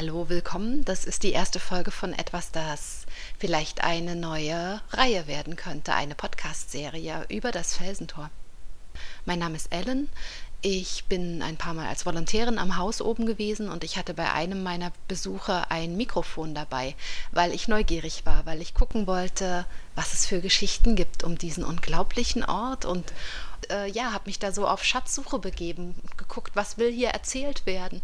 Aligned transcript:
Hallo, 0.00 0.28
willkommen. 0.28 0.84
Das 0.84 1.04
ist 1.04 1.24
die 1.24 1.32
erste 1.32 1.58
Folge 1.58 1.90
von 1.90 2.12
etwas, 2.12 2.52
das 2.52 3.04
vielleicht 3.36 3.82
eine 3.82 4.14
neue 4.14 4.80
Reihe 4.92 5.26
werden 5.26 5.56
könnte, 5.56 5.92
eine 5.92 6.14
Podcast-Serie 6.14 7.26
über 7.30 7.50
das 7.50 7.76
Felsentor. 7.76 8.30
Mein 9.24 9.40
Name 9.40 9.56
ist 9.56 9.72
Ellen. 9.72 10.08
Ich 10.62 11.06
bin 11.06 11.42
ein 11.42 11.56
paar 11.56 11.74
Mal 11.74 11.88
als 11.88 12.06
Volontärin 12.06 12.58
am 12.60 12.76
Haus 12.76 13.00
oben 13.00 13.26
gewesen 13.26 13.68
und 13.68 13.82
ich 13.82 13.98
hatte 13.98 14.14
bei 14.14 14.30
einem 14.30 14.62
meiner 14.62 14.92
Besuche 15.08 15.68
ein 15.68 15.96
Mikrofon 15.96 16.54
dabei, 16.54 16.94
weil 17.32 17.52
ich 17.52 17.66
neugierig 17.66 18.24
war, 18.24 18.46
weil 18.46 18.62
ich 18.62 18.74
gucken 18.74 19.08
wollte, 19.08 19.66
was 19.96 20.14
es 20.14 20.26
für 20.26 20.40
Geschichten 20.40 20.94
gibt 20.94 21.24
um 21.24 21.38
diesen 21.38 21.64
unglaublichen 21.64 22.44
Ort 22.44 22.84
und 22.84 23.12
äh, 23.68 23.90
ja, 23.90 24.12
habe 24.12 24.26
mich 24.26 24.38
da 24.38 24.52
so 24.52 24.68
auf 24.68 24.84
Schatzsuche 24.84 25.40
begeben, 25.40 25.96
geguckt, 26.16 26.52
was 26.54 26.78
will 26.78 26.92
hier 26.92 27.08
erzählt 27.08 27.66
werden 27.66 28.00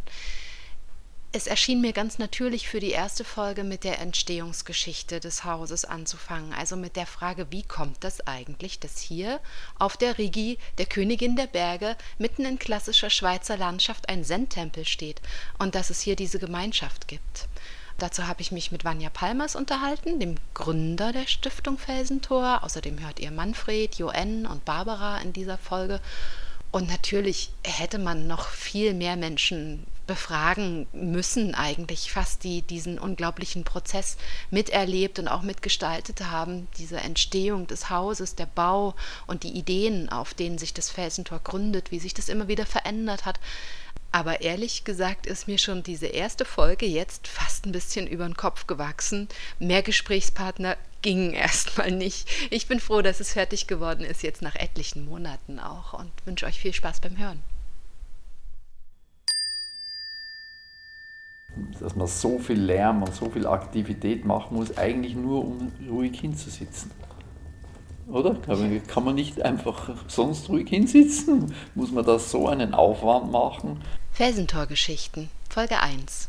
es 1.34 1.48
erschien 1.48 1.80
mir 1.80 1.92
ganz 1.92 2.18
natürlich 2.18 2.68
für 2.68 2.78
die 2.78 2.92
erste 2.92 3.24
Folge 3.24 3.64
mit 3.64 3.82
der 3.82 3.98
Entstehungsgeschichte 3.98 5.18
des 5.18 5.44
Hauses 5.44 5.84
anzufangen, 5.84 6.54
also 6.54 6.76
mit 6.76 6.94
der 6.94 7.06
Frage, 7.06 7.48
wie 7.50 7.64
kommt 7.64 8.04
das 8.04 8.24
eigentlich, 8.24 8.78
dass 8.78 9.00
hier 9.00 9.40
auf 9.76 9.96
der 9.96 10.16
Rigi, 10.16 10.58
der 10.78 10.86
Königin 10.86 11.34
der 11.34 11.48
Berge, 11.48 11.96
mitten 12.18 12.44
in 12.44 12.60
klassischer 12.60 13.10
Schweizer 13.10 13.56
Landschaft 13.56 14.08
ein 14.08 14.22
Zen-Tempel 14.22 14.84
steht 14.84 15.20
und 15.58 15.74
dass 15.74 15.90
es 15.90 16.00
hier 16.00 16.14
diese 16.14 16.38
Gemeinschaft 16.38 17.08
gibt. 17.08 17.48
Dazu 17.98 18.28
habe 18.28 18.40
ich 18.40 18.52
mich 18.52 18.70
mit 18.70 18.84
Vanja 18.84 19.10
Palmers 19.10 19.56
unterhalten, 19.56 20.20
dem 20.20 20.36
Gründer 20.52 21.12
der 21.12 21.26
Stiftung 21.26 21.78
Felsentor. 21.78 22.62
Außerdem 22.62 23.00
hört 23.00 23.18
ihr 23.18 23.32
Manfred, 23.32 23.96
Joanne 23.96 24.48
und 24.48 24.64
Barbara 24.64 25.18
in 25.18 25.32
dieser 25.32 25.58
Folge. 25.58 26.00
Und 26.74 26.88
natürlich 26.88 27.52
hätte 27.62 28.00
man 28.00 28.26
noch 28.26 28.48
viel 28.48 28.94
mehr 28.94 29.14
Menschen 29.14 29.86
befragen 30.08 30.88
müssen, 30.92 31.54
eigentlich 31.54 32.10
fast, 32.10 32.42
die 32.42 32.62
diesen 32.62 32.98
unglaublichen 32.98 33.62
Prozess 33.62 34.16
miterlebt 34.50 35.20
und 35.20 35.28
auch 35.28 35.42
mitgestaltet 35.42 36.22
haben, 36.22 36.66
diese 36.76 36.96
Entstehung 36.96 37.68
des 37.68 37.90
Hauses, 37.90 38.34
der 38.34 38.46
Bau 38.46 38.96
und 39.28 39.44
die 39.44 39.56
Ideen, 39.56 40.08
auf 40.08 40.34
denen 40.34 40.58
sich 40.58 40.74
das 40.74 40.90
Felsentor 40.90 41.38
gründet, 41.38 41.92
wie 41.92 42.00
sich 42.00 42.12
das 42.12 42.28
immer 42.28 42.48
wieder 42.48 42.66
verändert 42.66 43.24
hat. 43.24 43.38
Aber 44.10 44.40
ehrlich 44.40 44.82
gesagt 44.82 45.26
ist 45.26 45.46
mir 45.46 45.58
schon 45.58 45.84
diese 45.84 46.06
erste 46.06 46.44
Folge 46.44 46.86
jetzt 46.86 47.28
fast 47.28 47.66
ein 47.66 47.72
bisschen 47.72 48.08
über 48.08 48.24
den 48.24 48.36
Kopf 48.36 48.66
gewachsen. 48.66 49.28
Mehr 49.60 49.84
Gesprächspartner 49.84 50.76
gingen 51.04 51.32
erstmal 51.34 51.92
nicht. 51.92 52.28
Ich 52.50 52.66
bin 52.66 52.80
froh, 52.80 53.02
dass 53.02 53.20
es 53.20 53.32
fertig 53.32 53.68
geworden 53.68 54.04
ist, 54.04 54.24
jetzt 54.24 54.42
nach 54.42 54.56
etlichen 54.56 55.04
Monaten 55.04 55.60
auch 55.60 55.92
und 55.92 56.10
wünsche 56.24 56.46
euch 56.46 56.58
viel 56.58 56.72
Spaß 56.74 56.98
beim 57.00 57.16
Hören. 57.16 57.40
dass 61.80 61.94
man 61.94 62.08
so 62.08 62.38
viel 62.40 62.58
Lärm 62.58 63.02
und 63.02 63.14
so 63.14 63.30
viel 63.30 63.46
Aktivität 63.46 64.24
machen 64.24 64.56
muss, 64.56 64.76
eigentlich 64.76 65.14
nur 65.14 65.44
um 65.44 65.70
ruhig 65.88 66.18
hinzusitzen. 66.18 66.90
Oder? 68.08 68.34
Kann 68.86 69.04
man 69.04 69.14
nicht 69.14 69.40
einfach 69.42 69.94
sonst 70.08 70.48
ruhig 70.48 70.68
hinsitzen? 70.68 71.54
Muss 71.74 71.92
man 71.92 72.04
da 72.04 72.18
so 72.18 72.48
einen 72.48 72.74
Aufwand 72.74 73.30
machen? 73.30 73.80
Felsentorgeschichten, 74.12 75.30
Folge 75.48 75.80
1. 75.80 76.28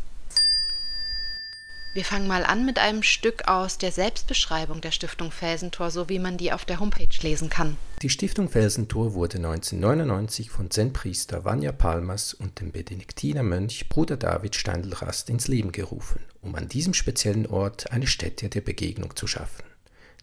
Wir 1.95 2.03
fangen 2.03 2.27
mal 2.27 2.43
an 2.43 2.65
mit 2.65 2.77
einem 2.77 3.03
Stück 3.03 3.47
aus 3.47 3.77
der 3.77 3.89
Selbstbeschreibung 3.89 4.81
der 4.81 4.91
Stiftung 4.91 5.31
Felsentor, 5.31 5.91
so 5.91 6.09
wie 6.09 6.19
man 6.19 6.35
die 6.35 6.51
auf 6.51 6.65
der 6.65 6.81
Homepage 6.81 7.07
lesen 7.21 7.49
kann. 7.49 7.77
Die 8.01 8.09
Stiftung 8.09 8.49
Felsentor 8.49 9.13
wurde 9.13 9.38
1999 9.38 10.49
von 10.49 10.69
Zen-Priester 10.69 11.45
Vanya 11.45 11.71
Palmas 11.71 12.33
und 12.33 12.59
dem 12.59 12.73
Benediktinermönch 12.73 13.88
Bruder 13.88 14.17
David 14.17 14.57
Steindl-Rast 14.57 15.29
ins 15.29 15.47
Leben 15.47 15.71
gerufen, 15.71 16.19
um 16.41 16.53
an 16.55 16.67
diesem 16.67 16.93
speziellen 16.93 17.47
Ort 17.47 17.89
eine 17.93 18.07
Stätte 18.07 18.49
der 18.49 18.59
Begegnung 18.59 19.16
zu 19.16 19.25
schaffen. 19.25 19.63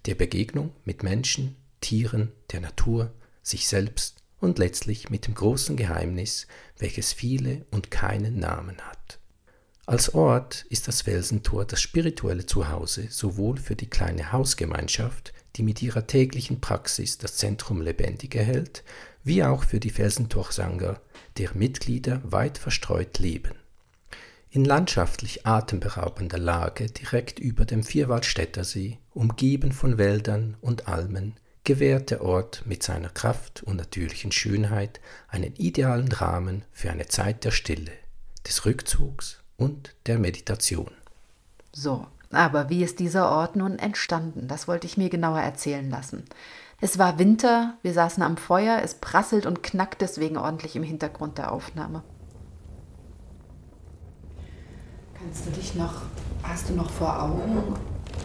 Der 0.05 0.15
Begegnung 0.15 0.75
mit 0.85 1.03
Menschen, 1.03 1.57
Tieren, 1.81 2.33
der 2.51 2.61
Natur, 2.61 3.15
sich 3.43 3.67
selbst 3.67 4.17
und 4.41 4.59
letztlich 4.59 5.09
mit 5.09 5.27
dem 5.27 5.33
großen 5.33 5.79
Geheimnis, 5.79 6.49
welches 6.77 7.15
viele 7.15 7.65
und 7.71 7.91
keinen 7.91 8.39
Namen 8.39 8.77
hat. 8.83 9.22
Als 9.85 10.15
Ort 10.15 10.65
ist 10.69 10.87
das 10.87 11.03
Felsentor 11.03 11.65
das 11.65 11.81
spirituelle 11.81 12.47
Zuhause 12.47 13.09
sowohl 13.11 13.57
für 13.57 13.75
die 13.75 13.91
kleine 13.91 14.31
Hausgemeinschaft, 14.31 15.33
die 15.57 15.65
mit 15.65 15.83
ihrer 15.83 16.07
täglichen 16.07 16.61
Praxis 16.61 17.19
das 17.19 17.37
Zentrum 17.37 17.81
lebendig 17.81 18.37
erhält, 18.37 18.85
wie 19.25 19.43
auch 19.43 19.65
für 19.65 19.81
die 19.81 19.91
Felsentorsanger, 19.91 21.01
deren 21.37 21.59
Mitglieder 21.59 22.21
weit 22.23 22.59
verstreut 22.59 23.19
leben. 23.19 23.57
In 24.51 24.65
landschaftlich 24.65 25.47
atemberaubender 25.47 26.39
Lage 26.39 26.87
direkt 26.87 27.41
über 27.41 27.65
dem 27.65 27.83
Vierwaldstätter 27.83 28.63
See, 28.63 28.99
umgeben 29.11 29.73
von 29.73 29.99
Wäldern 29.99 30.57
und 30.61 30.87
Almen, 30.87 31.35
gewährt 31.65 32.11
der 32.11 32.23
Ort 32.23 32.63
mit 32.67 32.85
seiner 32.85 33.09
Kraft 33.09 33.65
und 33.65 33.77
natürlichen 33.77 34.31
Schönheit 34.31 35.01
einen 35.27 35.57
idealen 35.57 36.13
Rahmen 36.13 36.65
für 36.71 36.91
eine 36.93 37.09
Zeit 37.09 37.45
der 37.45 37.51
Stille, 37.51 37.93
des 38.47 38.65
Rückzugs 38.65 39.42
und 39.63 39.95
der 40.07 40.19
Meditation. 40.19 40.91
So, 41.73 42.07
aber 42.31 42.69
wie 42.69 42.83
ist 42.83 42.99
dieser 42.99 43.31
Ort 43.31 43.57
nun 43.57 43.79
entstanden? 43.79 44.49
Das 44.49 44.69
wollte 44.69 44.87
ich 44.87 44.97
mir 44.97 45.09
genauer 45.09 45.41
erzählen 45.41 45.89
lassen. 45.89 46.25
Es 46.81 46.99
war 46.99 47.19
Winter, 47.19 47.75
wir 47.83 47.93
saßen 47.93 48.23
am 48.23 48.37
Feuer, 48.37 48.81
es 48.83 48.95
prasselt 48.95 49.47
und 49.47 49.63
knackt 49.63 50.01
deswegen 50.01 50.37
ordentlich 50.37 50.75
im 50.75 50.83
Hintergrund 50.83 51.39
der 51.39 51.53
Aufnahme. 51.53 52.03
Kannst 55.15 55.47
du 55.47 55.51
dich 55.51 55.77
noch, 55.77 56.03
hast 56.43 56.69
du 56.69 56.75
noch 56.75 56.91
vor 56.91 57.23
Augen, 57.23 57.77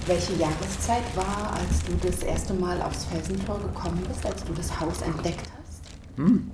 welche 0.07 0.33
Jahreszeit 0.33 1.15
war, 1.15 1.53
als 1.53 1.83
du 1.83 2.07
das 2.07 2.23
erste 2.23 2.55
Mal 2.55 2.81
aufs 2.81 3.05
Felsentor 3.05 3.59
gekommen 3.59 4.03
bist, 4.07 4.25
als 4.25 4.43
du 4.43 4.53
das 4.53 4.79
Haus 4.79 5.03
entdeckt 5.03 5.47
hast? 5.59 5.83
Hm. 6.15 6.49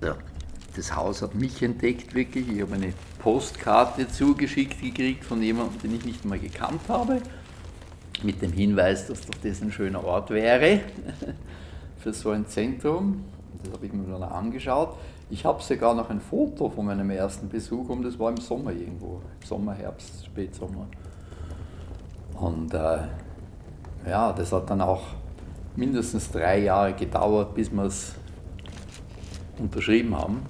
Ja, 0.00 0.16
das 0.76 0.94
Haus 0.94 1.22
hat 1.22 1.34
mich 1.34 1.62
entdeckt, 1.62 2.14
wirklich. 2.14 2.48
Ich 2.48 2.60
habe 2.60 2.74
eine 2.74 2.92
Postkarte 3.18 4.08
zugeschickt 4.08 4.80
gekriegt 4.80 5.24
von 5.24 5.42
jemandem, 5.42 5.80
den 5.82 5.96
ich 5.96 6.04
nicht 6.04 6.24
mal 6.24 6.38
gekannt 6.38 6.82
habe, 6.88 7.20
mit 8.22 8.40
dem 8.42 8.52
Hinweis, 8.52 9.06
dass 9.06 9.22
doch 9.22 9.34
das 9.42 9.62
ein 9.62 9.72
schöner 9.72 10.04
Ort 10.04 10.30
wäre 10.30 10.80
für 11.98 12.12
so 12.12 12.30
ein 12.30 12.46
Zentrum. 12.46 13.24
Das 13.62 13.72
habe 13.72 13.86
ich 13.86 13.92
mir 13.92 14.06
dann 14.06 14.22
angeschaut. 14.22 14.96
Ich 15.28 15.44
habe 15.44 15.62
sogar 15.62 15.94
noch 15.94 16.10
ein 16.10 16.20
Foto 16.20 16.70
von 16.70 16.86
meinem 16.86 17.10
ersten 17.10 17.48
Besuch 17.48 17.88
und 17.88 18.02
das 18.02 18.18
war 18.18 18.30
im 18.30 18.38
Sommer 18.38 18.72
irgendwo, 18.72 19.20
Sommer, 19.44 19.74
Herbst, 19.74 20.26
Spätsommer. 20.26 20.86
Und 22.34 22.74
äh, 22.74 22.98
ja, 24.08 24.32
das 24.32 24.50
hat 24.52 24.70
dann 24.70 24.80
auch 24.80 25.02
mindestens 25.76 26.30
drei 26.30 26.60
Jahre 26.60 26.94
gedauert, 26.94 27.54
bis 27.54 27.70
wir 27.70 27.84
es 27.84 28.14
unterschrieben 29.58 30.16
haben. 30.16 30.42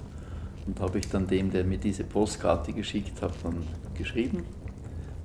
Und 0.67 0.79
habe 0.79 0.99
ich 0.99 1.07
dann 1.09 1.27
dem, 1.27 1.51
der 1.51 1.63
mir 1.63 1.77
diese 1.77 2.03
Postkarte 2.03 2.73
geschickt 2.73 3.21
hat, 3.21 3.33
dann 3.43 3.63
geschrieben, 3.97 4.43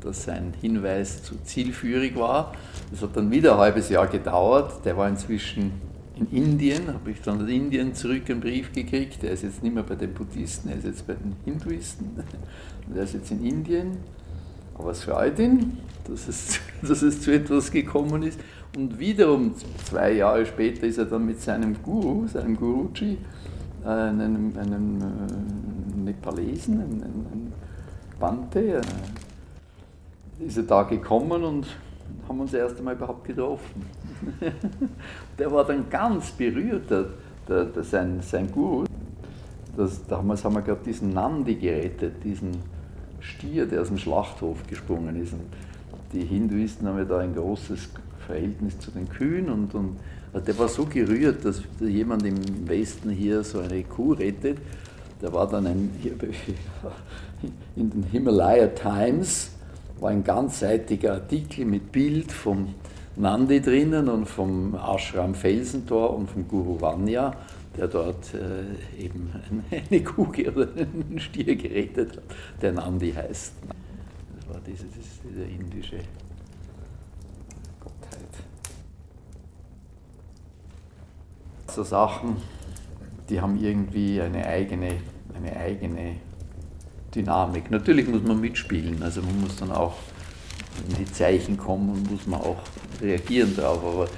dass 0.01 0.25
sein 0.25 0.55
Hinweis 0.61 1.23
zu 1.23 1.37
zielführig 1.45 2.17
war. 2.17 2.55
Das 2.91 3.03
hat 3.03 3.17
dann 3.17 3.31
wieder 3.31 3.55
ein 3.55 3.59
halbes 3.59 3.89
Jahr 3.89 4.07
gedauert. 4.07 4.85
Der 4.85 4.97
war 4.97 5.09
inzwischen 5.09 5.73
in 6.17 6.31
Indien, 6.31 6.89
habe 6.89 7.11
ich 7.11 7.21
dann 7.21 7.41
in 7.41 7.65
Indien 7.65 7.95
zurück 7.95 8.31
einen 8.31 8.41
Brief 8.41 8.73
gekriegt. 8.73 9.23
Der 9.23 9.33
ist 9.33 9.43
jetzt 9.43 9.63
nicht 9.63 9.75
mehr 9.75 9.83
bei 9.83 9.97
den 9.97 10.15
Buddhisten, 10.15 10.71
er 10.71 10.79
ist 10.79 10.87
jetzt 10.87 11.07
bei 11.07 11.15
den 11.15 11.37
Hinduisten. 11.45 12.11
Der 12.95 13.03
ist 13.05 13.15
jetzt 13.15 13.31
in 13.31 13.45
Indien. 13.45 13.99
Aber 14.75 14.91
es 14.91 15.05
freut 15.05 15.39
ihn, 15.39 15.79
dass 16.07 16.29
es, 16.29 16.61
dass 16.83 17.03
es 17.03 17.21
zu 17.21 17.33
etwas 17.33 17.71
gekommen 17.71 18.23
ist. 18.23 18.41
Und 18.77 18.99
wiederum 18.99 19.55
zwei 19.85 20.13
Jahre 20.13 20.45
später 20.45 20.87
ist 20.87 20.99
er 20.99 21.07
dann 21.07 21.25
mit 21.25 21.41
seinem 21.41 21.83
Guru, 21.83 22.27
seinem 22.27 22.57
Guruji, 22.57 23.19
einen, 23.87 24.57
einen 24.59 25.01
äh, 25.01 26.05
Nepalesen, 26.05 26.81
einen, 26.81 27.03
einen 27.03 27.53
Bante, 28.19 28.79
äh, 28.79 28.81
ist 30.45 30.57
er 30.57 30.65
da 30.65 30.83
gekommen 30.83 31.45
und 31.45 31.67
haben 32.29 32.41
uns 32.41 32.53
erst 32.53 32.79
einmal 32.79 32.95
überhaupt 32.95 33.25
getroffen. 33.25 33.87
der 35.39 35.53
war 35.53 35.65
dann 35.65 35.89
ganz 35.89 36.31
berührt, 36.33 36.91
der, 36.91 37.07
der, 37.49 37.65
der 37.67 37.83
sein, 37.83 38.21
sein 38.21 38.51
Guru. 38.51 38.85
Das, 39.77 40.07
damals 40.07 40.45
haben 40.45 40.55
wir 40.55 40.63
gerade 40.63 40.83
diesen 40.85 41.13
Nandi 41.13 41.55
gerettet, 41.55 42.25
diesen 42.25 42.53
Stier, 43.21 43.67
der 43.67 43.83
aus 43.83 43.89
dem 43.89 43.99
Schlachthof 43.99 44.67
gesprungen 44.67 45.17
ist. 45.23 45.33
Und 45.33 45.43
die 46.13 46.25
Hinduisten 46.25 46.87
haben 46.89 46.99
ja 46.99 47.05
da 47.05 47.19
ein 47.19 47.35
großes 47.35 47.91
Verhältnis 48.27 48.79
zu 48.79 48.91
den 48.91 49.09
Kühen 49.09 49.49
und, 49.49 49.75
und 49.75 49.97
der 50.41 50.59
war 50.59 50.69
so 50.69 50.85
gerührt, 50.85 51.45
dass 51.45 51.63
jemand 51.81 52.25
im 52.25 52.69
Westen 52.69 53.11
hier 53.11 53.43
so 53.45 53.61
eine 53.61 53.83
Kuh 53.85 54.13
rettet. 54.13 54.59
Da 55.21 55.33
war 55.33 55.49
dann 55.49 55.67
ein, 55.67 55.91
in 57.77 57.91
den 57.91 58.03
Himalaya 58.05 58.69
Times 58.69 59.51
war 60.01 60.11
ein 60.11 60.23
ganzseitiger 60.23 61.15
Artikel 61.15 61.65
mit 61.65 61.91
Bild 61.91 62.31
vom 62.33 62.75
Nandi 63.17 63.63
drinnen 63.63 64.09
und 64.09 64.27
vom 64.27 64.75
Ashram 64.75 65.35
Felsentor 65.35 66.15
und 66.15 66.29
vom 66.29 66.47
Guru 66.47 66.79
Vanya, 66.81 67.33
der 67.79 67.89
dort 67.89 68.35
äh, 68.35 69.03
eben 69.03 69.31
eine 69.91 70.03
Kuh 70.03 70.29
oder 70.29 70.69
einen 70.77 71.19
Stier 71.19 71.57
gerettet 71.57 72.17
hat, 72.17 72.23
der 72.61 72.73
Nandi 72.73 73.13
heißt. 73.13 73.55
war 74.49 74.61
diese, 74.67 74.85
diese 75.25 75.45
indische 75.45 75.97
So 81.77 81.83
Sachen, 81.83 82.39
die 83.29 83.39
haben 83.39 83.63
irgendwie 83.63 84.19
eine 84.19 84.47
eigene, 84.47 84.93
eine 85.37 85.55
eigene 85.55 86.17
Dynamik. 87.15 87.71
Natürlich 87.71 88.09
muss 88.09 88.23
man 88.23 88.41
mitspielen, 88.41 89.03
also 89.03 89.21
man 89.21 89.43
muss 89.43 89.57
dann 89.57 89.73
auch 89.73 89.93
in 90.89 90.97
die 90.97 91.05
Zeichen 91.05 91.59
kommen 91.59 91.91
und 91.91 92.11
muss 92.11 92.27
man 92.27 92.41
auch 92.41 92.57
reagieren 93.03 93.55
darauf, 93.55 93.85
aber 93.85 94.09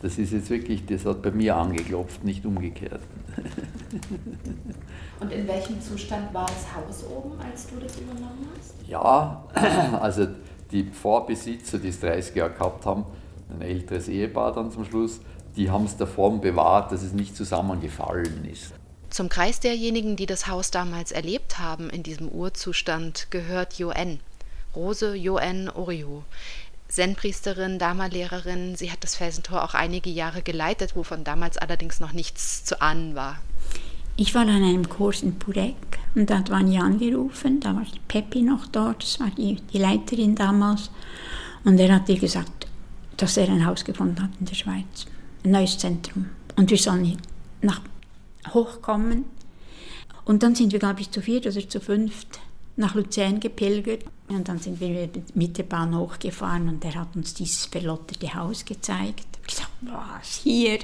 das 0.00 0.16
ist 0.16 0.32
jetzt 0.32 0.48
wirklich, 0.48 0.86
das 0.86 1.04
hat 1.06 1.20
bei 1.22 1.32
mir 1.32 1.56
angeklopft, 1.56 2.22
nicht 2.22 2.46
umgekehrt. 2.46 3.00
Und 5.18 5.32
in 5.32 5.48
welchem 5.48 5.80
Zustand 5.80 6.32
war 6.32 6.46
das 6.46 6.66
Haus 6.72 7.04
oben, 7.10 7.32
als 7.40 7.66
du 7.66 7.80
das 7.80 7.96
übernommen 7.96 8.46
hast? 8.56 8.74
Ja, 8.86 9.42
also 10.00 10.28
die 10.70 10.84
Vorbesitzer, 10.84 11.78
die 11.78 11.88
es 11.88 11.98
30 11.98 12.36
Jahre 12.36 12.52
gehabt 12.52 12.86
haben, 12.86 13.06
ein 13.50 13.62
älteres 13.62 14.06
Ehepaar 14.06 14.52
dann 14.52 14.70
zum 14.70 14.84
Schluss, 14.84 15.20
die 15.56 15.70
haben 15.70 15.84
es 15.84 15.96
der 15.96 16.06
Form 16.06 16.40
bewahrt, 16.40 16.92
dass 16.92 17.02
es 17.02 17.12
nicht 17.12 17.36
zusammengefallen 17.36 18.44
ist. 18.50 18.72
Zum 19.10 19.28
Kreis 19.28 19.60
derjenigen, 19.60 20.16
die 20.16 20.26
das 20.26 20.48
Haus 20.48 20.70
damals 20.70 21.12
erlebt 21.12 21.58
haben 21.58 21.88
in 21.90 22.02
diesem 22.02 22.28
Urzustand, 22.28 23.30
gehört 23.30 23.74
Joen, 23.74 24.20
Rose 24.76 25.14
Joen 25.14 25.70
Orio. 25.70 26.24
Zen-Priesterin, 26.88 27.78
Dharma-Lehrerin. 27.78 28.74
Sie 28.76 28.90
hat 28.90 29.04
das 29.04 29.14
Felsentor 29.14 29.62
auch 29.62 29.74
einige 29.74 30.08
Jahre 30.10 30.42
geleitet, 30.42 30.96
wovon 30.96 31.22
damals 31.22 31.58
allerdings 31.58 32.00
noch 32.00 32.12
nichts 32.12 32.64
zu 32.64 32.80
ahnen 32.80 33.14
war. 33.14 33.38
Ich 34.16 34.34
war 34.34 34.42
an 34.42 34.48
einem 34.48 34.88
Kurs 34.88 35.22
in 35.22 35.38
Purek 35.38 35.76
und 36.14 36.28
da 36.28 36.38
hat 36.38 36.50
Vanya 36.50 36.82
angerufen, 36.82 37.60
da 37.60 37.76
war 37.76 37.84
Peppi 38.08 38.42
noch 38.42 38.66
dort, 38.66 39.02
das 39.02 39.20
war 39.20 39.30
die, 39.30 39.56
die 39.72 39.78
Leiterin 39.78 40.34
damals. 40.34 40.90
Und 41.64 41.78
er 41.78 41.94
hat 41.94 42.08
ihr 42.08 42.18
gesagt, 42.18 42.66
dass 43.16 43.36
er 43.36 43.48
ein 43.48 43.64
Haus 43.64 43.84
gefunden 43.84 44.20
hat 44.20 44.30
in 44.40 44.46
der 44.46 44.54
Schweiz, 44.54 45.06
ein 45.44 45.50
neues 45.50 45.78
Zentrum. 45.78 46.26
Und 46.56 46.70
wir 46.70 46.78
sollen 46.78 47.18
nach 47.62 47.80
hochkommen. 48.52 49.24
Und 50.24 50.42
dann 50.42 50.54
sind 50.54 50.72
wir, 50.72 50.78
glaube 50.78 51.00
ich, 51.00 51.10
zu 51.10 51.22
viert 51.22 51.46
oder 51.46 51.68
zu 51.68 51.80
fünft 51.80 52.40
nach 52.76 52.94
Luzern 52.94 53.40
gepilgert. 53.40 54.04
Und 54.28 54.48
dann 54.48 54.58
sind 54.58 54.80
wir 54.80 55.08
mit 55.34 55.58
der 55.58 55.62
Bahn 55.62 55.96
hochgefahren 55.96 56.68
und 56.68 56.84
er 56.84 56.94
hat 56.94 57.16
uns 57.16 57.34
dieses 57.34 57.66
verlotterte 57.66 58.34
Haus 58.34 58.64
gezeigt. 58.64 59.26
Ich 59.42 59.54
gesagt, 59.54 59.70
was 59.82 60.40
hier? 60.42 60.78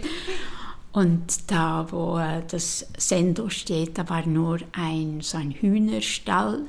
Und 0.92 1.50
da, 1.50 1.86
wo 1.90 2.18
äh, 2.18 2.42
das 2.48 2.86
Sendo 2.96 3.48
steht, 3.50 3.98
da 3.98 4.08
war 4.08 4.24
nur 4.26 4.60
ein, 4.72 5.20
so 5.20 5.36
ein 5.36 5.50
Hühnerstall 5.50 6.62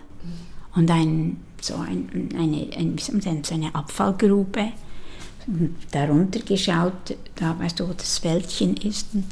und 0.75 0.91
ein, 0.91 1.41
so 1.61 1.75
ein, 1.75 2.29
eine, 2.35 2.69
ein, 2.75 2.97
so 2.97 3.53
eine 3.53 3.73
Abfallgrube. 3.73 4.71
Und 5.47 5.75
darunter 5.91 6.39
geschaut, 6.39 7.15
da 7.35 7.57
weißt 7.59 7.79
du, 7.79 7.87
wo 7.87 7.93
das 7.93 8.23
Wäldchen 8.23 8.75
ist. 8.77 9.13
Und 9.13 9.25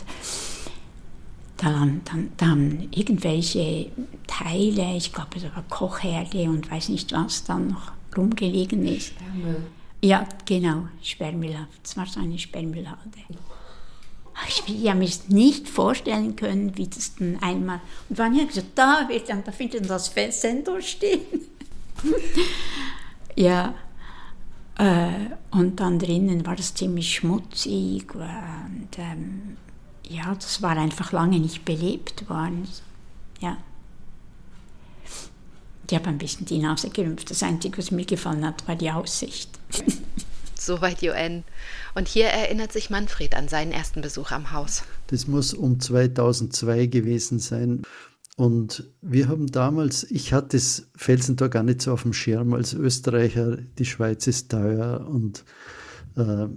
dann, 1.57 2.01
dann, 2.06 2.31
dann 2.38 2.88
irgendwelche 2.92 3.92
Teile, 4.27 4.95
ich 4.95 5.13
glaube 5.13 5.39
sogar 5.39 5.63
Kochherde 5.69 6.44
und 6.50 6.69
weiß 6.69 6.89
nicht 6.89 7.12
was 7.13 7.44
dann 7.44 7.69
noch 7.69 7.92
rumgelegen 8.15 8.86
ist. 8.86 9.07
Sperrmüll. 9.07 9.63
Ja, 10.01 10.27
genau, 10.45 10.88
Sperrmüll. 11.01 11.56
Das 11.81 11.95
war 11.98 12.06
so 12.06 12.19
eine 12.19 12.38
Sperrmüllhalde. 12.38 13.19
Ich 14.48 14.89
habe 14.89 15.00
mir 15.00 15.10
nicht 15.30 15.69
vorstellen 15.69 16.36
können, 16.36 16.75
wie 16.75 16.88
das 16.88 17.15
dann 17.15 17.38
einmal. 17.42 17.80
Und 18.10 18.18
wann 18.18 18.36
ich 18.36 18.48
gesagt, 18.48 18.71
da 18.75 19.07
wird 19.07 19.30
dann, 19.30 19.44
da 19.44 19.51
findet 19.51 19.89
das 19.89 20.12
Sensor 20.13 20.81
stehen. 20.81 21.21
ja. 23.36 23.74
Äh, 24.78 25.12
und 25.52 25.80
dann 25.80 26.00
drinnen 26.00 26.46
war 26.46 26.56
das 26.56 26.74
ziemlich 26.74 27.14
schmutzig 27.14 28.14
und 28.16 28.90
ähm, 28.98 29.58
ja, 30.08 30.34
das 30.34 30.62
war 30.62 30.78
einfach 30.78 31.12
lange 31.12 31.40
nicht 31.40 31.64
belebt 31.64 32.28
worden. 32.30 32.68
Ja. 33.40 33.58
Ich 35.88 35.96
habe 35.96 36.10
ein 36.10 36.18
bisschen 36.18 36.46
die 36.46 36.60
Nase 36.60 36.90
gerümpft. 36.90 37.30
Das 37.30 37.44
Einzige, 37.44 37.78
was 37.78 37.92
mir 37.92 38.06
gefallen 38.06 38.46
hat, 38.46 38.68
war 38.68 38.75
die 38.75 38.90
Aussicht. 38.90 39.50
Soweit 40.60 41.04
UN. 41.04 41.44
Und 41.94 42.08
hier 42.08 42.28
erinnert 42.28 42.72
sich 42.72 42.90
Manfred 42.90 43.36
an 43.36 43.48
seinen 43.48 43.72
ersten 43.72 44.02
Besuch 44.02 44.31
am 44.31 44.52
Haus. 44.52 44.84
Das 45.08 45.28
muss 45.28 45.54
um 45.54 45.80
2002 45.80 46.88
gewesen 46.88 47.38
sein. 47.40 47.84
Und 48.36 48.92
wir 49.02 49.28
haben 49.28 49.48
damals, 49.48 50.10
ich 50.10 50.34
hatte 50.34 50.58
das 50.58 50.90
Felsentor 50.96 51.50
gar 51.50 51.64
nicht 51.64 51.82
so 51.82 51.94
auf 51.94 52.04
dem 52.04 52.14
Schirm 52.14 52.54
als 52.54 52.74
Österreicher. 52.74 53.58
Die 53.58 53.86
Schweiz 53.86 54.26
ist 54.26 54.50
teuer 54.50 55.08
und 55.08 55.46
äh, 56.16 56.48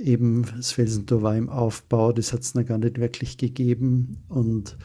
eben 0.00 0.44
das 0.56 0.72
Felsentor 0.72 1.22
war 1.22 1.36
im 1.36 1.48
Aufbau, 1.48 2.12
das 2.12 2.32
hat 2.32 2.40
es 2.40 2.54
noch 2.54 2.64
gar 2.64 2.78
nicht 2.78 2.98
wirklich 3.00 3.38
gegeben. 3.38 4.18
Und 4.28 4.76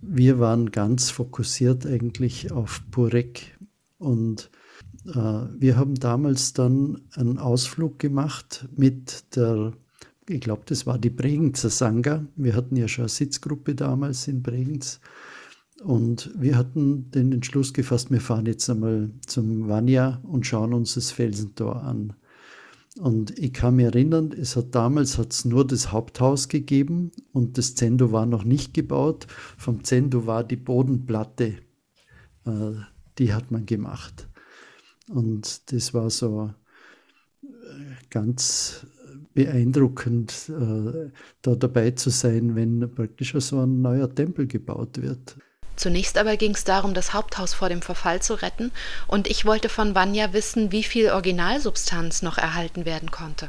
wir 0.00 0.38
waren 0.38 0.70
ganz 0.70 1.10
fokussiert 1.10 1.84
eigentlich 1.84 2.52
auf 2.52 2.82
Purek. 2.92 3.58
Und 3.98 4.50
äh, 5.06 5.12
wir 5.12 5.76
haben 5.76 5.96
damals 5.96 6.52
dann 6.52 7.02
einen 7.14 7.38
Ausflug 7.38 7.98
gemacht 7.98 8.68
mit 8.76 9.36
der, 9.36 9.72
ich 10.28 10.40
glaube, 10.40 10.62
das 10.66 10.86
war 10.86 10.98
die 10.98 11.10
Bregenzer 11.10 11.70
Sangha. 11.70 12.24
Wir 12.36 12.54
hatten 12.54 12.76
ja 12.76 12.86
schon 12.86 13.02
eine 13.02 13.08
Sitzgruppe 13.08 13.74
damals 13.74 14.28
in 14.28 14.42
Bregenz. 14.42 15.00
Und 15.82 16.30
wir 16.38 16.58
hatten 16.58 17.10
den 17.10 17.32
Entschluss 17.32 17.72
gefasst, 17.72 18.10
wir 18.10 18.20
fahren 18.20 18.46
jetzt 18.46 18.68
einmal 18.68 19.10
zum 19.26 19.68
Vanya 19.68 20.20
und 20.24 20.46
schauen 20.46 20.74
uns 20.74 20.94
das 20.94 21.10
Felsentor 21.10 21.82
an. 21.82 22.12
Und 22.98 23.38
ich 23.38 23.52
kann 23.54 23.76
mich 23.76 23.86
erinnern, 23.86 24.32
es 24.32 24.56
hat 24.56 24.74
damals 24.74 25.16
hat's 25.16 25.44
nur 25.44 25.66
das 25.66 25.90
Haupthaus 25.90 26.48
gegeben 26.48 27.12
und 27.32 27.56
das 27.56 27.76
Zendo 27.76 28.12
war 28.12 28.26
noch 28.26 28.44
nicht 28.44 28.74
gebaut. 28.74 29.26
Vom 29.56 29.84
Zendo 29.84 30.26
war 30.26 30.44
die 30.44 30.56
Bodenplatte, 30.56 31.54
äh, 32.44 32.72
die 33.18 33.32
hat 33.32 33.50
man 33.50 33.64
gemacht. 33.64 34.28
Und 35.08 35.72
das 35.72 35.94
war 35.94 36.10
so 36.10 36.52
äh, 37.42 37.46
ganz 38.10 38.86
beeindruckend, 39.32 40.50
äh, 40.50 41.10
da 41.40 41.54
dabei 41.54 41.92
zu 41.92 42.10
sein, 42.10 42.54
wenn 42.54 42.92
praktisch 42.94 43.34
so 43.38 43.60
ein 43.60 43.80
neuer 43.80 44.14
Tempel 44.14 44.46
gebaut 44.46 45.00
wird. 45.00 45.36
Zunächst 45.80 46.18
aber 46.18 46.36
ging 46.36 46.50
es 46.50 46.64
darum, 46.64 46.92
das 46.92 47.14
Haupthaus 47.14 47.54
vor 47.54 47.70
dem 47.70 47.80
Verfall 47.80 48.20
zu 48.20 48.34
retten, 48.34 48.70
und 49.06 49.28
ich 49.28 49.46
wollte 49.46 49.70
von 49.70 49.94
Vanya 49.94 50.34
wissen, 50.34 50.72
wie 50.72 50.82
viel 50.82 51.08
Originalsubstanz 51.08 52.20
noch 52.20 52.36
erhalten 52.36 52.84
werden 52.84 53.10
konnte. 53.10 53.48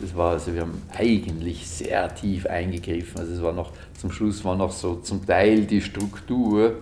Das 0.00 0.16
war, 0.16 0.30
also 0.30 0.54
wir 0.54 0.62
haben 0.62 0.80
eigentlich 0.96 1.68
sehr 1.68 2.14
tief 2.14 2.46
eingegriffen. 2.46 3.20
Also 3.20 3.34
es 3.34 3.42
war 3.42 3.52
noch, 3.52 3.70
zum 4.00 4.10
Schluss 4.10 4.42
war 4.46 4.56
noch 4.56 4.72
so 4.72 4.94
zum 4.94 5.26
Teil 5.26 5.66
die 5.66 5.82
Struktur, 5.82 6.76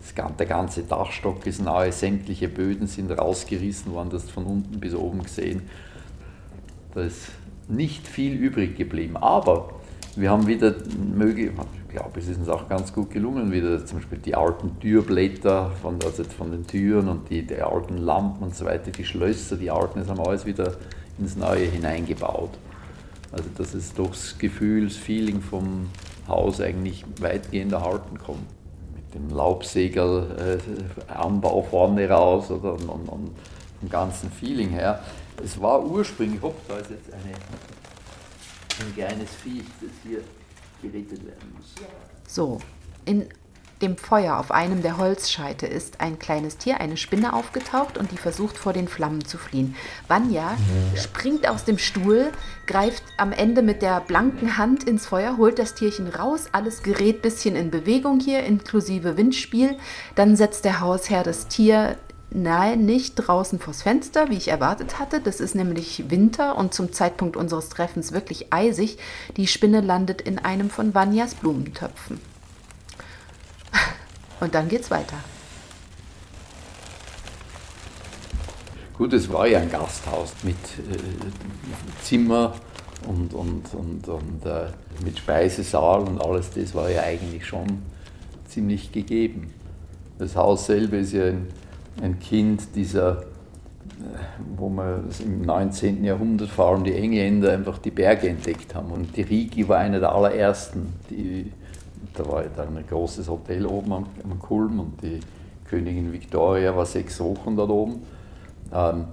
das, 0.00 0.36
der 0.38 0.46
ganze 0.46 0.84
Dachstock 0.84 1.46
ist 1.46 1.60
neu, 1.60 1.92
sämtliche 1.92 2.48
Böden 2.48 2.86
sind 2.86 3.10
rausgerissen 3.10 3.92
worden, 3.92 4.08
das 4.08 4.30
von 4.30 4.44
unten 4.44 4.80
bis 4.80 4.94
oben 4.94 5.22
gesehen. 5.22 5.68
Da 6.94 7.02
ist 7.02 7.26
nicht 7.68 8.08
viel 8.08 8.32
übrig 8.32 8.74
geblieben. 8.78 9.18
Aber 9.18 9.68
wir 10.16 10.30
haben 10.30 10.46
wieder 10.46 10.74
möglich, 11.14 11.50
glaube, 11.94 12.18
es 12.18 12.28
ist 12.28 12.38
uns 12.38 12.48
auch 12.48 12.68
ganz 12.68 12.92
gut 12.92 13.10
gelungen, 13.10 13.52
wieder 13.52 13.84
zum 13.86 13.98
Beispiel 13.98 14.18
die 14.18 14.34
alten 14.34 14.78
Türblätter 14.80 15.70
von, 15.80 15.98
also 16.04 16.24
von 16.24 16.50
den 16.50 16.66
Türen 16.66 17.08
und 17.08 17.30
die, 17.30 17.46
die 17.46 17.60
alten 17.60 17.98
Lampen 17.98 18.42
und 18.42 18.54
so 18.54 18.64
weiter, 18.64 18.90
die 18.90 19.04
Schlösser, 19.04 19.56
die 19.56 19.70
alten, 19.70 20.00
das 20.00 20.08
haben 20.08 20.18
wir 20.18 20.26
alles 20.26 20.44
wieder 20.44 20.74
ins 21.18 21.36
Neue 21.36 21.66
hineingebaut. 21.66 22.50
Also 23.30 23.44
dass 23.56 23.74
es 23.74 23.94
doch 23.94 24.10
das 24.10 24.36
Gefühl, 24.38 24.86
das 24.86 24.96
Feeling 24.96 25.40
vom 25.40 25.88
Haus 26.26 26.60
eigentlich 26.60 27.04
weitgehend 27.20 27.72
erhalten 27.72 28.18
kommt. 28.18 28.48
Mit 28.94 29.14
dem 29.14 29.34
Laubsegel 29.34 30.58
äh, 30.60 31.62
vorne 31.70 32.08
raus 32.08 32.50
oder 32.50 32.72
und, 32.72 32.88
und, 32.88 33.08
und 33.08 33.30
vom 33.80 33.88
ganzen 33.88 34.30
Feeling 34.30 34.70
her. 34.70 35.00
Es 35.42 35.60
war 35.60 35.84
ursprünglich, 35.84 36.42
hopp, 36.42 36.56
da 36.68 36.78
ist 36.78 36.90
jetzt 36.90 37.12
eine, 37.12 37.34
ein 38.86 38.94
kleines 38.94 39.30
Viech, 39.30 39.64
das 39.80 39.90
hier 40.02 40.20
gerettet 40.88 41.24
werden 41.24 41.52
muss. 41.56 41.74
So, 42.26 42.60
in 43.04 43.28
dem 43.82 43.96
Feuer 43.96 44.38
auf 44.38 44.50
einem 44.50 44.82
der 44.82 44.96
Holzscheite 44.96 45.66
ist 45.66 46.00
ein 46.00 46.18
kleines 46.18 46.56
Tier, 46.56 46.80
eine 46.80 46.96
Spinne 46.96 47.32
aufgetaucht 47.34 47.98
und 47.98 48.12
die 48.12 48.16
versucht 48.16 48.56
vor 48.56 48.72
den 48.72 48.88
Flammen 48.88 49.24
zu 49.24 49.36
fliehen. 49.36 49.74
Vanya 50.08 50.56
ja. 50.94 51.00
springt 51.00 51.48
aus 51.48 51.64
dem 51.64 51.78
Stuhl, 51.78 52.30
greift 52.66 53.02
am 53.18 53.32
Ende 53.32 53.62
mit 53.62 53.82
der 53.82 54.00
blanken 54.00 54.56
Hand 54.56 54.84
ins 54.84 55.06
Feuer, 55.06 55.36
holt 55.36 55.58
das 55.58 55.74
Tierchen 55.74 56.08
raus, 56.08 56.46
alles 56.52 56.82
gerät 56.82 57.20
bisschen 57.20 57.56
in 57.56 57.70
Bewegung 57.70 58.20
hier, 58.20 58.44
inklusive 58.44 59.16
Windspiel. 59.16 59.76
Dann 60.14 60.36
setzt 60.36 60.64
der 60.64 60.80
Hausherr 60.80 61.22
das 61.22 61.48
Tier 61.48 61.96
Nein, 62.36 62.84
nicht 62.84 63.14
draußen 63.14 63.60
vors 63.60 63.82
Fenster, 63.82 64.28
wie 64.28 64.36
ich 64.36 64.48
erwartet 64.48 64.98
hatte. 64.98 65.20
Das 65.20 65.38
ist 65.38 65.54
nämlich 65.54 66.10
Winter 66.10 66.56
und 66.56 66.74
zum 66.74 66.92
Zeitpunkt 66.92 67.36
unseres 67.36 67.68
Treffens 67.68 68.10
wirklich 68.10 68.52
eisig. 68.52 68.98
Die 69.36 69.46
Spinne 69.46 69.80
landet 69.80 70.20
in 70.20 70.40
einem 70.40 70.68
von 70.68 70.96
Vanyas 70.96 71.36
Blumentöpfen. 71.36 72.20
Und 74.40 74.52
dann 74.52 74.68
geht's 74.68 74.90
weiter. 74.90 75.16
Gut, 78.98 79.12
es 79.12 79.32
war 79.32 79.46
ja 79.46 79.60
ein 79.60 79.70
Gasthaus 79.70 80.32
mit 80.42 80.56
äh, 80.56 82.02
Zimmer 82.02 82.54
und, 83.06 83.32
und, 83.32 83.74
und, 83.74 84.08
und 84.08 84.46
äh, 84.46 84.72
mit 85.04 85.18
Speisesaal 85.18 86.00
und 86.00 86.20
alles, 86.20 86.50
das 86.50 86.74
war 86.74 86.90
ja 86.90 87.02
eigentlich 87.02 87.46
schon 87.46 87.82
ziemlich 88.48 88.90
gegeben. 88.90 89.52
Das 90.18 90.36
Haus 90.36 90.66
selber 90.66 90.98
ist 90.98 91.12
ja 91.12 91.26
ein, 91.26 91.48
ein 92.02 92.18
Kind 92.18 92.74
dieser, 92.74 93.18
äh, 93.18 93.24
wo 94.56 94.68
man 94.68 95.04
im 95.24 95.42
19. 95.42 96.04
Jahrhundert 96.04 96.48
vor 96.48 96.68
allem 96.68 96.84
die 96.84 96.94
Engländer 96.94 97.52
einfach 97.52 97.78
die 97.78 97.90
Berge 97.90 98.28
entdeckt 98.28 98.74
haben. 98.74 98.90
Und 98.90 99.16
die 99.16 99.22
Rigi 99.22 99.68
war 99.68 99.78
einer 99.78 100.00
der 100.00 100.12
allerersten. 100.12 100.92
Die, 101.10 101.52
da 102.14 102.26
war 102.26 102.40
ein 102.42 102.84
großes 102.88 103.28
Hotel 103.28 103.66
oben 103.66 103.92
am, 103.92 104.06
am 104.22 104.38
Kulm 104.38 104.80
und 104.80 105.02
die 105.02 105.20
Königin 105.68 106.12
Victoria 106.12 106.76
war 106.76 106.86
sechs 106.86 107.18
Wochen 107.20 107.56
dort 107.56 107.70
oben. 107.70 108.02
Ähm, 108.72 109.06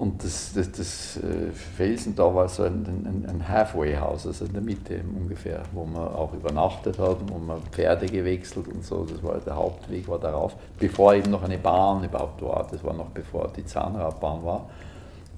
und 0.00 0.24
das, 0.24 0.54
das, 0.54 0.72
das 0.72 1.18
äh, 1.18 1.52
Felsen 1.76 2.16
da 2.16 2.34
war 2.34 2.48
so 2.48 2.62
ein, 2.62 2.86
ein, 2.86 3.26
ein 3.28 3.46
Halfway-Haus, 3.46 4.26
also 4.26 4.46
in 4.46 4.54
der 4.54 4.62
Mitte 4.62 5.02
ungefähr, 5.14 5.62
wo 5.72 5.84
man 5.84 6.08
auch 6.08 6.32
übernachtet 6.32 6.98
hat, 6.98 7.18
wo 7.26 7.36
man 7.36 7.60
Pferde 7.70 8.06
gewechselt 8.06 8.66
und 8.68 8.82
so. 8.82 9.04
Das 9.04 9.22
war 9.22 9.36
der 9.40 9.54
Hauptweg 9.54 10.08
war 10.08 10.18
darauf, 10.18 10.56
bevor 10.78 11.12
eben 11.12 11.30
noch 11.30 11.42
eine 11.42 11.58
Bahn 11.58 12.02
überhaupt 12.02 12.40
war. 12.40 12.66
Das 12.70 12.82
war 12.82 12.94
noch 12.94 13.10
bevor 13.10 13.52
die 13.54 13.66
Zahnradbahn 13.66 14.42
war. 14.42 14.70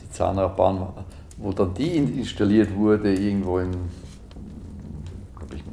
Die 0.01 0.09
Zahnradbahn, 0.13 0.87
wo 1.39 1.51
dann 1.51 1.75
die 1.75 1.97
installiert 1.97 2.73
wurde, 2.73 3.13
irgendwo 3.13 3.59
in, 3.59 3.73
glaube 5.37 5.57
ich, 5.57 5.65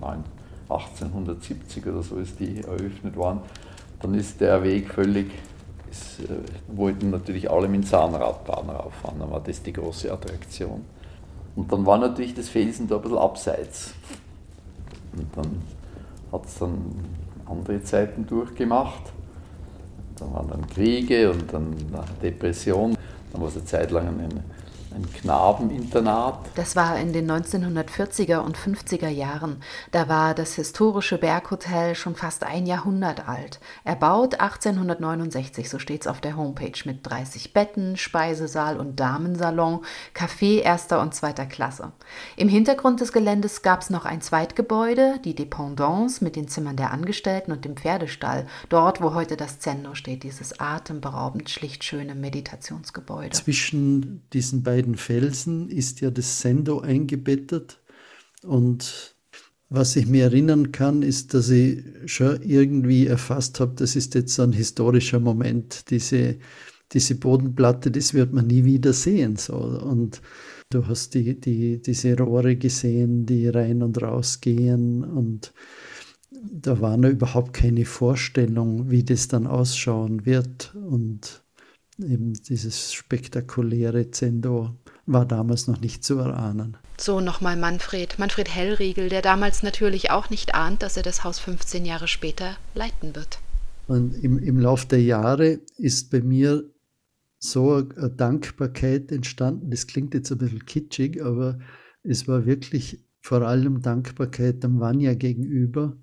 1870 0.67 1.86
oder 1.86 2.01
so 2.01 2.15
ist 2.15 2.39
die 2.39 2.63
eröffnet 2.63 3.15
worden, 3.15 3.41
dann 4.01 4.15
ist 4.15 4.41
der 4.41 4.63
Weg 4.63 4.91
völlig 4.91 5.29
es 5.91 6.19
äh, 6.19 6.34
wollten 6.67 7.10
natürlich 7.10 7.50
alle 7.50 7.67
mit 7.67 7.84
dem 7.84 7.86
Zahnradbahn 7.86 8.69
rauffahren, 8.69 9.19
dann 9.19 9.31
war 9.31 9.39
das 9.39 9.62
die 9.62 9.74
große 9.74 10.12
Attraktion. 10.12 10.86
Und 11.55 11.72
dann 11.72 11.86
war 11.86 11.98
natürlich 11.98 12.34
das 12.34 12.50
Felsen 12.50 12.88
da 12.88 12.96
ein 12.96 13.01
bisschen 13.01 13.17
abseits. 13.17 13.93
Und 15.13 15.27
dann 15.36 15.62
hat 16.31 16.46
es 16.46 16.60
dann 16.60 16.77
andere 17.46 17.84
Zeiten 17.84 18.25
durchgemacht. 18.25 19.12
Dann 20.17 20.34
waren 20.34 20.48
dann 20.50 20.67
Kriege 20.67 21.31
und 21.31 21.51
dann 21.51 21.75
Depression. 22.22 22.96
Dann 23.31 23.41
war 23.41 23.50
es 23.50 23.55
eine 23.55 23.65
Zeit 23.65 23.91
lang 23.91 24.08
ein, 24.08 24.43
ein 24.93 25.12
Knabeninternat. 25.13 26.50
Das 26.55 26.75
war 26.75 27.00
in 27.00 27.13
den 27.13 27.29
1940er 27.29 28.39
und 28.39 28.58
50er 28.58 29.10
Jahren. 29.10 29.62
Da 29.91 30.10
war 30.10 30.34
das 30.34 30.55
historische 30.55 31.17
Berghotel 31.17 31.96
schon 31.96 32.15
fast 32.15 32.43
ein 32.43 32.65
Jahrhundert 32.65 33.27
alt. 33.27 33.60
Erbaut 33.84 34.39
1869, 34.39 35.69
so 35.69 35.79
steht's 35.79 36.08
auf 36.08 36.22
der 36.22 36.36
Homepage, 36.36 36.79
mit 36.86 37.00
30 37.08 37.53
Betten, 37.53 37.98
Speisesaal 37.98 38.79
und 38.79 39.00
Damensalon, 39.00 39.81
Café 40.15 40.62
erster 40.62 41.01
und 41.01 41.13
zweiter 41.13 41.46
Klasse. 41.46 41.91
Im 42.36 42.50
Hintergrund 42.50 43.01
des 43.01 43.12
Geländes 43.12 43.62
gab's 43.62 43.89
noch 43.89 44.05
ein 44.05 44.22
Zweitgebäude, 44.22 45.19
die 45.24 45.36
Dependance 45.36 46.24
mit 46.24 46.36
den 46.36 46.48
Zimmern 46.48 46.75
der 46.75 46.91
Angestellten 46.91 47.51
und 47.51 47.65
dem 47.65 47.77
Pferdestall, 47.77 48.48
dort, 48.69 49.01
wo 49.01 49.13
heute 49.13 49.38
das 49.38 49.60
Zendo 49.60 49.96
steht, 49.96 50.24
dieses 50.24 50.60
atemberaubend 50.60 51.50
schlicht 51.50 51.84
schöne 51.84 52.15
Meditationsgebäude. 52.15 53.31
Zwischen 53.31 54.22
diesen 54.34 54.63
beiden 54.63 54.88
beiden 54.89 54.96
Felsen 54.96 55.69
ist 55.69 56.01
ja 56.01 56.10
das 56.10 56.41
Sendo 56.41 56.79
eingebettet. 56.79 57.79
Und 58.43 59.15
was 59.69 59.96
ich 59.96 60.08
mir 60.08 60.25
erinnern 60.25 60.72
kann, 60.72 61.03
ist, 61.03 61.34
dass 61.34 61.50
ich 61.50 61.84
schon 62.05 62.41
irgendwie 62.41 63.08
erfasst 63.08 63.60
habe, 63.60 63.74
das 63.75 63.96
ist 63.96 64.15
jetzt 64.15 64.34
so 64.34 64.43
ein 64.43 64.53
historischer 64.53 65.19
Moment. 65.19 65.89
Diese, 65.91 66.38
diese 66.91 67.15
Bodenplatte, 67.15 67.91
das 67.91 68.13
wird 68.13 68.34
man 68.34 68.48
nie 68.48 68.63
wieder 68.65 68.93
sehen. 68.93 69.36
So. 69.36 69.55
Und 69.55 70.22
du 70.72 70.88
hast 70.88 71.13
die, 71.13 71.39
die, 71.39 71.81
diese 71.81 72.17
Rohre 72.17 72.55
gesehen, 72.55 73.25
die 73.25 73.48
rein 73.48 73.84
und 73.84 74.01
raus 74.01 74.41
gehen. 74.41 75.03
Und 75.03 75.53
da 76.31 76.79
war 76.81 76.98
noch 76.98 77.10
überhaupt 77.10 77.53
keine 77.53 77.86
Vorstellung, 77.86 78.89
wie 78.89 79.03
das 79.03 79.27
dann 79.27 79.46
ausschauen 79.46 80.25
wird. 80.25 80.74
Und 80.74 81.43
eben 82.00 82.34
dieses 82.34 82.94
spektakuläre 82.94 84.12
Zendo 84.12 84.75
war 85.06 85.25
damals 85.25 85.68
noch 85.68 85.82
nicht 85.82 86.03
zu 86.03 86.18
erahnen. 86.18 86.77
So 86.98 87.20
nochmal 87.20 87.58
Manfred, 87.58 88.20
Manfred 88.20 88.53
Hellriegel, 88.53 89.10
der 89.10 89.22
damals 89.22 89.63
natürlich 89.63 90.12
auch 90.12 90.29
nicht 90.29 90.56
ahnt, 90.56 90.84
dass 90.84 90.98
er 90.98 91.03
das 91.03 91.24
Haus 91.24 91.39
15 91.39 91.86
Jahre 91.86 92.08
später 92.08 92.58
leiten 92.75 93.15
wird. 93.15 93.39
Und 93.88 94.13
im, 94.24 94.38
im 94.38 94.60
Lauf 94.60 94.86
der 94.86 95.01
Jahre 95.01 95.60
ist 95.77 96.12
bei 96.12 96.22
mir 96.22 96.63
so 97.39 97.75
eine 97.75 98.10
Dankbarkeit 98.10 99.12
entstanden. 99.12 99.72
Das 99.72 99.88
klingt 99.88 100.13
jetzt 100.13 100.32
ein 100.32 100.38
bisschen 100.38 100.65
kitschig, 100.65 101.24
aber 101.24 101.60
es 102.03 102.27
war 102.27 102.46
wirklich 102.46 103.00
vor 103.22 103.41
allem 103.41 103.82
Dankbarkeit 103.82 104.63
dem 104.63 104.79
Vanya 104.79 105.13
gegenüber, 105.13 105.98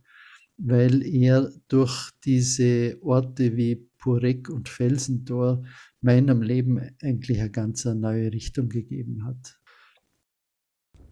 weil 0.57 1.03
er 1.05 1.53
durch 1.69 2.11
diese 2.25 2.97
Orte 3.03 3.57
wie 3.57 3.86
Purek 4.07 4.49
und 4.51 4.69
Felsentor 4.69 5.65
meinem 6.01 6.41
Leben 6.41 6.81
eigentlich 7.03 7.41
eine 7.41 7.51
ganz 7.51 7.85
neue 7.85 8.31
Richtung 8.31 8.69
gegeben 8.69 9.25
hat. 9.27 9.59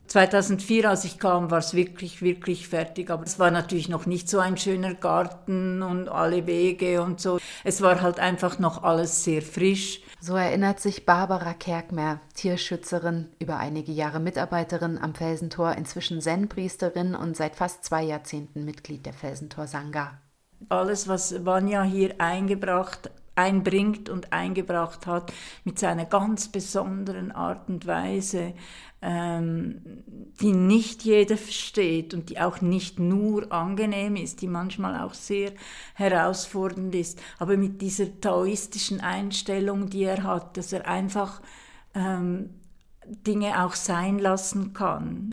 2004, 0.07 0.89
als 0.89 1.05
ich 1.05 1.19
kam, 1.19 1.51
war 1.51 1.59
es 1.59 1.75
wirklich, 1.75 2.23
wirklich 2.23 2.69
fertig. 2.69 3.11
Aber 3.11 3.25
es 3.25 3.41
war 3.41 3.51
natürlich 3.51 3.89
noch 3.89 4.07
nicht 4.07 4.29
so 4.29 4.39
ein 4.39 4.57
schöner 4.57 4.95
Garten 4.95 5.83
und 5.83 6.09
alle 6.09 6.47
Wege 6.47 7.03
und 7.03 7.21
so. 7.21 7.41
Es 7.65 7.83
war 7.83 8.01
halt 8.01 8.21
einfach 8.21 8.61
noch 8.61 8.85
alles 8.85 9.25
sehr 9.25 9.43
frisch. 9.43 10.01
So 10.21 10.37
erinnert 10.37 10.79
sich 10.79 11.05
Barbara 11.05 11.53
Kerkmer, 11.53 12.21
Tierschützerin, 12.35 13.27
über 13.41 13.57
einige 13.57 13.91
Jahre 13.91 14.21
Mitarbeiterin 14.21 14.99
am 14.99 15.17
Felsentor, 15.17 15.73
inzwischen 15.73 16.21
Zen-Priesterin 16.21 17.17
und 17.17 17.37
seit 17.37 17.57
fast 17.57 17.85
zwei 17.85 18.05
Jahrzehnten 18.05 18.65
Mitglied 18.65 19.05
der 19.07 19.15
Felsentor 19.15 19.67
Sangha. 19.67 20.21
Alles, 20.69 21.09
was 21.09 21.45
Vanya 21.45 21.83
hier 21.83 22.15
eingebracht 22.19 23.11
einbringt 23.37 24.09
und 24.09 24.33
eingebracht 24.33 25.07
hat 25.07 25.33
mit 25.65 25.79
seiner 25.79 26.05
ganz 26.05 26.49
besonderen 26.49 27.33
Art 27.33 27.69
und 27.69 27.87
Weise, 27.87 28.55
ähm, 29.03 29.81
die 30.41 30.53
nicht 30.53 31.03
jeder 31.03 31.37
versteht 31.37 32.15
und 32.15 32.31
die 32.31 32.41
auch 32.41 32.61
nicht 32.61 32.99
nur 32.99 33.53
angenehm 33.53 34.17
ist, 34.17 34.41
die 34.41 34.47
manchmal 34.47 35.01
auch 35.01 35.15
sehr 35.15 35.53
herausfordernd 35.95 36.95
ist, 36.95 37.21
aber 37.39 37.57
mit 37.57 37.83
dieser 37.83 38.21
taoistischen 38.21 39.01
Einstellung, 39.01 39.91
die 39.91 40.05
er 40.05 40.23
hat, 40.23 40.57
dass 40.57 40.73
er 40.73 40.87
einfach 40.87 41.43
ähm, 41.95 42.51
Dinge 43.05 43.65
auch 43.65 43.75
sein 43.75 44.19
lassen 44.19 44.73
kann. 44.73 45.31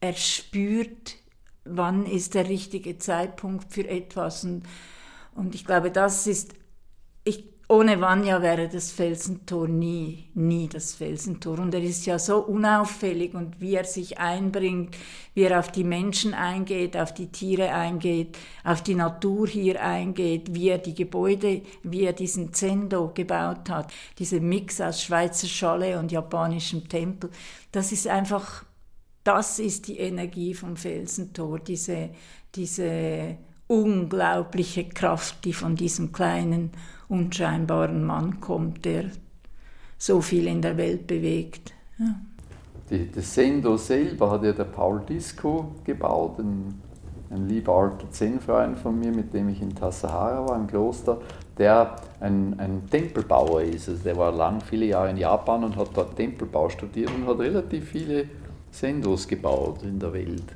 Er 0.00 0.14
spürt, 0.14 1.16
wann 1.64 2.06
ist 2.06 2.34
der 2.34 2.48
richtige 2.48 2.98
Zeitpunkt 2.98 3.72
für 3.72 3.88
etwas 3.88 4.44
und, 4.44 4.62
und 5.34 5.54
ich 5.54 5.64
glaube, 5.64 5.90
das 5.90 6.26
ist 6.26 6.54
ich, 7.24 7.44
ohne 7.68 8.00
Vanya 8.00 8.42
wäre 8.42 8.68
das 8.68 8.90
Felsentor 8.90 9.68
nie, 9.68 10.28
nie 10.34 10.68
das 10.68 10.94
Felsentor. 10.94 11.58
Und 11.58 11.72
er 11.72 11.82
ist 11.82 12.04
ja 12.04 12.18
so 12.18 12.38
unauffällig 12.38 13.34
und 13.34 13.60
wie 13.60 13.76
er 13.76 13.84
sich 13.84 14.18
einbringt, 14.18 14.96
wie 15.34 15.42
er 15.42 15.58
auf 15.58 15.70
die 15.70 15.84
Menschen 15.84 16.34
eingeht, 16.34 16.96
auf 16.96 17.14
die 17.14 17.28
Tiere 17.28 17.72
eingeht, 17.72 18.36
auf 18.64 18.82
die 18.82 18.94
Natur 18.94 19.46
hier 19.46 19.82
eingeht, 19.82 20.54
wie 20.54 20.68
er 20.68 20.78
die 20.78 20.94
Gebäude, 20.94 21.62
wie 21.82 22.02
er 22.02 22.12
diesen 22.12 22.52
Zendo 22.52 23.12
gebaut 23.14 23.70
hat, 23.70 23.92
dieser 24.18 24.40
Mix 24.40 24.80
aus 24.80 25.02
Schweizer 25.02 25.46
Schale 25.46 25.98
und 25.98 26.12
japanischem 26.12 26.88
Tempel. 26.88 27.30
Das 27.70 27.92
ist 27.92 28.06
einfach, 28.06 28.64
das 29.24 29.58
ist 29.58 29.88
die 29.88 29.98
Energie 29.98 30.54
vom 30.54 30.76
Felsentor, 30.76 31.58
diese, 31.60 32.10
diese 32.54 33.36
unglaubliche 33.66 34.84
Kraft, 34.84 35.44
die 35.44 35.52
von 35.52 35.76
diesem 35.76 36.12
kleinen 36.12 36.70
unscheinbaren 37.08 38.04
Mann 38.04 38.40
kommt, 38.40 38.84
der 38.84 39.04
so 39.96 40.20
viel 40.20 40.46
in 40.46 40.60
der 40.60 40.76
Welt 40.76 41.06
bewegt. 41.06 41.72
Ja. 41.98 42.14
Die, 42.90 43.10
das 43.10 43.34
Sendo 43.34 43.76
selber 43.76 44.30
hat 44.30 44.44
ja 44.44 44.52
der 44.52 44.64
Paul 44.64 45.00
Disco 45.08 45.76
gebaut, 45.84 46.40
ein, 46.40 46.80
ein 47.30 47.48
lieber 47.48 47.72
alter 47.72 48.10
Zen-Freund 48.10 48.78
von 48.78 48.98
mir, 48.98 49.12
mit 49.12 49.32
dem 49.32 49.48
ich 49.48 49.62
in 49.62 49.74
Tassahara 49.74 50.48
war, 50.48 50.56
im 50.56 50.66
Kloster, 50.66 51.18
der 51.56 51.96
ein, 52.20 52.58
ein 52.58 52.82
Tempelbauer 52.90 53.62
ist. 53.62 53.88
Also 53.88 54.02
der 54.02 54.16
war 54.16 54.32
lang, 54.32 54.60
viele 54.60 54.86
Jahre 54.86 55.10
in 55.10 55.16
Japan 55.16 55.64
und 55.64 55.76
hat 55.76 55.90
dort 55.94 56.16
Tempelbau 56.16 56.68
studiert 56.68 57.10
und 57.14 57.26
hat 57.26 57.38
relativ 57.38 57.88
viele 57.88 58.26
Sendos 58.72 59.28
gebaut 59.28 59.82
in 59.82 60.00
der 60.00 60.12
Welt. 60.12 60.50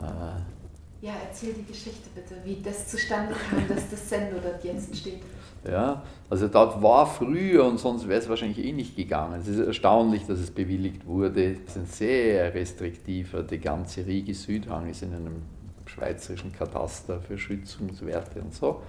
Äh, 0.00 1.06
ja, 1.06 1.12
erzähl 1.28 1.52
die 1.52 1.64
Geschichte 1.64 2.08
bitte, 2.14 2.34
wie 2.42 2.60
das 2.62 2.88
zustande 2.88 3.34
kam, 3.34 3.68
dass 3.68 3.88
das 3.90 4.08
Sendo 4.08 4.38
dort 4.42 4.64
jetzt 4.64 4.96
steht. 4.96 5.20
Ja, 5.64 6.02
also 6.30 6.48
dort 6.48 6.82
war 6.82 7.06
früher 7.06 7.64
und 7.64 7.78
sonst 7.78 8.08
wäre 8.08 8.20
es 8.20 8.28
wahrscheinlich 8.28 8.64
eh 8.64 8.72
nicht 8.72 8.96
gegangen. 8.96 9.40
Es 9.40 9.48
ist 9.48 9.58
erstaunlich, 9.58 10.26
dass 10.26 10.38
es 10.38 10.50
bewilligt 10.50 11.06
wurde. 11.06 11.56
Es 11.66 11.74
sind 11.74 11.92
sehr 11.92 12.54
restriktiver. 12.54 13.42
Die 13.42 13.58
ganze 13.58 14.06
Riege 14.06 14.34
Südhang 14.34 14.88
ist 14.88 15.02
in 15.02 15.12
einem 15.14 15.42
schweizerischen 15.84 16.52
Kataster 16.52 17.20
für 17.20 17.36
Schützungswerte 17.36 18.40
und 18.40 18.54
so. 18.54 18.82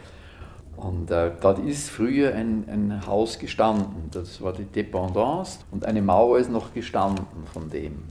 Und 0.77 1.10
äh, 1.10 1.32
dort 1.42 1.60
ist 1.60 1.89
früher 1.89 2.36
ein, 2.36 2.66
ein 2.70 3.06
Haus 3.08 3.39
gestanden, 3.39 4.10
das 4.12 4.42
war 4.42 4.54
die 4.54 4.66
Dependance 4.66 5.60
und 5.72 5.84
eine 5.84 6.04
Mauer 6.04 6.38
ist 6.38 6.51
noch 6.51 6.72
gestanden 6.72 7.25
von 7.51 7.68
dem. 7.72 8.04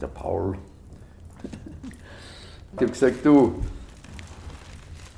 Der 0.00 0.06
Paul, 0.08 0.58
ich 2.72 2.80
habe 2.80 2.90
gesagt, 2.90 3.24
du, 3.24 3.54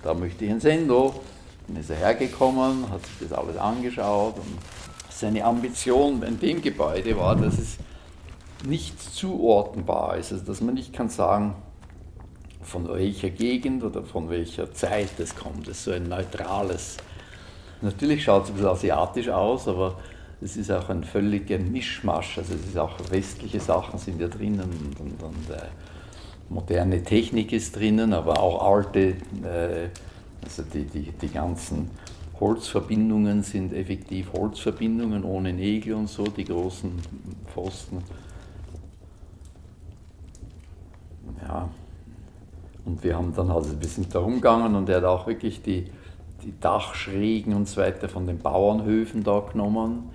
da 0.02 0.14
möchte 0.14 0.44
ich 0.44 0.50
ein 0.50 0.60
Sendo. 0.60 1.22
Dann 1.66 1.78
ist 1.78 1.90
er 1.90 1.96
hergekommen, 1.96 2.88
hat 2.90 3.04
sich 3.06 3.28
das 3.28 3.32
alles 3.36 3.56
angeschaut 3.56 4.36
und 4.36 4.58
seine 5.10 5.44
Ambition 5.44 6.22
in 6.22 6.38
dem 6.38 6.60
Gebäude 6.60 7.16
war, 7.16 7.34
dass 7.34 7.58
es 7.58 7.78
nicht 8.64 9.00
zuordnenbar 9.00 10.16
ist, 10.18 10.32
also 10.32 10.44
dass 10.44 10.60
man 10.60 10.74
nicht 10.74 10.92
kann 10.92 11.08
sagen, 11.08 11.54
von 12.62 12.88
welcher 12.88 13.30
Gegend 13.30 13.82
oder 13.84 14.02
von 14.02 14.28
welcher 14.28 14.72
Zeit 14.74 15.18
es 15.18 15.34
kommt. 15.34 15.68
Es 15.68 15.78
ist 15.78 15.84
so 15.84 15.92
ein 15.92 16.08
neutrales. 16.08 16.98
Natürlich 17.80 18.24
schaut 18.24 18.44
es 18.44 18.50
ein 18.50 18.54
bisschen 18.54 18.70
asiatisch 18.70 19.28
aus, 19.28 19.66
aber 19.68 19.96
es 20.40 20.56
ist 20.56 20.70
auch 20.70 20.88
ein 20.90 21.04
völliger 21.04 21.58
Mischmasch. 21.58 22.38
Also 22.38 22.54
es 22.54 22.66
ist 22.66 22.78
auch 22.78 22.98
westliche 23.10 23.60
Sachen 23.60 23.98
sind 23.98 24.20
ja 24.20 24.28
drinnen 24.28 24.60
und, 24.60 25.00
und, 25.00 25.22
und 25.22 25.50
äh, 25.50 25.62
moderne 26.48 27.02
Technik 27.02 27.52
ist 27.52 27.76
drinnen, 27.76 28.12
aber 28.12 28.38
auch 28.38 28.62
alte, 28.62 29.14
äh, 29.42 29.88
also 30.44 30.62
die, 30.62 30.84
die, 30.84 31.12
die 31.12 31.28
ganzen 31.28 31.90
Holzverbindungen 32.38 33.42
sind 33.42 33.72
effektiv 33.72 34.32
Holzverbindungen 34.34 35.24
ohne 35.24 35.52
Nägel 35.52 35.94
und 35.94 36.08
so, 36.08 36.24
die 36.24 36.44
großen 36.44 36.92
Pfosten. 37.46 38.02
Ja, 41.42 41.68
und 42.84 43.02
wir 43.02 43.16
haben 43.16 43.34
dann 43.34 43.50
also, 43.50 43.80
wir 43.80 43.88
sind 43.88 44.14
da 44.14 44.18
rumgegangen 44.18 44.74
und 44.74 44.88
er 44.88 44.98
hat 44.98 45.04
auch 45.04 45.26
wirklich 45.26 45.62
die, 45.62 45.86
die 46.44 46.52
Dachschrägen 46.60 47.54
und 47.54 47.66
so 47.66 47.80
weiter 47.80 48.08
von 48.08 48.26
den 48.26 48.38
Bauernhöfen 48.38 49.24
da 49.24 49.40
genommen 49.40 50.10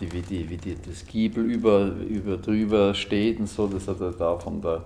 die, 0.00 0.12
wie, 0.12 0.22
die, 0.22 0.48
wie 0.48 0.56
die, 0.56 0.76
das 0.80 1.04
Giebel 1.06 1.44
über, 1.50 1.86
über 1.86 2.36
drüber 2.36 2.94
steht 2.94 3.40
und 3.40 3.48
so, 3.48 3.66
das 3.66 3.88
hat 3.88 4.00
er 4.00 4.12
da 4.12 4.38
von 4.38 4.60
der 4.60 4.82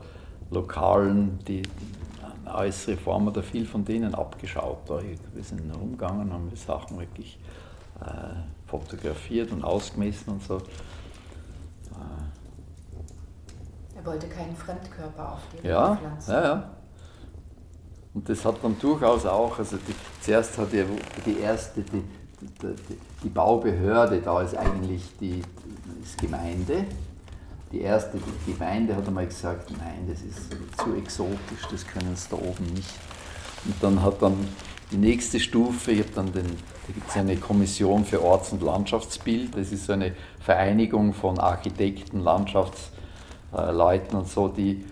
lokalen, 0.50 1.38
die 1.47 1.62
äußere 2.47 2.97
Form, 2.97 3.26
hat 3.26 3.37
er 3.37 3.42
viel 3.42 3.66
von 3.66 3.85
denen 3.85 4.14
abgeschaut. 4.14 4.78
Da. 4.88 5.00
Wir 5.35 5.45
sind 5.45 5.71
rumgegangen, 5.75 6.33
haben 6.33 6.49
die 6.50 6.57
Sachen 6.57 6.99
wirklich 6.99 7.38
äh, 8.00 8.07
fotografiert 8.66 9.52
und 9.52 9.62
ausgemessen 9.62 10.33
und 10.33 10.42
so. 10.42 10.61
Er 13.99 14.07
wollte 14.07 14.28
keinen 14.28 14.54
Fremdkörper 14.54 15.33
auf 15.33 15.40
die 15.52 15.66
ja, 15.66 15.97
pflanzen. 15.97 16.30
Ja, 16.30 16.42
ja. 16.42 16.71
Und 18.14 18.28
das 18.28 18.45
hat 18.45 18.57
dann 18.62 18.78
durchaus 18.78 19.26
auch, 19.26 19.59
also 19.59 19.76
die, 19.76 19.95
zuerst 20.21 20.57
hat 20.57 20.73
ja 20.73 20.85
die 21.26 21.40
erste, 21.40 21.83
die, 21.83 22.02
die, 23.23 23.28
Baubehörde, 23.28 24.21
da 24.21 24.40
ist 24.42 24.57
eigentlich 24.57 25.02
die 25.21 25.42
ist 26.02 26.18
Gemeinde. 26.18 26.85
Die 27.73 27.80
erste 27.80 28.18
die 28.47 28.52
Gemeinde 28.52 28.97
hat 28.97 29.07
einmal 29.07 29.26
gesagt, 29.26 29.71
nein, 29.73 30.09
das 30.09 30.23
ist 30.23 30.50
zu 30.83 30.95
exotisch, 30.95 31.66
das 31.71 31.87
können 31.87 32.16
sie 32.16 32.28
da 32.30 32.37
oben 32.37 32.64
nicht. 32.75 32.88
Und 33.64 33.75
dann 33.83 34.02
hat 34.02 34.23
dann 34.23 34.37
die 34.90 34.97
nächste 34.97 35.38
Stufe, 35.38 35.92
ich 35.92 36.11
dann 36.14 36.33
den, 36.33 36.47
da 36.47 36.92
gibt 36.95 37.11
es 37.11 37.16
eine 37.16 37.37
Kommission 37.37 38.07
für 38.07 38.23
Orts- 38.25 38.52
und 38.52 38.62
Landschaftsbild, 38.62 39.54
das 39.54 39.71
ist 39.71 39.85
so 39.85 39.92
eine 39.92 40.14
Vereinigung 40.40 41.12
von 41.12 41.38
Architekten, 41.38 42.21
Landschaftsleuten 42.21 44.18
und 44.18 44.28
so, 44.28 44.49
die 44.49 44.85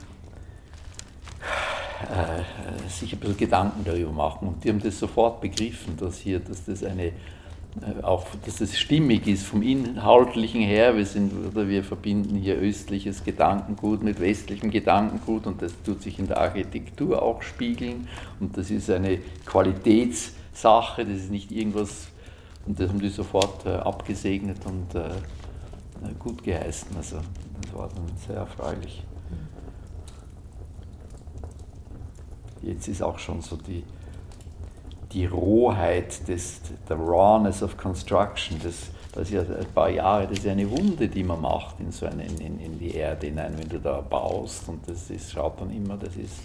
äh, 2.02 2.88
sich 2.90 3.12
ein 3.12 3.18
bisschen 3.18 3.36
Gedanken 3.36 3.84
darüber 3.84 4.12
machen. 4.12 4.48
Und 4.48 4.64
die 4.64 4.68
haben 4.68 4.82
das 4.82 4.98
sofort 4.98 5.40
begriffen, 5.40 5.96
dass 5.96 6.18
hier, 6.18 6.40
dass 6.40 6.64
das 6.64 6.84
eine 6.84 7.06
äh, 7.06 8.02
auch, 8.02 8.26
dass 8.44 8.56
das 8.56 8.76
stimmig 8.76 9.26
ist 9.26 9.44
vom 9.44 9.62
Inhaltlichen 9.62 10.60
her. 10.60 10.96
Wir, 10.96 11.06
sind, 11.06 11.32
oder 11.46 11.68
wir 11.68 11.84
verbinden 11.84 12.36
hier 12.36 12.56
östliches 12.56 13.24
Gedankengut 13.24 14.02
mit 14.02 14.20
westlichem 14.20 14.70
Gedankengut 14.70 15.46
und 15.46 15.62
das 15.62 15.72
tut 15.84 16.02
sich 16.02 16.18
in 16.18 16.26
der 16.26 16.38
Architektur 16.38 17.22
auch 17.22 17.42
spiegeln. 17.42 18.08
Und 18.40 18.56
das 18.56 18.70
ist 18.70 18.90
eine 18.90 19.18
Qualitätssache, 19.46 21.04
das 21.04 21.16
ist 21.16 21.30
nicht 21.30 21.50
irgendwas, 21.50 22.08
und 22.66 22.78
das 22.78 22.88
haben 22.88 23.00
die 23.00 23.08
sofort 23.08 23.64
äh, 23.64 23.70
abgesegnet 23.70 24.58
und 24.66 24.86
gut 26.18 26.44
geheißen. 26.44 26.94
Also 26.96 27.16
das 27.62 27.74
war 27.74 27.88
dann 27.88 28.04
sehr 28.26 28.36
erfreulich. 28.36 29.02
Jetzt 32.62 32.88
ist 32.88 33.02
auch 33.02 33.18
schon 33.18 33.40
so 33.40 33.56
die, 33.56 33.84
die 35.12 35.26
Rohheit, 35.26 36.26
des, 36.28 36.60
der 36.88 36.96
Rawness 36.96 37.62
of 37.62 37.76
Construction, 37.76 38.58
das, 38.62 38.90
das 39.12 39.30
ist 39.30 39.34
ja 39.34 39.40
ein 39.42 39.72
paar 39.74 39.88
Jahre, 39.88 40.26
das 40.26 40.38
ist 40.38 40.44
ja 40.44 40.52
eine 40.52 40.68
Wunde, 40.70 41.08
die 41.08 41.22
man 41.22 41.40
macht 41.40 41.80
in, 41.80 41.90
so 41.92 42.06
eine, 42.06 42.26
in, 42.26 42.60
in 42.60 42.78
die 42.78 42.94
Erde 42.94 43.28
hinein, 43.28 43.54
wenn 43.56 43.68
du 43.68 43.78
da 43.78 44.00
baust 44.00 44.68
und 44.68 44.88
das 44.88 45.10
ist, 45.10 45.32
schaut 45.32 45.60
dann 45.60 45.70
immer, 45.70 45.96
das 45.96 46.16
ist, 46.16 46.40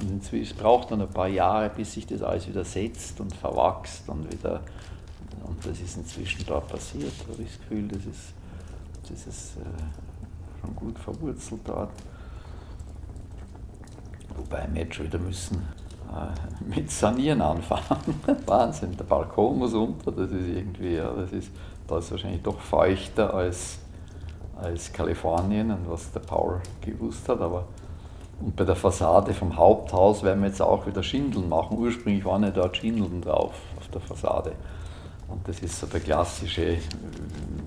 und 0.00 0.10
inzwischen 0.10 0.56
braucht 0.56 0.90
dann 0.90 1.02
ein 1.02 1.10
paar 1.10 1.28
Jahre, 1.28 1.70
bis 1.70 1.92
sich 1.92 2.06
das 2.06 2.22
alles 2.22 2.48
wieder 2.48 2.64
setzt 2.64 3.20
und 3.20 3.34
verwachst 3.36 4.08
und 4.08 4.32
wieder, 4.32 4.60
und 5.44 5.64
das 5.64 5.78
ist 5.80 5.96
inzwischen 5.96 6.44
da 6.46 6.60
passiert, 6.60 7.12
habe 7.28 7.42
ich 7.42 7.48
das 7.48 7.60
Gefühl, 7.60 7.88
das 7.88 8.06
ist, 8.06 8.34
das 9.08 9.26
ist 9.26 9.56
äh, 9.56 10.60
schon 10.60 10.74
gut 10.74 10.98
verwurzelt 10.98 11.60
dort. 11.64 11.90
Wobei 14.40 14.66
wir 14.72 14.82
jetzt 14.82 14.94
schon 14.94 15.06
wieder 15.06 15.18
müssen 15.18 15.68
äh, 16.10 16.74
mit 16.74 16.90
Sanieren 16.90 17.42
anfangen. 17.42 18.20
Wahnsinn, 18.46 18.96
der 18.96 19.04
Balkon 19.04 19.58
muss 19.58 19.74
unter, 19.74 20.10
das 20.12 20.30
ist 20.30 20.48
irgendwie, 20.48 20.94
ja, 20.94 21.12
das 21.12 21.32
ist, 21.32 21.50
da 21.86 21.98
ist 21.98 22.10
wahrscheinlich 22.10 22.42
doch 22.42 22.58
feuchter 22.58 23.34
als, 23.34 23.78
als 24.56 24.92
Kalifornien 24.92 25.70
und 25.70 25.90
was 25.90 26.10
der 26.12 26.20
Paul 26.20 26.60
gewusst 26.80 27.28
hat, 27.28 27.40
aber 27.40 27.66
und 28.40 28.56
bei 28.56 28.64
der 28.64 28.74
Fassade 28.76 29.34
vom 29.34 29.54
Haupthaus 29.54 30.22
werden 30.22 30.40
wir 30.40 30.48
jetzt 30.48 30.62
auch 30.62 30.86
wieder 30.86 31.02
Schindeln 31.02 31.46
machen. 31.46 31.76
Ursprünglich 31.76 32.24
waren 32.24 32.42
ja 32.42 32.50
dort 32.50 32.74
Schindeln 32.74 33.20
drauf 33.20 33.52
auf 33.76 33.88
der 33.88 34.00
Fassade. 34.00 34.52
Und 35.28 35.46
das 35.46 35.60
ist 35.60 35.78
so 35.78 35.86
der 35.86 36.00
klassische, 36.00 36.78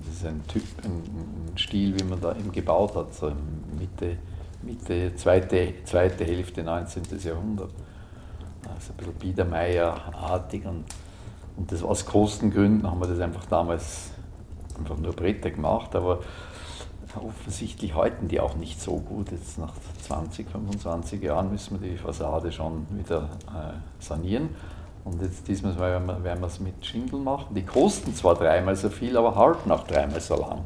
das 0.04 0.16
ist 0.16 0.26
ein 0.26 0.42
Typ, 0.48 0.64
ein, 0.82 1.54
Stil, 1.56 1.96
wie 1.96 2.02
man 2.02 2.20
da 2.20 2.32
eben 2.32 2.50
gebaut 2.50 2.96
hat, 2.96 3.14
so 3.14 3.30
Mitte 3.78 4.16
Mitte, 4.64 5.14
zweite, 5.16 5.74
zweite 5.84 6.24
Hälfte 6.24 6.62
19. 6.62 7.02
Jahrhundert. 7.22 7.70
Also 8.62 8.92
ein 8.92 8.96
bisschen 8.96 9.14
Biedermeier-artig 9.14 10.64
und, 10.64 10.84
und 11.56 11.70
das 11.70 11.82
aus 11.82 12.06
Kostengründen 12.06 12.90
haben 12.90 13.00
wir 13.00 13.08
das 13.08 13.20
einfach 13.20 13.44
damals 13.46 14.10
einfach 14.78 14.96
nur 14.96 15.12
Bretter 15.12 15.50
gemacht, 15.50 15.94
aber 15.94 16.20
offensichtlich 17.16 17.94
halten 17.94 18.28
die 18.28 18.40
auch 18.40 18.56
nicht 18.56 18.80
so 18.80 18.96
gut. 18.96 19.30
Jetzt 19.30 19.58
nach 19.58 19.74
20, 20.02 20.48
25 20.48 21.22
Jahren 21.22 21.50
müssen 21.50 21.80
wir 21.80 21.90
die 21.90 21.96
Fassade 21.96 22.50
schon 22.50 22.86
wieder 22.90 23.28
äh, 23.48 24.02
sanieren. 24.02 24.48
Und 25.04 25.20
jetzt 25.20 25.46
diesmal 25.46 25.78
werden 25.78 26.40
wir, 26.40 26.46
es 26.46 26.60
mit 26.60 26.84
Schindeln 26.84 27.24
machen. 27.24 27.54
Die 27.54 27.64
kosten 27.64 28.14
zwar 28.14 28.34
dreimal 28.34 28.74
so 28.74 28.88
viel, 28.88 29.16
aber 29.16 29.34
halten 29.36 29.70
auch 29.70 29.86
dreimal 29.86 30.20
so 30.20 30.36
lang. 30.36 30.64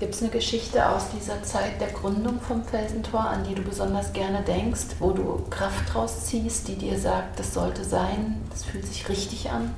Gibt 0.00 0.14
es 0.14 0.22
eine 0.22 0.30
Geschichte 0.30 0.88
aus 0.88 1.10
dieser 1.10 1.42
Zeit 1.42 1.78
der 1.78 1.88
Gründung 1.88 2.40
vom 2.40 2.64
Felsentor, 2.64 3.20
an 3.20 3.44
die 3.44 3.54
du 3.54 3.60
besonders 3.60 4.14
gerne 4.14 4.40
denkst, 4.40 4.96
wo 4.98 5.10
du 5.10 5.44
Kraft 5.50 5.92
draus 5.92 6.24
ziehst, 6.24 6.68
die 6.68 6.76
dir 6.76 6.98
sagt, 6.98 7.38
das 7.38 7.52
sollte 7.52 7.84
sein, 7.84 8.40
das 8.48 8.64
fühlt 8.64 8.86
sich 8.86 9.08
richtig 9.08 9.50
an? 9.50 9.74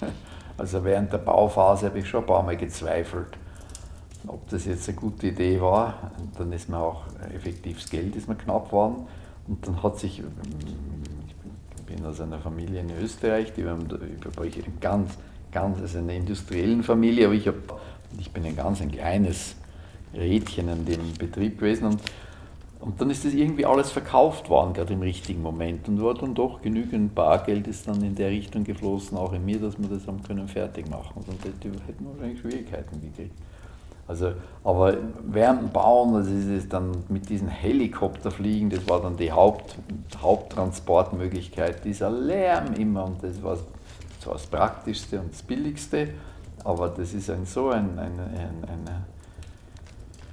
Also 0.58 0.82
während 0.84 1.12
der 1.12 1.18
Bauphase 1.18 1.84
habe 1.84 1.98
ich 1.98 2.08
schon 2.08 2.22
ein 2.22 2.26
paar 2.26 2.42
Mal 2.42 2.56
gezweifelt, 2.56 3.26
ob 4.26 4.48
das 4.48 4.64
jetzt 4.64 4.88
eine 4.88 4.96
gute 4.96 5.26
Idee 5.26 5.60
war. 5.60 6.12
Und 6.18 6.40
dann 6.40 6.50
ist 6.52 6.70
mir 6.70 6.78
auch 6.78 7.02
effektiv 7.34 7.78
das 7.78 7.90
Geld 7.90 8.16
ist 8.16 8.26
mir 8.26 8.36
knapp 8.36 8.68
geworden. 8.68 9.06
Und 9.46 9.66
dann 9.66 9.82
hat 9.82 9.98
sich, 9.98 10.20
ich 10.20 11.84
bin 11.84 12.06
aus 12.06 12.22
einer 12.22 12.38
Familie 12.38 12.80
in 12.80 12.90
Österreich, 13.02 13.52
die 13.52 13.66
haben, 13.66 13.86
ich 14.44 14.80
ganz, 14.80 15.10
ganz, 15.52 15.78
also 15.78 15.98
eine 15.98 16.16
industriellen 16.16 16.82
Familie, 16.82 17.26
aber 17.26 17.34
ich 17.34 17.46
habe 17.46 17.58
ich 18.18 18.30
bin 18.30 18.44
ein 18.44 18.56
ganz 18.56 18.80
ein 18.80 18.90
kleines 18.90 19.56
Rädchen 20.14 20.68
in 20.68 20.84
dem 20.84 21.14
Betrieb 21.18 21.58
gewesen 21.58 21.86
und, 21.86 22.00
und 22.80 23.00
dann 23.00 23.10
ist 23.10 23.24
das 23.24 23.34
irgendwie 23.34 23.66
alles 23.66 23.90
verkauft 23.90 24.48
worden, 24.48 24.72
gerade 24.72 24.92
im 24.92 25.02
richtigen 25.02 25.42
Moment 25.42 25.88
und 25.88 26.02
war 26.02 26.14
dann 26.14 26.34
doch 26.34 26.62
genügend 26.62 27.14
Bargeld 27.14 27.66
ist 27.66 27.88
dann 27.88 28.02
in 28.02 28.14
der 28.14 28.30
Richtung 28.30 28.64
geflossen, 28.64 29.16
auch 29.16 29.32
in 29.32 29.44
mir, 29.44 29.58
dass 29.58 29.78
wir 29.78 29.88
das 29.88 30.06
haben 30.06 30.22
können 30.22 30.48
fertig 30.48 30.88
machen. 30.88 31.24
Sonst 31.26 31.44
hätten 31.44 31.72
wir 32.04 32.10
wahrscheinlich 32.12 32.40
Schwierigkeiten 32.40 33.00
gekriegt. 33.00 33.34
Also, 34.08 34.32
aber 34.62 34.96
während 35.26 35.62
dem 35.62 35.70
Bauen, 35.70 36.14
also 36.14 36.30
ist 36.30 36.72
dann 36.72 36.92
mit 37.08 37.28
diesen 37.28 37.48
Helikopterfliegen, 37.48 38.70
das 38.70 38.88
war 38.88 39.02
dann 39.02 39.16
die 39.16 39.32
Haupt, 39.32 39.76
Haupttransportmöglichkeit, 40.22 41.84
dieser 41.84 42.10
Lärm 42.10 42.74
immer 42.74 43.04
und 43.04 43.22
das 43.22 43.42
war 43.42 43.58
das 44.24 44.46
Praktischste 44.46 45.20
und 45.20 45.32
das 45.32 45.42
Billigste. 45.42 46.10
Aber 46.66 46.88
das 46.88 47.14
ist 47.14 47.30
ein, 47.30 47.46
so 47.46 47.70
ein, 47.70 47.96
ein, 47.96 48.18
ein, 48.18 48.64
ein 48.68 48.84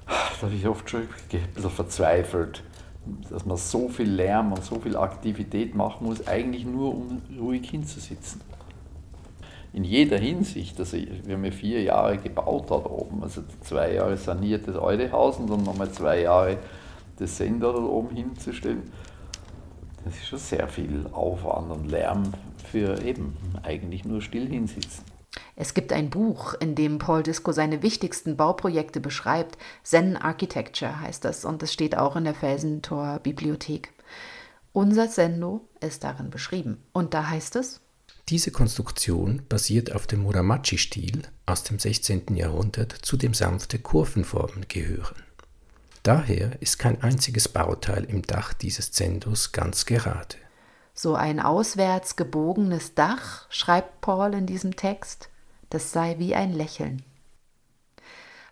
da 0.04 0.42
habe 0.42 0.54
ich 0.56 0.66
oft 0.66 0.90
schon 0.90 1.02
ein 1.02 1.08
bisschen 1.54 1.70
verzweifelt, 1.70 2.64
dass 3.30 3.46
man 3.46 3.56
so 3.56 3.88
viel 3.88 4.10
Lärm 4.10 4.52
und 4.52 4.64
so 4.64 4.80
viel 4.80 4.96
Aktivität 4.96 5.76
machen 5.76 6.08
muss, 6.08 6.26
eigentlich 6.26 6.66
nur 6.66 6.92
um 6.92 7.22
ruhig 7.38 7.70
hinzusitzen. 7.70 8.40
In 9.72 9.84
jeder 9.84 10.18
Hinsicht, 10.18 10.78
also 10.80 10.96
wir 10.96 11.36
haben 11.36 11.44
ja 11.44 11.52
vier 11.52 11.82
Jahre 11.82 12.18
gebaut 12.18 12.68
da 12.68 12.74
oben, 12.84 13.22
also 13.22 13.42
zwei 13.60 13.94
Jahre 13.94 14.16
saniert 14.16 14.66
das 14.66 14.76
alte 14.76 15.12
Haus 15.12 15.36
und 15.36 15.48
dann 15.48 15.62
nochmal 15.62 15.92
zwei 15.92 16.22
Jahre 16.22 16.58
das 17.16 17.36
Sender 17.36 17.72
da 17.72 17.78
oben 17.78 18.14
hinzustellen. 18.16 18.82
Das 20.04 20.14
ist 20.14 20.26
schon 20.26 20.40
sehr 20.40 20.66
viel 20.66 21.06
Aufwand 21.12 21.70
und 21.70 21.88
Lärm 21.88 22.24
für 22.72 23.00
eben 23.04 23.36
eigentlich 23.62 24.04
nur 24.04 24.20
still 24.20 24.48
hinsitzen. 24.48 25.13
Es 25.56 25.74
gibt 25.74 25.92
ein 25.92 26.10
Buch, 26.10 26.54
in 26.54 26.74
dem 26.74 26.98
Paul 26.98 27.22
Disco 27.22 27.52
seine 27.52 27.82
wichtigsten 27.82 28.36
Bauprojekte 28.36 29.00
beschreibt. 29.00 29.58
Zen 29.82 30.16
Architecture 30.16 31.00
heißt 31.00 31.24
das 31.24 31.44
und 31.44 31.62
es 31.62 31.72
steht 31.72 31.96
auch 31.96 32.16
in 32.16 32.24
der 32.24 32.34
Felsentor 32.34 33.20
Bibliothek. 33.20 33.92
Unser 34.72 35.08
Sendo 35.08 35.68
ist 35.80 36.02
darin 36.02 36.30
beschrieben. 36.30 36.82
Und 36.92 37.14
da 37.14 37.28
heißt 37.28 37.56
es, 37.56 37.80
diese 38.28 38.50
Konstruktion 38.50 39.42
basiert 39.48 39.92
auf 39.92 40.06
dem 40.06 40.22
Muramachi-Stil 40.22 41.22
aus 41.44 41.62
dem 41.62 41.78
16. 41.78 42.34
Jahrhundert, 42.36 42.92
zu 42.92 43.18
dem 43.18 43.34
sanfte 43.34 43.78
Kurvenformen 43.78 44.66
gehören. 44.66 45.22
Daher 46.02 46.60
ist 46.60 46.78
kein 46.78 47.02
einziges 47.02 47.48
Bauteil 47.48 48.04
im 48.04 48.22
Dach 48.22 48.54
dieses 48.54 48.92
Zendos 48.92 49.52
ganz 49.52 49.84
gerade. 49.84 50.36
So 50.96 51.16
ein 51.16 51.40
auswärts 51.40 52.14
gebogenes 52.14 52.94
Dach, 52.94 53.46
schreibt 53.50 54.00
Paul 54.00 54.32
in 54.32 54.46
diesem 54.46 54.76
Text, 54.76 55.28
das 55.68 55.90
sei 55.90 56.14
wie 56.18 56.36
ein 56.36 56.52
Lächeln. 56.52 57.02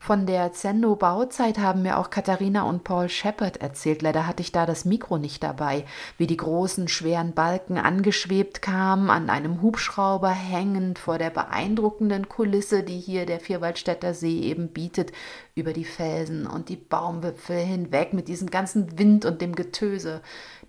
Von 0.00 0.26
der 0.26 0.52
Zendo-Bauzeit 0.52 1.61
haben 1.61 1.83
mir 1.83 1.96
auch 1.96 2.11
Katharina 2.11 2.64
und 2.64 2.83
Paul 2.83 3.09
Shepard 3.09 3.59
erzählt. 3.59 4.02
Leider 4.02 4.26
hatte 4.26 4.42
ich 4.42 4.50
da 4.50 4.66
das 4.66 4.85
Mikro 4.85 5.16
nicht 5.16 5.44
dabei, 5.44 5.85
wie 6.18 6.26
die 6.26 6.37
großen, 6.37 6.88
schweren 6.88 7.35
Balken 7.35 7.78
angeschwebt 7.78 8.62
kamen, 8.62 9.11
an 9.11 9.31
einem 9.31 9.62
Hubschrauber 9.62 10.31
hängend 10.31 10.98
vor 10.98 11.18
der 11.18 11.31
beeindruckenden 11.31 12.28
Kulisse, 12.28 12.83
die 12.83 12.98
hier 12.98 13.26
der 13.26 13.38
Vierwaldstätter 13.38 14.12
See 14.12 14.40
eben 14.40 14.70
bietet, 14.70 15.12
über 15.55 15.72
die 15.72 15.85
Felsen 15.85 16.48
und 16.48 16.68
die 16.68 16.74
Baumwipfel 16.74 17.59
hinweg 17.59 18.12
mit 18.12 18.26
diesem 18.26 18.50
ganzen 18.50 18.98
Wind 18.98 19.24
und 19.24 19.40
dem 19.40 19.55
Getöse, 19.55 20.20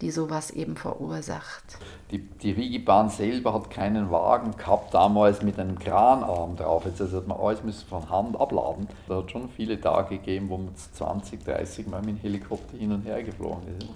die 0.03 0.11
sowas 0.11 0.51
eben 0.51 0.75
verursacht. 0.75 1.77
Die, 2.11 2.19
die 2.19 2.51
Rigibahn 2.51 3.07
selber 3.09 3.53
hat 3.53 3.69
keinen 3.69 4.11
Wagen 4.11 4.51
gehabt, 4.57 4.93
damals 4.93 5.41
mit 5.41 5.57
einem 5.57 5.79
Kranarm 5.79 6.57
drauf. 6.57 6.83
Jetzt 6.85 6.99
also 6.99 7.17
hat 7.17 7.27
man 7.27 7.39
alles 7.39 7.63
müssen 7.63 7.87
von 7.87 8.09
Hand 8.09 8.37
abladen. 8.37 8.89
Da 9.07 9.19
hat 9.19 9.31
schon 9.31 9.47
viele 9.47 9.79
Tage 9.79 10.17
gegeben, 10.17 10.49
wo 10.49 10.57
man 10.57 10.75
20, 10.75 11.45
30 11.45 11.87
Mal 11.87 12.01
mit 12.01 12.17
dem 12.17 12.17
Helikopter 12.17 12.77
hin 12.77 12.91
und 12.91 13.05
her 13.05 13.23
geflogen 13.23 13.63
ist. 13.79 13.87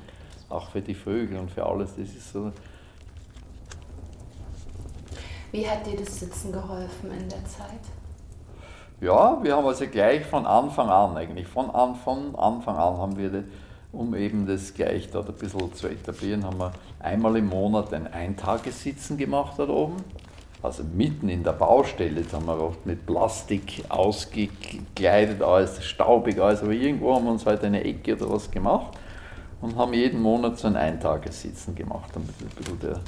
Auch 0.48 0.70
für 0.70 0.80
die 0.80 0.96
Vögel 0.96 1.40
und 1.40 1.52
für 1.52 1.66
alles. 1.66 1.90
Das 1.98 2.08
ist 2.08 2.32
so. 2.32 2.54
Wie 5.52 5.68
hat 5.70 5.86
dir 5.86 5.98
das 5.98 6.22
Sitzen 6.22 6.54
geholfen 6.54 7.12
in 7.12 7.28
der 7.28 7.44
Zeit? 7.44 7.82
Ja, 9.02 9.38
wir 9.44 9.58
haben 9.58 9.66
also 9.66 9.86
gleich 9.88 10.26
von 10.26 10.46
Anfang 10.46 10.90
an, 10.90 11.18
eigentlich 11.18 11.48
von, 11.48 11.70
an, 11.70 11.96
von 11.96 12.34
Anfang 12.38 12.78
an 12.78 12.98
haben 12.98 13.18
wir, 13.18 13.44
um 13.92 14.16
eben 14.16 14.46
das 14.46 14.74
gleich 14.74 15.10
dort 15.12 15.30
ein 15.30 15.36
bisschen 15.36 15.74
zu 15.74 15.88
etablieren, 15.88 16.44
haben 16.44 16.60
wir 16.60 16.74
einmal 17.00 17.36
im 17.38 17.48
Monat 17.48 17.94
ein 17.94 18.08
Eintagessitzen 18.08 19.18
gemacht 19.18 19.54
dort 19.58 19.70
oben. 19.70 19.98
Also 20.64 20.84
mitten 20.84 21.30
in 21.30 21.44
der 21.44 21.54
Baustelle, 21.54 22.22
jetzt 22.22 22.34
haben 22.34 22.48
wir 22.48 22.60
oft 22.60 22.86
mit 22.86 23.06
Plastik 23.06 23.84
ausgekleidet, 23.90 25.42
alles 25.42 25.84
staubig, 25.86 26.40
alles, 26.40 26.62
aber 26.62 26.72
irgendwo 26.72 27.14
haben 27.14 27.26
wir 27.26 27.32
uns 27.32 27.46
halt 27.46 27.64
eine 27.64 27.84
Ecke 27.84 28.16
oder 28.16 28.32
was 28.32 28.50
gemacht 28.50 28.98
und 29.62 29.76
haben 29.76 29.94
jeden 29.94 30.22
Monat 30.22 30.58
so 30.58 30.68
ein 30.68 30.76
Eintagessitzen 30.76 31.76
gemacht, 31.76 32.10
damit 32.14 32.32
ein 32.42 32.50
bisschen 32.56 32.80
der, 32.80 33.00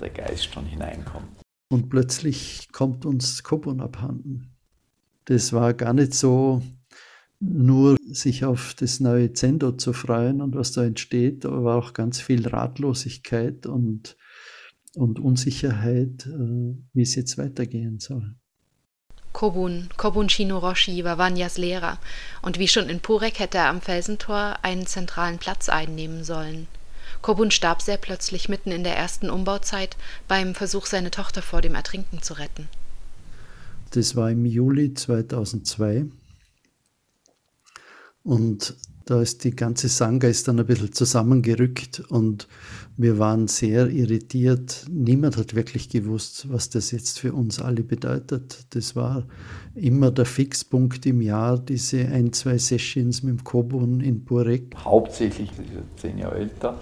der 0.00 0.10
Geist 0.10 0.52
schon 0.52 0.66
hineinkommt. 0.66 1.28
Und 1.68 1.88
plötzlich 1.88 2.68
kommt 2.72 3.04
uns 3.04 3.42
Kobun 3.42 3.80
abhanden. 3.80 4.54
Das 5.24 5.52
war 5.52 5.74
gar 5.74 5.92
nicht 5.92 6.14
so, 6.14 6.62
nur 7.40 7.96
sich 8.06 8.44
auf 8.44 8.74
das 8.74 9.00
neue 9.00 9.32
Zendo 9.32 9.72
zu 9.72 9.92
freuen 9.92 10.40
und 10.40 10.54
was 10.54 10.72
da 10.72 10.84
entsteht, 10.84 11.44
aber 11.44 11.64
war 11.64 11.76
auch 11.76 11.92
ganz 11.92 12.20
viel 12.20 12.46
Ratlosigkeit 12.46 13.66
und, 13.66 14.16
und 14.94 15.18
Unsicherheit, 15.18 16.26
äh, 16.26 16.74
wie 16.92 17.02
es 17.02 17.14
jetzt 17.14 17.38
weitergehen 17.38 17.98
soll. 18.00 18.34
Kobun, 19.32 19.90
Kobun 19.98 20.30
Shinoroshi 20.30 21.04
war 21.04 21.18
Wanyas 21.18 21.58
Lehrer 21.58 21.98
und 22.40 22.58
wie 22.58 22.68
schon 22.68 22.88
in 22.88 23.00
Purek 23.00 23.38
hätte 23.38 23.58
er 23.58 23.68
am 23.68 23.82
Felsentor 23.82 24.56
einen 24.62 24.86
zentralen 24.86 25.36
Platz 25.36 25.68
einnehmen 25.68 26.24
sollen. 26.24 26.68
Kobun 27.20 27.50
starb 27.50 27.82
sehr 27.82 27.98
plötzlich 27.98 28.48
mitten 28.48 28.70
in 28.70 28.82
der 28.82 28.96
ersten 28.96 29.28
Umbauzeit 29.28 29.98
beim 30.26 30.54
Versuch, 30.54 30.86
seine 30.86 31.10
Tochter 31.10 31.42
vor 31.42 31.60
dem 31.60 31.74
Ertrinken 31.74 32.22
zu 32.22 32.34
retten. 32.34 32.68
Das 33.90 34.16
war 34.16 34.30
im 34.30 34.46
Juli 34.46 34.94
2002. 34.94 36.06
Und 38.26 38.74
da 39.04 39.22
ist 39.22 39.44
die 39.44 39.54
ganze 39.54 39.86
Sangha 39.86 40.26
ist 40.26 40.48
dann 40.48 40.58
ein 40.58 40.66
bisschen 40.66 40.92
zusammengerückt 40.92 42.02
und 42.08 42.48
wir 42.96 43.20
waren 43.20 43.46
sehr 43.46 43.88
irritiert. 43.88 44.84
Niemand 44.90 45.36
hat 45.36 45.54
wirklich 45.54 45.88
gewusst, 45.88 46.50
was 46.50 46.70
das 46.70 46.90
jetzt 46.90 47.20
für 47.20 47.32
uns 47.32 47.60
alle 47.60 47.84
bedeutet. 47.84 48.66
Das 48.70 48.96
war 48.96 49.22
immer 49.76 50.10
der 50.10 50.24
Fixpunkt 50.24 51.06
im 51.06 51.22
Jahr, 51.22 51.56
diese 51.56 52.04
ein, 52.08 52.32
zwei 52.32 52.58
Sessions 52.58 53.22
mit 53.22 53.38
dem 53.38 53.44
Kobun 53.44 54.00
in 54.00 54.24
Burek. 54.24 54.74
Hauptsächlich, 54.76 55.52
zehn 55.96 56.18
Jahre 56.18 56.38
älter, 56.38 56.74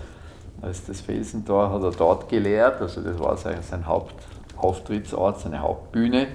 als 0.63 0.87
das 0.87 1.03
Felsentor 1.03 1.71
hat 1.71 1.83
er 1.83 1.91
dort 1.91 2.31
gelehrt. 2.31 2.81
Also 2.81 3.03
das 3.03 3.19
war 3.19 3.37
sein 3.37 3.87
Hauptauftrittsort, 3.87 5.43
seine 5.43 5.61
Hauptbühne. 5.61 6.29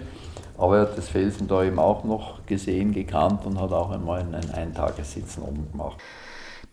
Aber 0.59 0.77
er 0.77 0.81
hat 0.83 0.97
das 0.97 1.09
Felsen 1.09 1.47
da 1.47 1.63
eben 1.63 1.79
auch 1.79 2.03
noch 2.03 2.45
gesehen, 2.45 2.91
gekannt 2.93 3.45
und 3.45 3.59
hat 3.59 3.71
auch 3.71 3.91
einmal 3.91 4.19
ein 4.19 4.51
Eintagessitzen 4.51 5.41
oben 5.41 5.71
gemacht. 5.71 5.97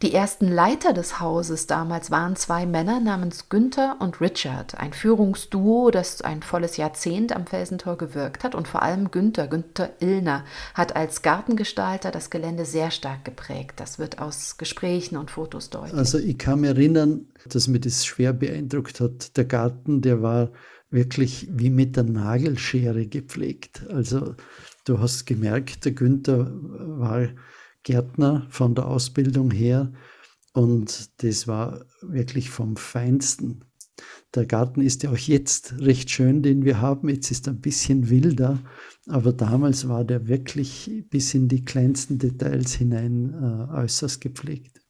Die 0.03 0.13
ersten 0.13 0.49
Leiter 0.49 0.93
des 0.93 1.21
Hauses 1.21 1.67
damals 1.67 2.11
waren 2.11 2.37
zwei 2.37 2.67
Männer 2.67 3.01
namens 3.01 3.49
Günther 3.49 3.97
und 3.99 4.21
Richard, 4.21 4.77
ein 4.79 4.93
Führungsduo, 4.93 5.91
das 5.91 6.21
ein 6.21 6.43
volles 6.43 6.77
Jahrzehnt 6.77 7.35
am 7.35 7.47
Felsentor 7.47 7.97
gewirkt 7.97 8.45
hat 8.45 8.55
und 8.55 8.69
vor 8.69 8.83
allem 8.83 9.11
Günther, 9.11 9.47
Günther 9.47 9.91
Illner, 10.01 10.45
hat 10.75 10.95
als 10.95 11.23
Gartengestalter 11.23 12.11
das 12.11 12.29
Gelände 12.29 12.67
sehr 12.67 12.91
stark 12.91 13.25
geprägt. 13.25 13.81
Das 13.81 13.99
wird 13.99 14.19
aus 14.19 14.59
Gesprächen 14.59 15.17
und 15.17 15.31
Fotos 15.31 15.71
deutlich. 15.71 15.95
Also 15.95 16.19
ich 16.19 16.37
kann 16.37 16.61
mich 16.61 16.71
erinnern, 16.71 17.29
dass 17.49 17.67
mir 17.67 17.81
das 17.81 18.05
schwer 18.05 18.35
beeindruckt 18.35 19.01
hat. 19.01 19.35
Der 19.39 19.47
Garten, 19.47 20.03
der 20.03 20.21
war 20.21 20.51
wirklich 20.91 21.49
wie 21.51 21.71
mit 21.71 21.97
der 21.97 22.05
Nagelschere 22.05 23.07
gepflegt. 23.07 23.87
Also 23.89 24.35
du 24.85 25.01
hast 25.01 25.27
gemerkt, 25.27 25.85
der 25.85 25.93
Günther 25.93 26.53
war 26.53 27.29
Gärtner 27.83 28.47
von 28.51 28.75
der 28.75 28.87
Ausbildung 28.87 29.51
her 29.51 29.93
und 30.53 31.23
das 31.23 31.47
war 31.47 31.85
wirklich 32.03 32.51
vom 32.51 32.77
Feinsten. 32.77 33.65
Der 34.35 34.47
Garten 34.47 34.83
ist 34.83 35.03
ja 35.03 35.11
auch 35.11 35.17
jetzt 35.17 35.75
recht 35.79 36.11
schön, 36.11 36.43
den 36.43 36.65
wir 36.65 36.81
haben. 36.81 37.09
Jetzt 37.09 37.31
ist 37.31 37.47
er 37.47 37.55
ein 37.55 37.61
bisschen 37.61 38.11
wilder, 38.11 38.59
aber 39.07 39.33
damals 39.33 39.89
war 39.89 40.05
der 40.05 40.29
wirklich 40.29 41.05
bis 41.09 41.35
in 41.35 41.49
die 41.49 41.65
kleinsten 41.65 42.19
Details 42.19 42.75
hinein 42.75 43.33
äh, 43.33 43.75
äußerst 43.75 44.21
gepflegt. 44.21 44.86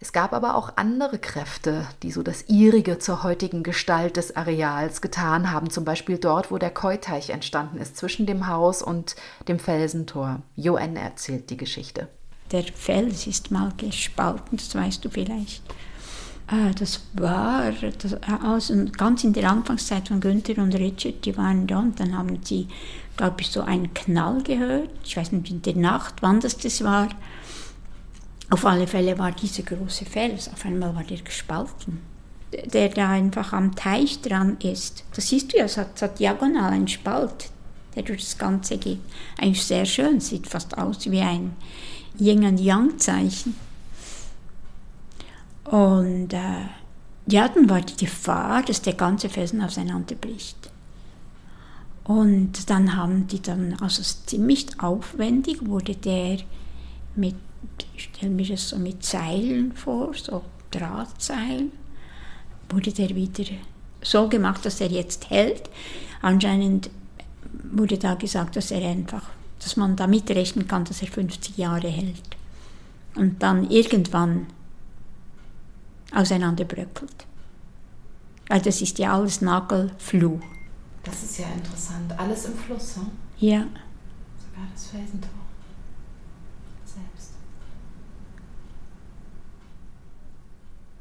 Es 0.00 0.12
gab 0.12 0.32
aber 0.32 0.54
auch 0.54 0.76
andere 0.76 1.18
Kräfte, 1.18 1.86
die 2.04 2.12
so 2.12 2.22
das 2.22 2.44
ihrige 2.46 3.00
zur 3.00 3.24
heutigen 3.24 3.64
Gestalt 3.64 4.16
des 4.16 4.36
Areals 4.36 5.00
getan 5.00 5.50
haben, 5.50 5.70
zum 5.70 5.84
Beispiel 5.84 6.18
dort, 6.18 6.52
wo 6.52 6.58
der 6.58 6.70
Keuteich 6.70 7.30
entstanden 7.30 7.78
ist, 7.78 7.96
zwischen 7.96 8.24
dem 8.24 8.46
Haus 8.46 8.80
und 8.80 9.16
dem 9.48 9.58
Felsentor. 9.58 10.42
Joanne 10.54 11.00
erzählt 11.00 11.50
die 11.50 11.56
Geschichte. 11.56 12.06
Der 12.52 12.62
Fels 12.62 13.26
ist 13.26 13.50
mal 13.50 13.72
gespalten, 13.76 14.56
das 14.56 14.74
weißt 14.74 15.04
du 15.04 15.10
vielleicht. 15.10 15.62
Ah, 16.46 16.70
das 16.78 17.00
war 17.12 17.72
das, 17.72 18.16
ganz 18.96 19.24
in 19.24 19.32
der 19.34 19.50
Anfangszeit 19.50 20.08
von 20.08 20.20
Günther 20.20 20.62
und 20.62 20.74
Richard, 20.74 21.26
die 21.26 21.36
waren 21.36 21.66
da 21.66 21.80
und 21.80 22.00
dann 22.00 22.16
haben 22.16 22.40
sie, 22.42 22.68
glaube 23.18 23.40
ich, 23.40 23.48
so 23.50 23.60
einen 23.60 23.92
Knall 23.92 24.42
gehört. 24.44 24.88
Ich 25.04 25.16
weiß 25.16 25.32
nicht 25.32 25.50
in 25.50 25.60
der 25.60 25.76
Nacht, 25.76 26.14
wann 26.22 26.40
das, 26.40 26.56
das 26.56 26.82
war. 26.82 27.08
Auf 28.50 28.64
alle 28.64 28.86
Fälle 28.86 29.18
war 29.18 29.32
dieser 29.32 29.62
große 29.62 30.06
Fels, 30.06 30.50
auf 30.50 30.64
einmal 30.64 30.94
war 30.94 31.04
der 31.04 31.18
gespalten, 31.18 32.00
der 32.52 32.88
da 32.88 33.10
einfach 33.10 33.52
am 33.52 33.74
Teich 33.74 34.22
dran 34.22 34.56
ist. 34.62 35.04
Das 35.14 35.28
siehst 35.28 35.52
du 35.52 35.58
ja, 35.58 35.64
es 35.64 35.76
hat, 35.76 35.96
es 35.96 36.02
hat 36.02 36.18
diagonal 36.18 36.72
einen 36.72 36.88
Spalt, 36.88 37.50
der 37.94 38.04
durch 38.04 38.24
das 38.24 38.38
Ganze 38.38 38.78
geht. 38.78 39.00
Eigentlich 39.38 39.64
sehr 39.64 39.84
schön, 39.84 40.20
sieht 40.20 40.46
fast 40.46 40.78
aus 40.78 41.10
wie 41.10 41.20
ein 41.20 41.54
Yin 42.18 42.44
und 42.44 42.58
Yang-Zeichen. 42.58 43.54
Und 45.64 46.32
äh, 46.32 46.68
ja, 47.26 47.48
dann 47.48 47.68
war 47.68 47.82
die 47.82 48.06
Gefahr, 48.06 48.62
dass 48.62 48.80
der 48.80 48.94
ganze 48.94 49.28
Felsen 49.28 49.60
auseinanderbricht. 49.60 50.70
Und 52.04 52.70
dann 52.70 52.96
haben 52.96 53.26
die 53.26 53.42
dann, 53.42 53.76
also 53.82 54.02
ziemlich 54.02 54.80
aufwendig 54.80 55.66
wurde 55.66 55.94
der 55.94 56.38
mit 57.14 57.34
ich 57.94 58.04
stelle 58.04 58.32
mir 58.32 58.46
das 58.46 58.68
so 58.68 58.78
mit 58.78 59.04
Seilen 59.04 59.72
vor, 59.72 60.14
so 60.14 60.42
Drahtseilen, 60.70 61.72
wurde 62.68 62.92
der 62.92 63.14
wieder 63.14 63.44
so 64.02 64.28
gemacht, 64.28 64.64
dass 64.64 64.80
er 64.80 64.88
jetzt 64.88 65.30
hält. 65.30 65.68
Anscheinend 66.20 66.90
wurde 67.72 67.98
da 67.98 68.14
gesagt, 68.14 68.56
dass 68.56 68.70
er 68.70 68.86
einfach, 68.88 69.30
dass 69.58 69.76
man 69.76 69.96
damit 69.96 70.30
rechnen 70.30 70.68
kann, 70.68 70.84
dass 70.84 71.02
er 71.02 71.08
50 71.08 71.56
Jahre 71.56 71.88
hält. 71.88 72.22
Und 73.14 73.42
dann 73.42 73.70
irgendwann 73.70 74.46
auseinanderbröckelt. 76.14 77.26
Weil 78.48 78.60
das 78.62 78.80
ist 78.80 78.98
ja 78.98 79.14
alles 79.14 79.40
Nagelfluh. 79.40 80.40
Das 81.02 81.22
ist 81.22 81.38
ja 81.38 81.46
interessant. 81.48 82.18
Alles 82.18 82.46
im 82.46 82.54
Fluss, 82.54 82.96
hm? 82.96 83.10
Ja. 83.38 83.60
Sogar 83.60 84.66
das 84.72 84.86
Felsentor. 84.86 85.30
Selbst. 86.84 87.32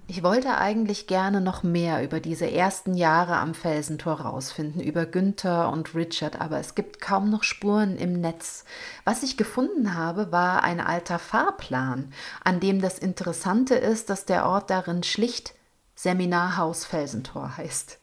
Ich 0.10 0.24
wollte 0.24 0.58
eigentlich 0.58 1.06
gerne 1.06 1.42
noch 1.42 1.64
mehr 1.64 2.02
über 2.02 2.22
diese 2.22 2.50
ersten 2.50 2.94
Jahre 2.94 3.36
am 3.36 3.54
Felsentor 3.54 4.22
rausfinden, 4.22 4.82
über 4.82 5.06
Günther 5.06 5.70
und 5.70 5.96
Richard, 5.96 6.40
aber 6.40 6.60
es 6.60 6.76
gibt 6.76 7.02
kaum 7.02 7.30
noch 7.30 7.44
Spuren 7.44 7.98
im 7.98 8.22
Netz. 8.22 8.64
Was 9.04 9.22
ich 9.22 9.36
gefunden 9.36 9.96
habe, 9.96 10.32
war 10.32 10.64
ein 10.64 10.80
alter 10.80 11.20
Fahrplan, 11.20 12.14
an 12.42 12.62
dem 12.62 12.80
das 12.80 12.98
Interessante 13.00 13.76
ist, 13.76 14.10
dass 14.10 14.24
der 14.24 14.46
Ort 14.46 14.70
darin 14.70 15.04
schlicht 15.04 15.54
Seminarhaus 15.96 16.86
Felsentor 16.86 17.58
heißt. 17.58 18.00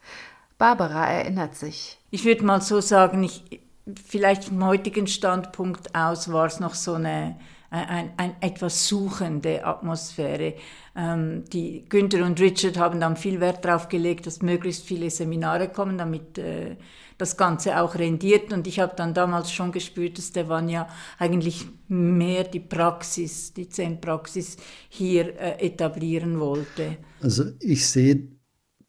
Barbara 0.58 1.06
erinnert 1.06 1.56
sich. 1.56 1.98
Ich 2.10 2.26
würde 2.26 2.44
mal 2.44 2.60
so 2.60 2.82
sagen, 2.82 3.22
ich, 3.22 3.62
vielleicht 4.04 4.44
vom 4.44 4.62
heutigen 4.62 5.06
Standpunkt 5.06 5.94
aus 5.94 6.30
war 6.30 6.44
es 6.44 6.60
noch 6.60 6.74
so 6.74 6.94
eine, 6.94 7.40
ein, 7.74 8.12
ein 8.16 8.36
etwas 8.40 8.86
suchende 8.86 9.64
Atmosphäre. 9.64 10.54
Ähm, 10.96 11.44
die 11.52 11.84
Günther 11.88 12.24
und 12.24 12.40
Richard 12.40 12.78
haben 12.78 13.00
dann 13.00 13.16
viel 13.16 13.40
Wert 13.40 13.64
darauf 13.64 13.88
gelegt, 13.88 14.26
dass 14.26 14.42
möglichst 14.42 14.84
viele 14.84 15.10
Seminare 15.10 15.68
kommen, 15.68 15.98
damit 15.98 16.38
äh, 16.38 16.76
das 17.18 17.36
Ganze 17.36 17.80
auch 17.80 17.96
rendiert. 17.96 18.52
Und 18.52 18.66
ich 18.66 18.80
habe 18.80 18.94
dann 18.96 19.14
damals 19.14 19.50
schon 19.50 19.72
gespürt, 19.72 20.18
dass 20.18 20.32
der 20.32 20.48
Vanya 20.48 20.88
eigentlich 21.18 21.66
mehr 21.88 22.44
die 22.44 22.60
Praxis, 22.60 23.52
die 23.52 23.68
Zen-Praxis 23.68 24.56
hier 24.88 25.38
äh, 25.38 25.66
etablieren 25.66 26.38
wollte. 26.38 26.98
Also 27.20 27.44
ich 27.60 27.86
sehe 27.86 28.28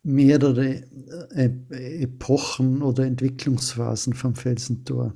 mehrere 0.04 0.84
äh, 1.32 1.50
Epochen 2.04 2.84
oder 2.84 3.06
Entwicklungsphasen 3.06 4.14
vom 4.14 4.36
Felsentor. 4.36 5.14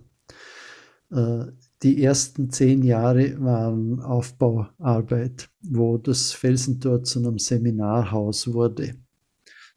Äh, 1.79 1.83
die 1.83 2.03
ersten 2.03 2.49
zehn 2.49 2.83
Jahre 2.83 3.39
waren 3.41 4.01
Aufbauarbeit, 4.01 5.49
wo 5.61 5.97
das 5.97 6.33
Felsentor 6.33 7.03
zu 7.03 7.19
einem 7.19 7.39
Seminarhaus 7.39 8.53
wurde. 8.53 8.95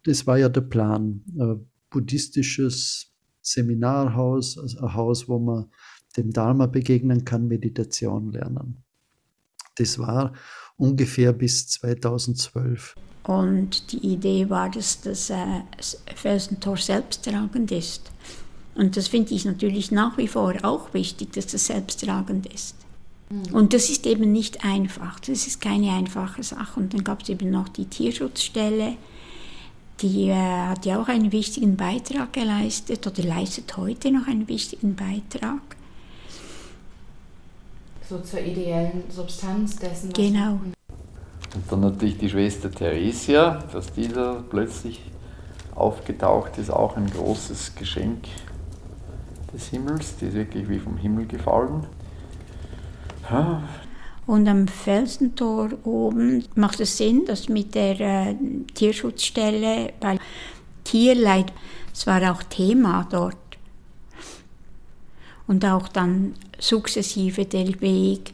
Das 0.04 0.26
war 0.26 0.38
ja 0.38 0.48
der 0.48 0.62
Plan. 0.62 1.22
Ein 1.38 1.66
buddhistisches 1.90 3.12
Seminarhaus, 3.40 4.58
also 4.58 4.78
ein 4.78 4.94
Haus, 4.94 5.28
wo 5.28 5.38
man 5.38 5.66
dem 6.16 6.32
Dharma 6.32 6.66
begegnen 6.66 7.24
kann, 7.24 7.48
Meditation 7.48 8.32
lernen. 8.32 8.82
Das 9.76 9.98
war 9.98 10.32
ungefähr 10.76 11.32
bis 11.32 11.68
2012. 11.68 12.94
Und 13.24 13.92
die 13.92 14.14
Idee 14.14 14.50
war, 14.50 14.70
dass 14.70 15.00
das 15.00 15.30
äh, 15.30 15.62
Felsentor 16.14 16.76
selbsttragend 16.76 17.70
ist. 17.70 18.10
Und 18.74 18.96
das 18.96 19.08
finde 19.08 19.34
ich 19.34 19.44
natürlich 19.44 19.90
nach 19.90 20.16
wie 20.16 20.28
vor 20.28 20.54
auch 20.62 20.94
wichtig, 20.94 21.32
dass 21.32 21.46
das 21.46 21.66
selbsttragend 21.66 22.46
ist. 22.46 22.74
Mhm. 23.28 23.54
Und 23.54 23.74
das 23.74 23.90
ist 23.90 24.06
eben 24.06 24.32
nicht 24.32 24.64
einfach, 24.64 25.20
das 25.20 25.46
ist 25.46 25.60
keine 25.60 25.92
einfache 25.92 26.42
Sache. 26.42 26.80
Und 26.80 26.94
dann 26.94 27.04
gab 27.04 27.22
es 27.22 27.28
eben 27.28 27.50
noch 27.50 27.68
die 27.68 27.86
Tierschutzstelle, 27.86 28.94
die 30.00 30.28
äh, 30.28 30.34
hat 30.34 30.86
ja 30.86 31.00
auch 31.00 31.08
einen 31.08 31.32
wichtigen 31.32 31.76
Beitrag 31.76 32.32
geleistet 32.32 33.06
oder 33.06 33.22
leistet 33.22 33.76
heute 33.76 34.10
noch 34.10 34.26
einen 34.26 34.48
wichtigen 34.48 34.96
Beitrag. 34.96 35.60
So 38.08 38.18
zur 38.20 38.40
ideellen 38.40 39.04
Substanz 39.10 39.76
dessen. 39.76 40.12
Genau. 40.12 40.60
Und 41.54 41.70
dann 41.70 41.80
natürlich 41.80 42.18
die 42.18 42.30
Schwester 42.30 42.70
Theresia, 42.70 43.62
dass 43.72 43.92
die 43.92 44.08
da 44.08 44.42
plötzlich 44.48 45.00
aufgetaucht 45.74 46.58
ist, 46.58 46.70
auch 46.70 46.96
ein 46.96 47.10
großes 47.10 47.74
Geschenk 47.74 48.24
des 49.52 49.68
Himmels. 49.68 50.16
Die 50.16 50.26
ist 50.26 50.34
wirklich 50.34 50.68
wie 50.68 50.78
vom 50.78 50.96
Himmel 50.96 51.26
gefallen. 51.26 51.86
Ja. 53.30 53.62
Und 54.26 54.46
am 54.46 54.68
Felsentor 54.68 55.70
oben 55.84 56.44
macht 56.54 56.80
es 56.80 56.96
Sinn, 56.96 57.24
dass 57.26 57.48
mit 57.48 57.74
der 57.74 58.00
äh, 58.00 58.36
Tierschutzstelle, 58.74 59.92
weil 60.00 60.18
Tierleid, 60.84 61.52
es 61.92 62.06
war 62.06 62.32
auch 62.32 62.42
Thema 62.44 63.06
dort. 63.10 63.36
Und 65.46 65.64
auch 65.64 65.88
dann 65.88 66.34
sukzessive 66.58 67.44
der 67.44 67.80
Weg, 67.80 68.32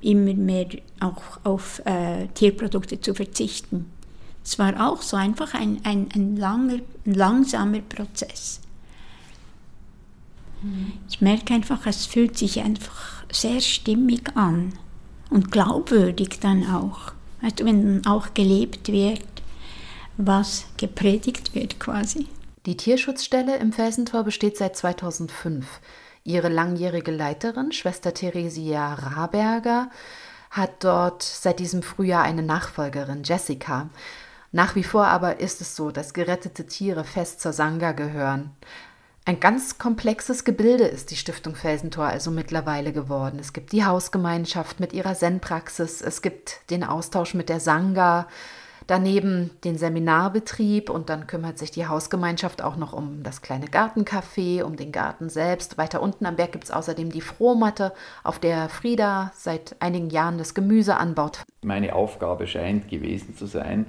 immer 0.00 0.34
mehr 0.34 0.68
auch 1.00 1.22
auf 1.42 1.82
äh, 1.84 2.28
Tierprodukte 2.28 3.00
zu 3.00 3.14
verzichten. 3.14 3.90
Es 4.44 4.58
war 4.60 4.88
auch 4.88 5.02
so 5.02 5.16
einfach 5.16 5.54
ein, 5.54 5.80
ein, 5.82 6.08
ein, 6.14 6.36
langer, 6.36 6.78
ein 7.04 7.14
langsamer 7.14 7.80
Prozess. 7.80 8.60
Mhm. 10.62 10.92
Ich 11.08 11.20
merke 11.20 11.54
einfach, 11.54 11.86
es 11.86 12.06
fühlt 12.06 12.36
sich 12.36 12.60
einfach 12.60 13.24
sehr 13.30 13.60
stimmig 13.60 14.36
an 14.36 14.72
und 15.30 15.50
glaubwürdig 15.50 16.38
dann 16.40 16.70
auch. 16.72 17.12
Weißt 17.42 17.60
du, 17.60 17.64
wenn 17.64 18.02
dann 18.02 18.12
auch 18.12 18.34
gelebt 18.34 18.88
wird, 18.88 19.20
was 20.16 20.66
gepredigt 20.76 21.54
wird 21.54 21.78
quasi. 21.78 22.28
Die 22.64 22.76
Tierschutzstelle 22.76 23.56
im 23.58 23.72
Felsentor 23.72 24.24
besteht 24.24 24.56
seit 24.56 24.76
2005. 24.76 25.66
Ihre 26.24 26.48
langjährige 26.48 27.12
Leiterin, 27.12 27.70
Schwester 27.70 28.12
Theresia 28.12 28.94
Raberger, 28.94 29.90
hat 30.50 30.82
dort 30.82 31.22
seit 31.22 31.60
diesem 31.60 31.82
Frühjahr 31.82 32.24
eine 32.24 32.42
Nachfolgerin, 32.42 33.22
Jessica. 33.22 33.90
Nach 34.50 34.74
wie 34.74 34.84
vor 34.84 35.06
aber 35.06 35.38
ist 35.38 35.60
es 35.60 35.76
so, 35.76 35.90
dass 35.90 36.14
gerettete 36.14 36.66
Tiere 36.66 37.04
fest 37.04 37.40
zur 37.40 37.52
Sangha 37.52 37.92
gehören. 37.92 38.50
Ein 39.28 39.40
ganz 39.40 39.78
komplexes 39.78 40.44
Gebilde 40.44 40.84
ist 40.84 41.10
die 41.10 41.16
Stiftung 41.16 41.56
Felsentor 41.56 42.04
also 42.04 42.30
mittlerweile 42.30 42.92
geworden. 42.92 43.40
Es 43.40 43.52
gibt 43.52 43.72
die 43.72 43.84
Hausgemeinschaft 43.84 44.78
mit 44.78 44.92
ihrer 44.92 45.14
Zen-Praxis, 45.14 46.00
es 46.00 46.22
gibt 46.22 46.60
den 46.70 46.84
Austausch 46.84 47.34
mit 47.34 47.48
der 47.48 47.58
Sangha, 47.58 48.28
Daneben 48.86 49.50
den 49.64 49.78
Seminarbetrieb 49.78 50.90
und 50.90 51.08
dann 51.08 51.26
kümmert 51.26 51.58
sich 51.58 51.72
die 51.72 51.88
Hausgemeinschaft 51.88 52.62
auch 52.62 52.76
noch 52.76 52.92
um 52.92 53.24
das 53.24 53.42
kleine 53.42 53.66
Gartencafé, 53.66 54.62
um 54.62 54.76
den 54.76 54.92
Garten 54.92 55.28
selbst. 55.28 55.76
Weiter 55.76 56.00
unten 56.00 56.24
am 56.24 56.36
Berg 56.36 56.52
gibt 56.52 56.64
es 56.64 56.70
außerdem 56.70 57.10
die 57.10 57.20
Frohmatte, 57.20 57.92
auf 58.22 58.38
der 58.38 58.68
Frieda 58.68 59.32
seit 59.34 59.74
einigen 59.80 60.10
Jahren 60.10 60.38
das 60.38 60.54
Gemüse 60.54 60.98
anbaut. 60.98 61.42
Meine 61.64 61.96
Aufgabe 61.96 62.46
scheint 62.46 62.88
gewesen 62.88 63.36
zu 63.36 63.46
sein, 63.46 63.86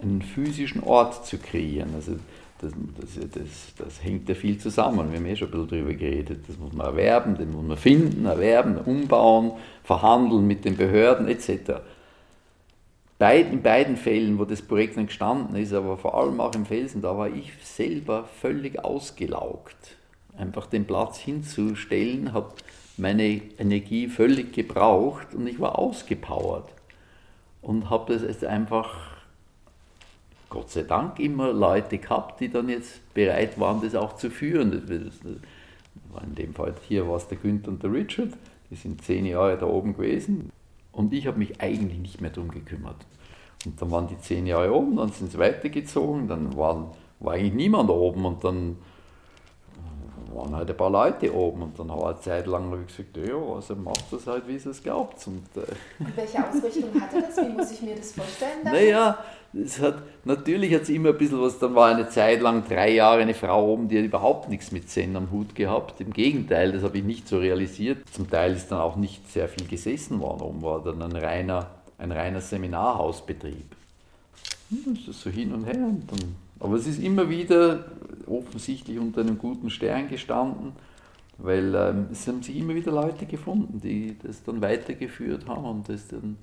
einen 0.00 0.22
physischen 0.22 0.82
Ort 0.82 1.26
zu 1.26 1.36
kreieren. 1.36 1.90
Also 1.94 2.12
das, 2.60 2.72
das, 3.00 3.30
das, 3.30 3.74
das, 3.76 4.04
hängt 4.04 4.28
ja 4.28 4.34
viel 4.34 4.58
zusammen. 4.58 5.10
Wir 5.10 5.18
haben 5.18 5.26
eh 5.26 5.36
schon 5.36 5.48
ein 5.48 5.52
bisschen 5.52 5.68
darüber 5.68 5.94
geredet. 5.94 6.40
Das 6.48 6.58
muss 6.58 6.72
man 6.72 6.86
erwerben, 6.86 7.36
den 7.36 7.52
muss 7.52 7.64
man 7.64 7.76
finden, 7.76 8.26
erwerben, 8.26 8.78
umbauen, 8.78 9.52
verhandeln 9.84 10.46
mit 10.46 10.64
den 10.64 10.76
Behörden 10.76 11.28
etc 11.28 11.80
in 13.20 13.62
beiden 13.62 13.96
Fällen, 13.96 14.38
wo 14.38 14.44
das 14.44 14.62
Projekt 14.62 14.96
entstanden 14.96 15.56
ist, 15.56 15.72
aber 15.72 15.96
vor 15.98 16.16
allem 16.16 16.40
auch 16.40 16.54
im 16.54 16.64
Felsen, 16.64 17.02
da 17.02 17.16
war 17.16 17.28
ich 17.28 17.52
selber 17.62 18.24
völlig 18.40 18.84
ausgelaugt. 18.84 19.96
Einfach 20.36 20.66
den 20.66 20.84
Platz 20.84 21.18
hinzustellen, 21.18 22.32
hat 22.32 22.54
meine 22.96 23.40
Energie 23.58 24.06
völlig 24.06 24.52
gebraucht 24.52 25.34
und 25.34 25.48
ich 25.48 25.58
war 25.58 25.78
ausgepowert. 25.78 26.70
Und 27.60 27.90
habe 27.90 28.16
das 28.16 28.44
einfach, 28.44 29.17
Gott 30.50 30.70
sei 30.70 30.82
Dank, 30.82 31.18
immer 31.18 31.52
Leute 31.52 31.98
gehabt, 31.98 32.40
die 32.40 32.48
dann 32.48 32.68
jetzt 32.68 33.12
bereit 33.12 33.60
waren, 33.60 33.82
das 33.82 33.94
auch 33.94 34.16
zu 34.16 34.30
führen. 34.30 34.72
in 34.72 36.34
dem 36.34 36.54
Fall 36.54 36.74
hier 36.86 37.06
war 37.06 37.16
es 37.16 37.28
der 37.28 37.38
Günther 37.38 37.68
und 37.68 37.82
der 37.82 37.92
Richard, 37.92 38.30
die 38.70 38.76
sind 38.76 39.02
zehn 39.02 39.26
Jahre 39.26 39.58
da 39.58 39.66
oben 39.66 39.94
gewesen. 39.94 40.50
Und 40.92 41.12
ich 41.12 41.26
habe 41.26 41.38
mich 41.38 41.60
eigentlich 41.60 41.98
nicht 41.98 42.20
mehr 42.20 42.30
darum 42.30 42.50
gekümmert. 42.50 42.96
Und 43.66 43.80
dann 43.80 43.90
waren 43.90 44.08
die 44.08 44.18
zehn 44.18 44.46
Jahre 44.46 44.72
oben, 44.72 44.96
dann 44.96 45.10
sind 45.10 45.32
sie 45.32 45.38
weitergezogen, 45.38 46.28
dann 46.28 46.56
waren, 46.56 46.86
war 47.20 47.34
eigentlich 47.34 47.54
niemand 47.54 47.90
oben 47.90 48.24
und 48.24 48.42
dann 48.44 48.76
waren 50.34 50.54
halt 50.54 50.70
ein 50.70 50.76
paar 50.76 50.90
Leute 50.90 51.34
oben 51.34 51.62
und 51.62 51.78
dann 51.78 51.90
habe 51.90 52.00
ich 52.00 52.06
eine 52.06 52.20
Zeit 52.20 52.46
lang 52.46 52.72
ich 52.80 52.96
gesagt, 52.96 53.16
ja, 53.16 53.36
also 53.36 53.74
macht 53.76 54.04
das 54.10 54.26
halt, 54.26 54.46
wie 54.46 54.56
es 54.56 54.82
glaubt. 54.82 55.26
Und, 55.26 55.44
äh 55.56 55.66
und 55.98 56.16
welche 56.16 56.38
Ausrichtung 56.38 57.00
hatte 57.00 57.22
das? 57.22 57.36
Wie 57.36 57.52
muss 57.52 57.70
ich 57.70 57.82
mir 57.82 57.96
das 57.96 58.12
vorstellen? 58.12 58.64
Dann? 58.64 58.72
Naja, 58.72 59.18
es 59.54 59.80
hat, 59.80 60.02
natürlich 60.24 60.74
hat 60.74 60.82
es 60.82 60.88
immer 60.90 61.10
ein 61.10 61.18
bisschen 61.18 61.40
was, 61.40 61.58
dann 61.58 61.74
war 61.74 61.94
eine 61.94 62.08
Zeit 62.08 62.40
lang, 62.40 62.64
drei 62.68 62.92
Jahre, 62.92 63.22
eine 63.22 63.34
Frau 63.34 63.72
oben, 63.72 63.88
die 63.88 63.98
hat 63.98 64.04
überhaupt 64.04 64.48
nichts 64.48 64.72
mit 64.72 64.90
Zen 64.90 65.16
am 65.16 65.30
Hut 65.30 65.54
gehabt. 65.54 66.00
Im 66.00 66.12
Gegenteil, 66.12 66.72
das 66.72 66.82
habe 66.82 66.98
ich 66.98 67.04
nicht 67.04 67.26
so 67.28 67.38
realisiert. 67.38 67.98
Zum 68.12 68.28
Teil 68.28 68.52
ist 68.52 68.70
dann 68.70 68.80
auch 68.80 68.96
nicht 68.96 69.30
sehr 69.30 69.48
viel 69.48 69.66
gesessen 69.66 70.20
worden 70.20 70.42
oben, 70.42 70.62
war 70.62 70.82
dann 70.82 71.00
ein 71.02 71.16
reiner, 71.16 71.70
ein 71.96 72.12
reiner 72.12 72.40
Seminarhausbetrieb. 72.40 73.74
Hm, 74.70 74.98
das 75.06 75.16
ist 75.16 75.22
so 75.22 75.30
hin 75.30 75.52
und 75.54 75.64
her. 75.64 75.76
Und 75.76 76.10
dann, 76.10 76.36
aber 76.60 76.76
es 76.76 76.86
ist 76.86 77.02
immer 77.02 77.28
wieder 77.28 77.84
offensichtlich 78.26 78.98
unter 78.98 79.20
einem 79.20 79.38
guten 79.38 79.70
Stern 79.70 80.08
gestanden, 80.08 80.72
weil 81.38 81.74
ähm, 81.74 82.08
es 82.12 82.26
haben 82.26 82.42
sich 82.42 82.56
immer 82.56 82.74
wieder 82.74 82.92
Leute 82.92 83.26
gefunden, 83.26 83.80
die 83.80 84.16
das 84.22 84.42
dann 84.44 84.60
weitergeführt 84.60 85.46
haben 85.46 85.64
und 85.64 85.88
das 85.88 86.08
dann 86.08 86.36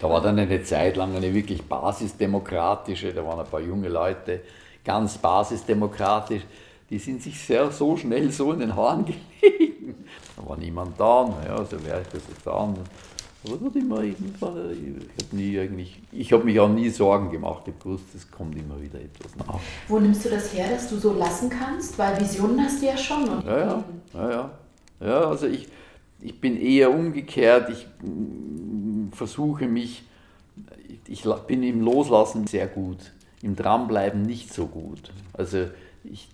da 0.00 0.10
war 0.10 0.20
dann 0.20 0.38
eine 0.38 0.62
Zeit 0.62 0.96
lang 0.96 1.14
eine 1.14 1.32
wirklich 1.32 1.62
basisdemokratische, 1.62 3.12
da 3.12 3.24
waren 3.24 3.40
ein 3.40 3.46
paar 3.46 3.60
junge 3.60 3.88
Leute, 3.88 4.40
ganz 4.84 5.18
basisdemokratisch, 5.18 6.42
die 6.90 6.98
sind 6.98 7.22
sich 7.22 7.38
sehr 7.38 7.70
so 7.70 7.96
schnell 7.96 8.30
so 8.30 8.52
in 8.52 8.60
den 8.60 8.76
Haaren 8.76 9.04
gelegen. 9.40 10.04
Da 10.36 10.48
war 10.48 10.56
niemand 10.56 10.98
da, 10.98 11.28
naja, 11.28 11.64
so 11.64 11.82
wäre 11.84 12.02
ich 12.02 12.08
das 12.08 12.22
jetzt 12.28 12.46
an. 12.46 12.76
Aber 13.46 13.56
das 13.58 13.76
immer 13.76 14.02
irgendwann, 14.02 14.70
ich 14.72 15.24
habe 15.24 15.36
nie 15.36 15.58
eigentlich, 15.58 16.00
ich 16.12 16.32
habe 16.32 16.44
mich 16.44 16.58
auch 16.58 16.68
nie 16.68 16.88
Sorgen 16.88 17.30
gemacht, 17.30 17.64
ich 17.66 17.78
gewusst, 17.78 18.04
es 18.14 18.30
kommt 18.30 18.56
immer 18.56 18.80
wieder 18.80 18.98
etwas 19.00 19.36
nach. 19.36 19.60
Wo 19.88 19.98
nimmst 19.98 20.24
du 20.24 20.30
das 20.30 20.54
her, 20.54 20.70
dass 20.70 20.88
du 20.88 20.96
so 20.96 21.12
lassen 21.12 21.50
kannst? 21.50 21.98
Weil 21.98 22.18
Visionen 22.20 22.64
hast 22.64 22.80
du 22.80 22.86
ja 22.86 22.96
schon. 22.96 23.28
Und 23.28 23.44
ja, 23.44 23.58
ja, 23.58 23.84
ja, 24.14 24.30
ja. 24.30 24.50
Ja, 25.00 25.28
also 25.28 25.46
ich, 25.46 25.68
ich 26.20 26.40
bin 26.40 26.60
eher 26.60 26.90
umgekehrt, 26.90 27.68
ich 27.68 27.86
mm, 28.02 29.12
versuche 29.12 29.66
mich, 29.66 30.04
ich 31.06 31.24
bin 31.46 31.62
im 31.62 31.82
Loslassen 31.82 32.46
sehr 32.46 32.66
gut, 32.66 33.12
im 33.42 33.56
Dranbleiben 33.56 34.22
nicht 34.22 34.54
so 34.54 34.66
gut. 34.66 35.12
Also 35.34 35.66
ich, 36.04 36.28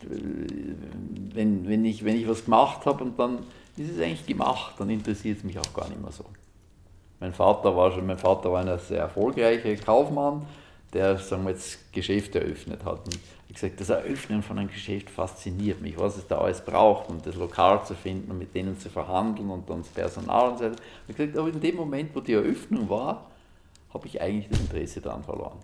wenn, 1.34 1.66
wenn, 1.66 1.84
ich, 1.84 2.04
wenn 2.04 2.16
ich 2.16 2.28
was 2.28 2.44
gemacht 2.44 2.86
habe 2.86 3.02
und 3.02 3.18
dann 3.18 3.38
ist 3.76 3.90
es 3.96 4.00
eigentlich 4.00 4.26
gemacht, 4.26 4.74
dann 4.78 4.90
interessiert 4.90 5.38
es 5.38 5.44
mich 5.44 5.58
auch 5.58 5.74
gar 5.74 5.88
nicht 5.88 6.00
mehr 6.00 6.12
so. 6.12 6.24
Mein 7.20 7.34
Vater 7.34 7.76
war 7.76 7.92
schon, 7.92 8.06
mein 8.06 8.18
Vater 8.18 8.50
war 8.50 8.64
ein 8.64 8.78
sehr 8.78 9.00
erfolgreicher 9.00 9.76
Kaufmann, 9.76 10.46
der 10.92 11.18
sagen 11.18 11.44
wir 11.44 11.50
jetzt 11.50 11.92
Geschäfte 11.92 12.40
eröffnet 12.40 12.82
hat. 12.84 13.04
Und 13.04 13.18
ich 13.48 13.54
gesagt, 13.54 13.80
das 13.80 13.90
Eröffnen 13.90 14.42
von 14.42 14.58
einem 14.58 14.68
Geschäft 14.68 15.10
fasziniert 15.10 15.82
mich, 15.82 15.98
was 15.98 16.16
es 16.16 16.26
da 16.26 16.38
alles 16.38 16.64
braucht, 16.64 17.10
um 17.10 17.20
das 17.20 17.34
Lokal 17.34 17.84
zu 17.84 17.94
finden 17.94 18.30
und 18.30 18.38
mit 18.38 18.54
denen 18.54 18.78
zu 18.78 18.88
verhandeln 18.88 19.50
und 19.50 19.68
dann 19.68 19.82
das 19.82 19.88
Personal 19.88 20.50
und 20.50 20.58
so 20.58 20.64
weiter. 20.64 20.76
Ich 21.08 21.16
gesagt, 21.16 21.36
aber 21.36 21.48
in 21.48 21.60
dem 21.60 21.76
Moment, 21.76 22.14
wo 22.14 22.20
die 22.20 22.32
Eröffnung 22.32 22.88
war, 22.88 23.30
habe 23.92 24.06
ich 24.06 24.20
eigentlich 24.20 24.48
das 24.48 24.60
Interesse 24.60 25.00
daran 25.00 25.22
verloren. 25.22 25.58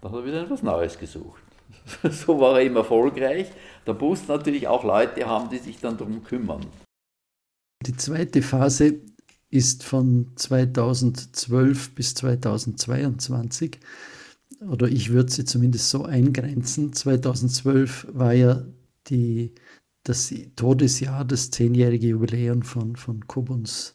Da 0.00 0.10
hat 0.10 0.16
er 0.16 0.24
wieder 0.24 0.42
etwas 0.42 0.62
Neues 0.62 0.98
gesucht. 0.98 1.42
so 2.10 2.38
war 2.38 2.58
er 2.58 2.66
eben 2.66 2.76
erfolgreich. 2.76 3.50
Da 3.84 3.92
mussten 3.92 4.28
natürlich 4.28 4.68
auch 4.68 4.84
Leute 4.84 5.26
haben, 5.26 5.48
die 5.48 5.58
sich 5.58 5.80
dann 5.80 5.96
darum 5.96 6.22
kümmern. 6.22 6.66
Die 7.84 7.96
zweite 7.96 8.42
Phase 8.42 9.00
ist 9.50 9.84
von 9.84 10.32
2012 10.36 11.94
bis 11.94 12.14
2022, 12.14 13.78
oder 14.68 14.88
ich 14.88 15.10
würde 15.10 15.30
sie 15.30 15.44
zumindest 15.44 15.90
so 15.90 16.04
eingrenzen. 16.04 16.92
2012 16.92 18.08
war 18.12 18.32
ja 18.32 18.64
die, 19.08 19.52
das 20.02 20.32
Todesjahr, 20.56 21.24
das 21.24 21.50
zehnjährige 21.50 22.08
Jubiläum 22.08 22.62
von, 22.62 22.96
von 22.96 23.26
Kubuns 23.26 23.94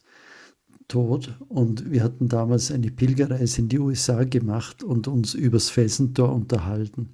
Tod. 0.92 1.34
Und 1.48 1.90
wir 1.90 2.04
hatten 2.04 2.28
damals 2.28 2.70
eine 2.70 2.92
Pilgerreise 2.92 3.62
in 3.62 3.70
die 3.70 3.80
USA 3.80 4.26
gemacht 4.26 4.84
und 4.84 5.08
uns 5.08 5.34
übers 5.34 5.70
Felsentor 5.70 6.34
unterhalten. 6.34 7.14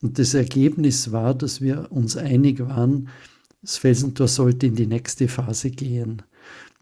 Und 0.00 0.18
das 0.18 0.34
Ergebnis 0.34 1.12
war, 1.12 1.34
dass 1.34 1.60
wir 1.60 1.92
uns 1.92 2.16
einig 2.16 2.60
waren, 2.60 3.08
das 3.64 3.78
Felsentor 3.78 4.28
sollte 4.28 4.66
in 4.66 4.74
die 4.74 4.86
nächste 4.86 5.26
Phase 5.26 5.70
gehen. 5.70 6.20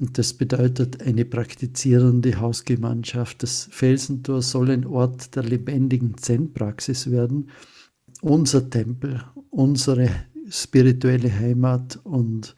Und 0.01 0.19
das 0.19 0.35
bedeutet 0.35 1.01
eine 1.01 1.25
praktizierende 1.25 2.41
Hausgemeinschaft. 2.41 3.45
Das 3.45 3.69
Felsentor 3.71 4.43
soll 4.43 4.71
ein 4.71 4.85
Ort 4.85 5.37
der 5.37 5.45
lebendigen 5.45 6.19
Zen-Praxis 6.19 7.09
werden. 7.09 7.51
Unser 8.21 8.69
Tempel, 8.69 9.23
unsere 9.51 10.11
spirituelle 10.51 11.33
Heimat 11.33 12.01
und 12.03 12.57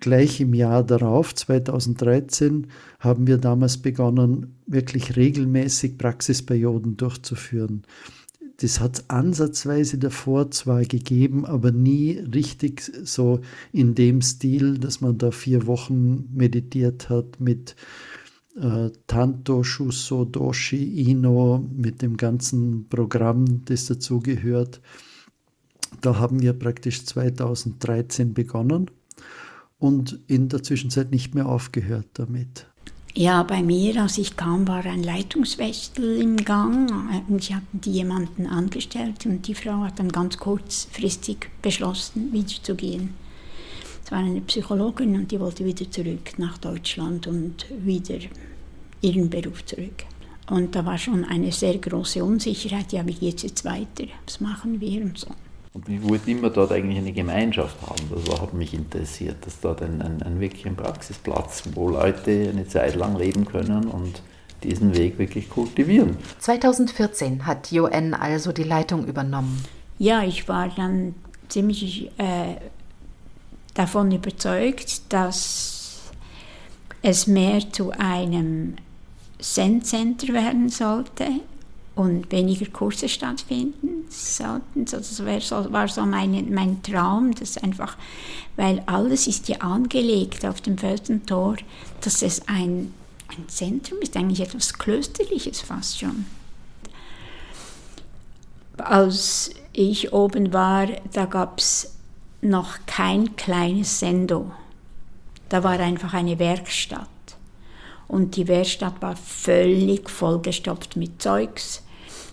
gleich 0.00 0.40
im 0.40 0.54
Jahr 0.54 0.82
darauf, 0.82 1.34
2013, 1.34 2.68
haben 2.98 3.26
wir 3.26 3.36
damals 3.36 3.76
begonnen, 3.76 4.56
wirklich 4.66 5.16
regelmäßig 5.16 5.98
Praxisperioden 5.98 6.96
durchzuführen. 6.96 7.82
Das 8.60 8.78
hat 8.78 8.98
es 8.98 9.10
ansatzweise 9.10 9.96
davor 9.96 10.50
zwar 10.50 10.82
gegeben, 10.84 11.46
aber 11.46 11.72
nie 11.72 12.18
richtig 12.18 12.82
so 13.04 13.40
in 13.72 13.94
dem 13.94 14.20
Stil, 14.20 14.76
dass 14.76 15.00
man 15.00 15.16
da 15.16 15.30
vier 15.30 15.66
Wochen 15.66 16.28
meditiert 16.34 17.08
hat 17.08 17.40
mit 17.40 17.74
äh, 18.60 18.90
Tanto, 19.06 19.62
Shuso, 19.62 20.26
Doshi, 20.26 21.08
Ino, 21.10 21.66
mit 21.74 22.02
dem 22.02 22.18
ganzen 22.18 22.86
Programm, 22.88 23.64
das 23.64 23.86
dazugehört. 23.86 24.82
Da 26.02 26.18
haben 26.18 26.42
wir 26.42 26.52
praktisch 26.52 27.06
2013 27.06 28.34
begonnen 28.34 28.90
und 29.78 30.20
in 30.26 30.50
der 30.50 30.62
Zwischenzeit 30.62 31.10
nicht 31.10 31.34
mehr 31.34 31.46
aufgehört 31.46 32.08
damit. 32.12 32.69
Ja, 33.14 33.42
bei 33.42 33.60
mir, 33.62 34.00
als 34.00 34.18
ich 34.18 34.36
kam, 34.36 34.68
war 34.68 34.84
ein 34.84 35.02
Leitungswechsel 35.02 36.20
im 36.20 36.36
Gang. 36.36 36.88
Sie 37.40 37.54
hatten 37.54 37.80
die 37.80 37.90
jemanden 37.90 38.46
angestellt 38.46 39.26
und 39.26 39.48
die 39.48 39.54
Frau 39.56 39.80
hat 39.80 39.98
dann 39.98 40.10
ganz 40.12 40.38
kurzfristig 40.38 41.48
beschlossen, 41.60 42.32
wieder 42.32 42.62
zu 42.62 42.76
gehen. 42.76 43.14
Es 44.04 44.12
war 44.12 44.20
eine 44.20 44.40
Psychologin 44.42 45.16
und 45.16 45.32
die 45.32 45.40
wollte 45.40 45.64
wieder 45.64 45.90
zurück 45.90 46.38
nach 46.38 46.58
Deutschland 46.58 47.26
und 47.26 47.66
wieder 47.84 48.18
ihren 49.00 49.28
Beruf 49.28 49.64
zurück. 49.64 50.04
Und 50.48 50.74
da 50.76 50.84
war 50.86 50.98
schon 50.98 51.24
eine 51.24 51.50
sehr 51.50 51.78
große 51.78 52.22
Unsicherheit, 52.24 52.92
ja, 52.92 53.04
wie 53.06 53.14
geht 53.14 53.36
es 53.38 53.42
jetzt 53.42 53.64
weiter, 53.64 54.04
was 54.24 54.40
machen 54.40 54.80
wir 54.80 55.02
und 55.02 55.18
so. 55.18 55.28
Und 55.72 55.88
ich 55.88 56.02
wollte 56.02 56.30
immer 56.30 56.50
dort 56.50 56.72
eigentlich 56.72 56.98
eine 56.98 57.12
Gemeinschaft 57.12 57.76
haben. 57.82 58.10
Das 58.10 58.40
hat 58.40 58.54
mich 58.54 58.74
interessiert, 58.74 59.46
dass 59.46 59.60
dort 59.60 59.82
ein, 59.82 60.02
ein, 60.02 60.22
ein 60.22 60.40
wirklich 60.40 60.66
ein 60.66 60.74
Praxisplatz, 60.74 61.62
wo 61.74 61.90
Leute 61.90 62.50
eine 62.52 62.66
Zeit 62.66 62.96
lang 62.96 63.16
leben 63.16 63.44
können 63.44 63.86
und 63.86 64.22
diesen 64.64 64.96
Weg 64.96 65.18
wirklich 65.18 65.48
kultivieren. 65.48 66.16
2014 66.40 67.46
hat 67.46 67.70
Joanne 67.70 68.20
also 68.20 68.52
die 68.52 68.64
Leitung 68.64 69.06
übernommen. 69.06 69.64
Ja, 69.98 70.22
ich 70.22 70.48
war 70.48 70.68
dann 70.68 71.14
ziemlich 71.48 72.10
äh, 72.18 72.56
davon 73.74 74.10
überzeugt, 74.10 75.12
dass 75.12 76.10
es 77.02 77.26
mehr 77.26 77.60
zu 77.70 77.92
einem 77.92 78.74
Zen-Center 79.38 80.32
werden 80.34 80.68
sollte 80.68 81.26
und 82.00 82.32
weniger 82.32 82.64
Kurse 82.66 83.10
stattfinden 83.10 84.06
sollten. 84.08 84.86
Das 84.86 85.22
war 85.22 85.88
so 85.88 86.06
mein, 86.06 86.52
mein 86.52 86.82
Traum, 86.82 87.34
dass 87.34 87.58
einfach, 87.58 87.96
weil 88.56 88.82
alles 88.86 89.26
ist 89.26 89.48
ja 89.48 89.58
angelegt 89.58 90.46
auf 90.46 90.62
dem 90.62 90.78
Felsentor, 90.78 91.56
dass 92.00 92.22
es 92.22 92.48
ein, 92.48 92.94
ein 93.28 93.48
Zentrum 93.48 93.98
ist, 94.00 94.16
eigentlich 94.16 94.40
etwas 94.40 94.72
Klösterliches 94.72 95.60
fast 95.60 95.98
schon. 95.98 96.24
Als 98.78 99.50
ich 99.74 100.14
oben 100.14 100.54
war, 100.54 100.86
da 101.12 101.26
gab 101.26 101.58
es 101.58 101.96
noch 102.40 102.78
kein 102.86 103.36
kleines 103.36 104.00
Sendo. 104.00 104.52
Da 105.50 105.62
war 105.62 105.78
einfach 105.78 106.14
eine 106.14 106.38
Werkstatt. 106.38 107.08
Und 108.08 108.36
die 108.36 108.48
Werkstatt 108.48 109.02
war 109.02 109.16
völlig 109.16 110.08
vollgestopft 110.08 110.96
mit 110.96 111.20
Zeugs. 111.20 111.82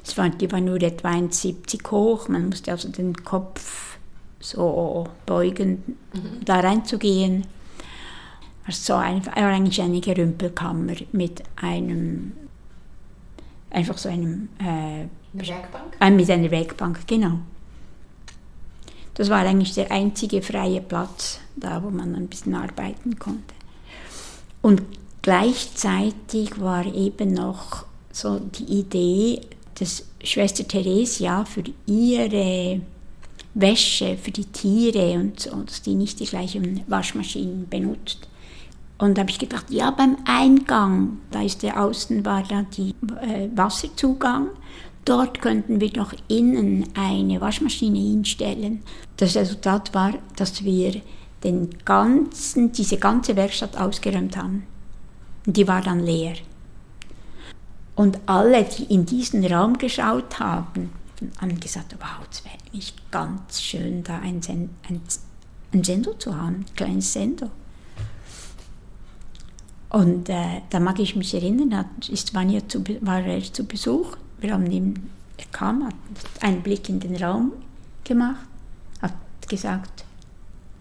Es 0.07 0.17
war, 0.17 0.29
die 0.29 0.51
war 0.51 0.61
nur 0.61 0.81
etwa 0.81 1.09
1,70 1.09 1.91
hoch. 1.91 2.29
Man 2.29 2.49
musste 2.49 2.71
also 2.71 2.89
den 2.89 3.13
Kopf 3.23 3.97
so 4.39 5.07
beugen, 5.25 5.97
mhm. 6.13 6.45
da 6.45 6.59
reinzugehen. 6.59 7.45
Also 8.65 8.95
einfach, 8.95 9.33
eigentlich 9.33 9.81
eine 9.81 9.99
Gerümpelkammer 9.99 10.93
mit 11.11 11.43
einem, 11.55 12.33
einfach 13.69 13.97
so 13.97 14.09
einem... 14.09 14.49
Äh, 14.59 15.07
Werkbank? 15.33 15.97
Äh, 15.99 16.11
mit 16.11 16.29
einer 16.29 16.51
Werkbank, 16.51 17.07
genau. 17.07 17.39
Das 19.13 19.29
war 19.29 19.39
eigentlich 19.39 19.73
der 19.73 19.91
einzige 19.91 20.41
freie 20.41 20.81
Platz, 20.81 21.39
da 21.55 21.81
wo 21.83 21.89
man 21.89 22.15
ein 22.15 22.27
bisschen 22.27 22.55
arbeiten 22.55 23.17
konnte. 23.19 23.55
Und 24.61 24.81
Gleichzeitig 25.27 26.57
war 26.61 26.85
eben 26.85 27.33
noch 27.33 27.83
so 28.13 28.39
die 28.39 28.79
Idee, 28.79 29.41
dass 29.79 30.05
Schwester 30.23 30.67
Theresia 30.67 31.45
für 31.45 31.63
ihre 31.85 32.81
Wäsche 33.59 34.17
für 34.17 34.31
die 34.31 34.45
Tiere 34.45 35.13
und 35.13 35.39
so, 35.39 35.55
dass 35.63 35.81
die 35.81 35.95
nicht 35.95 36.19
die 36.19 36.25
gleichen 36.25 36.83
Waschmaschinen 36.87 37.67
benutzt. 37.67 38.27
Und 38.99 39.17
da 39.17 39.21
habe 39.21 39.31
ich 39.31 39.39
gedacht, 39.39 39.69
ja, 39.69 39.91
beim 39.91 40.17
Eingang, 40.25 41.17
da 41.31 41.41
ist 41.41 41.63
der 41.63 41.81
Außen 41.81 42.25
war 42.25 42.43
da 42.43 42.63
die 42.63 42.93
äh, 43.21 43.47
Wasserzugang. 43.55 44.47
Dort 45.05 45.41
könnten 45.41 45.79
wir 45.79 45.91
noch 45.95 46.13
innen 46.27 46.89
eine 46.95 47.39
Waschmaschine 47.39 47.99
hinstellen. 47.99 48.83
Das 49.17 49.35
Resultat 49.35 49.93
war, 49.93 50.13
dass 50.35 50.63
wir 50.63 51.01
den 51.43 51.69
ganzen, 51.85 52.71
diese 52.71 52.97
ganze 52.97 53.35
Werkstatt 53.35 53.77
ausgeräumt 53.77 54.35
haben. 54.35 54.63
Und 55.45 55.55
die 55.55 55.67
war 55.67 55.81
dann 55.81 55.99
leer. 55.99 56.33
Und 57.97 58.19
alle, 58.27 58.63
die 58.63 58.83
in 58.93 59.07
diesen 59.07 59.43
Raum 59.43 59.79
geschaut 59.79 60.39
haben, 60.39 60.91
haben 61.41 61.59
gesagt, 61.59 61.95
wow, 61.99 62.27
es 62.31 62.45
wäre 62.45 62.55
nicht 62.71 63.11
ganz 63.11 63.59
schön, 63.59 64.03
da 64.03 64.19
ein, 64.19 64.39
Sen 64.43 64.69
ein, 64.87 65.01
ein 65.73 65.83
Sender 65.83 66.17
zu 66.19 66.35
haben, 66.37 66.57
ein 66.57 66.75
kleines 66.75 67.11
Sender. 67.11 67.49
Und 69.89 70.29
äh, 70.29 70.61
da 70.69 70.79
mag 70.79 70.99
ich 70.99 71.15
mich 71.15 71.33
erinnern, 71.33 71.71
da 71.71 71.85
ist 72.07 72.35
Vanya 72.35 72.61
zu, 72.67 72.83
war 73.01 73.21
er 73.21 73.41
zu 73.41 73.65
Besuch. 73.65 74.15
Wir 74.39 74.53
haben 74.53 74.69
ihm, 74.69 74.93
er 75.37 75.45
kam, 75.51 75.83
hat 75.83 75.95
einen 76.41 76.61
Blick 76.61 76.87
in 76.89 76.99
den 76.99 77.15
Raum 77.15 77.51
gemacht, 78.03 78.45
hat 79.01 79.15
gesagt, 79.49 80.05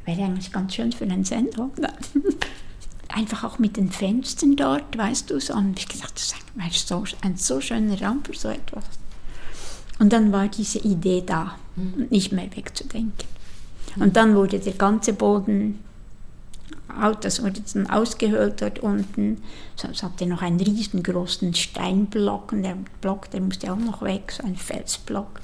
wäre 0.04 0.22
eigentlich 0.22 0.52
ganz 0.52 0.74
schön 0.74 0.92
für 0.92 1.04
einen 1.04 1.24
Sender. 1.24 1.70
Einfach 3.09 3.44
auch 3.44 3.59
mit 3.59 3.76
den 3.76 3.90
Fenstern 3.90 4.57
dort, 4.57 4.96
weißt 4.96 5.30
du, 5.30 5.40
so. 5.40 5.54
Und 5.54 5.78
ich 5.78 5.88
gesagt, 5.88 6.16
das 6.16 6.34
ist 6.74 6.88
so, 6.88 7.04
ein 7.22 7.36
so 7.36 7.61
schöner 7.61 8.00
Raum 8.02 8.22
für 8.24 8.34
so 8.34 8.48
etwas. 8.48 8.84
Und 9.98 10.12
dann 10.12 10.32
war 10.32 10.48
diese 10.48 10.78
Idee 10.78 11.22
da, 11.24 11.57
mhm. 11.76 12.09
nicht 12.11 12.32
mehr 12.32 12.54
wegzudenken. 12.54 13.28
Und 13.98 14.16
dann 14.16 14.34
wurde 14.34 14.59
der 14.59 14.74
ganze 14.74 15.12
Boden 15.12 15.78
das 17.20 17.42
wurde 17.42 17.61
dann 17.74 17.88
ausgehöhlt 17.88 18.62
dort 18.62 18.78
unten. 18.78 19.42
Es 19.76 20.02
hatte 20.02 20.26
noch 20.26 20.42
einen 20.42 20.61
riesengroßen 20.61 21.54
Steinblock 21.54 22.52
und 22.52 22.62
der 22.62 22.76
Block, 23.00 23.30
der 23.30 23.40
musste 23.40 23.72
auch 23.72 23.78
noch 23.78 24.02
weg, 24.02 24.32
so 24.32 24.46
ein 24.46 24.57
Felsblock. 24.57 25.40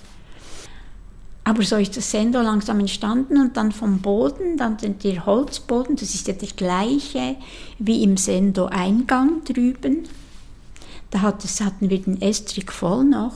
Aber 1.45 1.63
so 1.65 1.77
ist 1.77 1.97
das 1.97 2.11
Sendo 2.11 2.41
langsam 2.41 2.79
entstanden 2.79 3.37
und 3.37 3.57
dann 3.57 3.73
vom 3.73 3.99
Boden, 3.99 4.57
dann 4.57 4.77
der 5.03 5.27
Holzboden, 5.27 5.97
das 5.97 6.15
ist 6.15 6.29
ja 6.29 6.35
der 6.35 6.49
gleiche 6.49 7.37
wie 7.79 8.05
im 8.05 8.17
Sendo-Eingang 8.17 9.43
drüben. 9.45 10.05
Da 11.11 11.23
hatten 11.23 11.91
wir 11.91 12.01
den 12.01 12.23
Estrich 12.23 12.71
voll 12.71 13.05
noch 13.05 13.35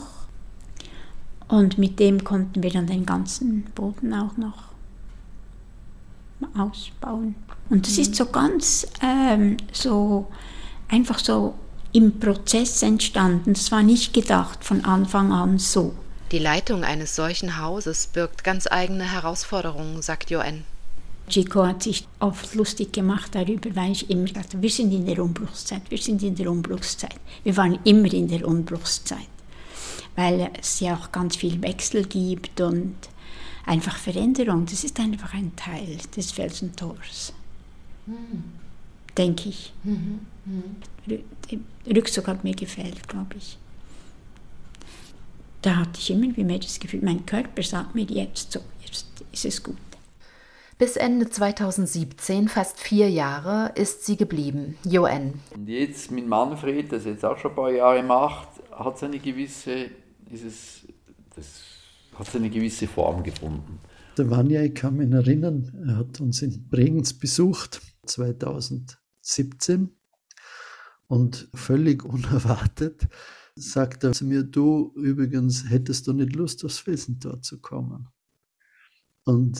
und 1.47 1.77
mit 1.77 1.99
dem 1.99 2.23
konnten 2.23 2.63
wir 2.63 2.71
dann 2.71 2.87
den 2.87 3.05
ganzen 3.05 3.63
Boden 3.75 4.13
auch 4.13 4.37
noch 4.37 4.67
ausbauen. 6.57 7.35
Und 7.69 7.85
das 7.87 7.97
ist 7.97 8.15
so 8.15 8.25
ganz 8.27 8.87
ähm, 9.01 9.57
so 9.71 10.27
einfach 10.87 11.19
so 11.19 11.55
im 11.93 12.19
Prozess 12.19 12.81
entstanden. 12.83 13.53
Das 13.53 13.71
war 13.71 13.83
nicht 13.83 14.13
gedacht 14.13 14.63
von 14.63 14.85
Anfang 14.85 15.31
an 15.31 15.57
so. 15.57 15.93
Die 16.31 16.39
Leitung 16.39 16.83
eines 16.83 17.15
solchen 17.15 17.57
Hauses 17.61 18.07
birgt 18.07 18.43
ganz 18.43 18.67
eigene 18.67 19.11
Herausforderungen, 19.11 20.01
sagt 20.01 20.29
Joanne. 20.29 20.63
Chico 21.29 21.65
hat 21.65 21.83
sich 21.83 22.07
oft 22.19 22.55
lustig 22.55 22.93
gemacht 22.93 23.35
darüber, 23.35 23.75
weil 23.75 23.91
ich 23.91 24.09
immer 24.09 24.25
dachte, 24.27 24.61
wir 24.61 24.69
sind 24.69 24.93
in 24.93 25.05
der 25.05 25.21
Umbruchszeit, 25.21 25.81
wir 25.89 25.97
sind 25.97 26.23
in 26.23 26.35
der 26.35 26.49
Umbruchszeit. 26.49 27.19
Wir 27.43 27.55
waren 27.57 27.79
immer 27.83 28.11
in 28.13 28.27
der 28.29 28.47
Umbruchszeit, 28.47 29.27
weil 30.15 30.51
es 30.59 30.79
ja 30.79 30.95
auch 30.95 31.11
ganz 31.11 31.35
viel 31.35 31.61
Wechsel 31.61 32.05
gibt 32.05 32.61
und 32.61 32.95
einfach 33.65 33.97
Veränderung. 33.97 34.65
Das 34.65 34.85
ist 34.85 34.99
einfach 34.99 35.33
ein 35.33 35.53
Teil 35.55 35.97
des 36.15 36.31
Felsentors 36.31 37.33
mhm. 38.07 38.43
denke 39.17 39.49
ich. 39.49 39.73
Mhm. 39.83 40.19
Mhm. 40.45 41.63
Rückzug 41.85 42.27
hat 42.27 42.43
mir 42.43 42.55
gefällt, 42.55 43.07
glaube 43.07 43.35
ich. 43.37 43.57
Da 45.61 45.75
hatte 45.77 45.99
ich 45.99 46.11
immer 46.11 46.35
wie 46.35 46.43
mehr 46.43 46.59
das 46.59 46.79
Gefühl, 46.79 47.01
mein 47.03 47.25
Körper 47.25 47.63
sagt 47.63 47.95
mir 47.95 48.03
jetzt 48.03 48.51
so, 48.51 48.59
jetzt 48.81 49.07
ist 49.31 49.45
es 49.45 49.63
gut. 49.63 49.75
Bis 50.77 50.95
Ende 50.95 51.27
2017, 51.27 52.47
fast 52.49 52.79
vier 52.79 53.09
Jahre, 53.09 53.71
ist 53.73 54.05
sie 54.05 54.15
geblieben, 54.15 54.77
Joanne. 54.85 55.33
Und 55.55 55.67
jetzt 55.67 56.11
mit 56.11 56.27
Manfred, 56.27 56.91
das 56.91 57.05
jetzt 57.05 57.25
auch 57.25 57.35
schon 57.39 57.51
ein 57.51 57.55
paar 57.55 57.71
Jahre 57.71 58.03
macht, 58.03 58.49
hat 58.71 58.95
es 58.95 59.03
eine 59.03 59.17
gewisse, 59.17 59.85
ist 60.29 60.45
es, 60.45 60.87
das 61.35 61.61
hat 62.19 62.35
eine 62.35 62.51
gewisse 62.51 62.87
Form 62.87 63.23
gefunden. 63.23 63.79
Der 64.19 64.29
Vanya, 64.29 64.61
ich 64.61 64.75
kann 64.75 64.97
mich 64.97 65.11
erinnern, 65.11 65.71
er 65.87 65.97
hat 65.97 66.21
uns 66.21 66.43
in 66.43 66.69
Bregenz 66.69 67.13
besucht 67.13 67.81
2017 68.05 69.89
und 71.07 71.49
völlig 71.55 72.05
unerwartet 72.05 73.07
sagt 73.57 74.03
er 74.03 74.13
zu 74.13 74.25
mir, 74.25 74.43
du 74.43 74.93
übrigens 74.95 75.69
hättest 75.69 76.07
du 76.07 76.13
nicht 76.13 76.35
Lust, 76.35 76.63
aufs 76.63 76.79
Felsentor 76.79 77.41
zu 77.41 77.59
kommen. 77.59 78.07
Und 79.23 79.59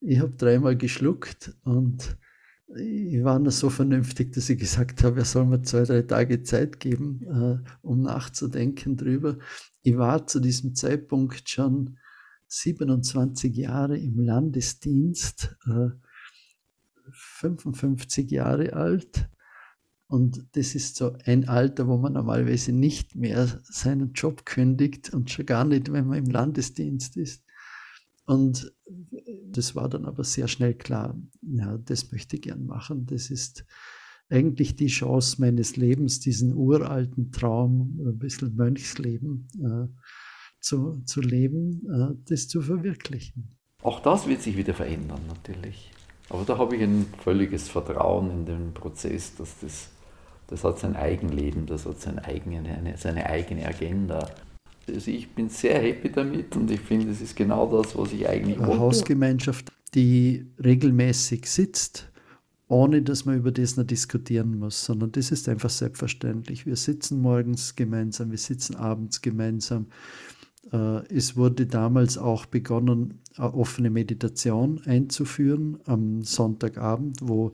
ich 0.00 0.18
habe 0.20 0.32
dreimal 0.32 0.76
geschluckt 0.76 1.54
und 1.62 2.16
ich 2.76 3.24
war 3.24 3.38
noch 3.38 3.52
so 3.52 3.70
vernünftig, 3.70 4.32
dass 4.32 4.50
ich 4.50 4.58
gesagt 4.58 5.02
habe, 5.02 5.20
er 5.20 5.24
soll 5.24 5.46
mir 5.46 5.62
zwei, 5.62 5.84
drei 5.84 6.02
Tage 6.02 6.42
Zeit 6.42 6.80
geben, 6.80 7.22
äh, 7.22 7.70
um 7.80 8.02
nachzudenken 8.02 8.96
drüber. 8.96 9.38
Ich 9.82 9.96
war 9.96 10.26
zu 10.26 10.38
diesem 10.38 10.74
Zeitpunkt 10.74 11.48
schon 11.48 11.98
27 12.48 13.56
Jahre 13.56 13.96
im 13.96 14.20
Landesdienst. 14.20 15.56
Äh, 15.66 15.90
55 17.10 18.30
Jahre 18.30 18.74
alt. 18.74 19.28
Und 20.08 20.46
das 20.52 20.74
ist 20.74 20.96
so 20.96 21.16
ein 21.24 21.48
Alter, 21.48 21.86
wo 21.86 21.98
man 21.98 22.14
normalerweise 22.14 22.72
nicht 22.72 23.14
mehr 23.14 23.60
seinen 23.64 24.12
Job 24.14 24.46
kündigt 24.46 25.12
und 25.12 25.30
schon 25.30 25.46
gar 25.46 25.64
nicht, 25.64 25.92
wenn 25.92 26.06
man 26.06 26.18
im 26.18 26.30
Landesdienst 26.30 27.16
ist. 27.16 27.44
Und 28.24 28.72
das 29.46 29.74
war 29.76 29.88
dann 29.88 30.06
aber 30.06 30.24
sehr 30.24 30.48
schnell 30.48 30.74
klar, 30.74 31.18
ja, 31.42 31.78
das 31.78 32.10
möchte 32.10 32.36
ich 32.36 32.42
gern 32.42 32.64
machen. 32.66 33.06
Das 33.06 33.30
ist 33.30 33.64
eigentlich 34.30 34.76
die 34.76 34.88
Chance 34.88 35.40
meines 35.40 35.76
Lebens, 35.76 36.20
diesen 36.20 36.54
uralten 36.54 37.30
Traum, 37.32 37.98
ein 38.04 38.18
bisschen 38.18 38.54
Mönchsleben 38.54 39.48
äh, 39.62 39.88
zu, 40.60 41.02
zu 41.04 41.20
leben, 41.20 41.82
äh, 41.86 42.14
das 42.28 42.48
zu 42.48 42.60
verwirklichen. 42.60 43.56
Auch 43.82 44.00
das 44.00 44.26
wird 44.26 44.42
sich 44.42 44.56
wieder 44.56 44.74
verändern, 44.74 45.20
natürlich. 45.28 45.90
Aber 46.28 46.44
da 46.44 46.58
habe 46.58 46.76
ich 46.76 46.82
ein 46.82 47.06
völliges 47.22 47.68
Vertrauen 47.68 48.30
in 48.30 48.46
den 48.46 48.74
Prozess, 48.74 49.34
dass 49.36 49.58
das, 49.60 49.88
das 50.48 50.64
hat 50.64 50.78
sein 50.78 50.96
Eigenleben, 50.96 51.66
das 51.66 51.86
hat 51.86 52.00
seine 52.00 52.24
eigene, 52.24 52.58
eine, 52.58 52.96
seine 52.96 53.26
eigene 53.26 53.66
Agenda. 53.66 54.28
Also 54.88 55.10
ich 55.10 55.28
bin 55.34 55.50
sehr 55.50 55.80
happy 55.80 56.10
damit 56.10 56.56
und 56.56 56.70
ich 56.70 56.80
finde, 56.80 57.12
es 57.12 57.20
ist 57.20 57.36
genau 57.36 57.66
das, 57.70 57.96
was 57.96 58.12
ich 58.12 58.26
eigentlich 58.26 58.58
wollte. 58.58 58.72
Eine 58.72 58.80
Hausgemeinschaft, 58.80 59.70
die 59.94 60.46
regelmäßig 60.62 61.46
sitzt, 61.46 62.10
ohne 62.68 63.02
dass 63.02 63.26
man 63.26 63.36
über 63.36 63.52
das 63.52 63.76
noch 63.76 63.84
diskutieren 63.84 64.58
muss, 64.58 64.84
sondern 64.84 65.12
das 65.12 65.30
ist 65.30 65.48
einfach 65.48 65.70
selbstverständlich. 65.70 66.64
Wir 66.64 66.76
sitzen 66.76 67.20
morgens 67.20 67.76
gemeinsam, 67.76 68.30
wir 68.30 68.38
sitzen 68.38 68.76
abends 68.76 69.20
gemeinsam. 69.20 69.86
Äh, 70.72 71.06
es 71.14 71.36
wurde 71.36 71.66
damals 71.66 72.16
auch 72.16 72.46
begonnen, 72.46 73.20
offene 73.36 73.90
Meditation 73.90 74.80
einzuführen 74.84 75.78
am 75.84 76.22
Sonntagabend, 76.24 77.18
wo 77.22 77.52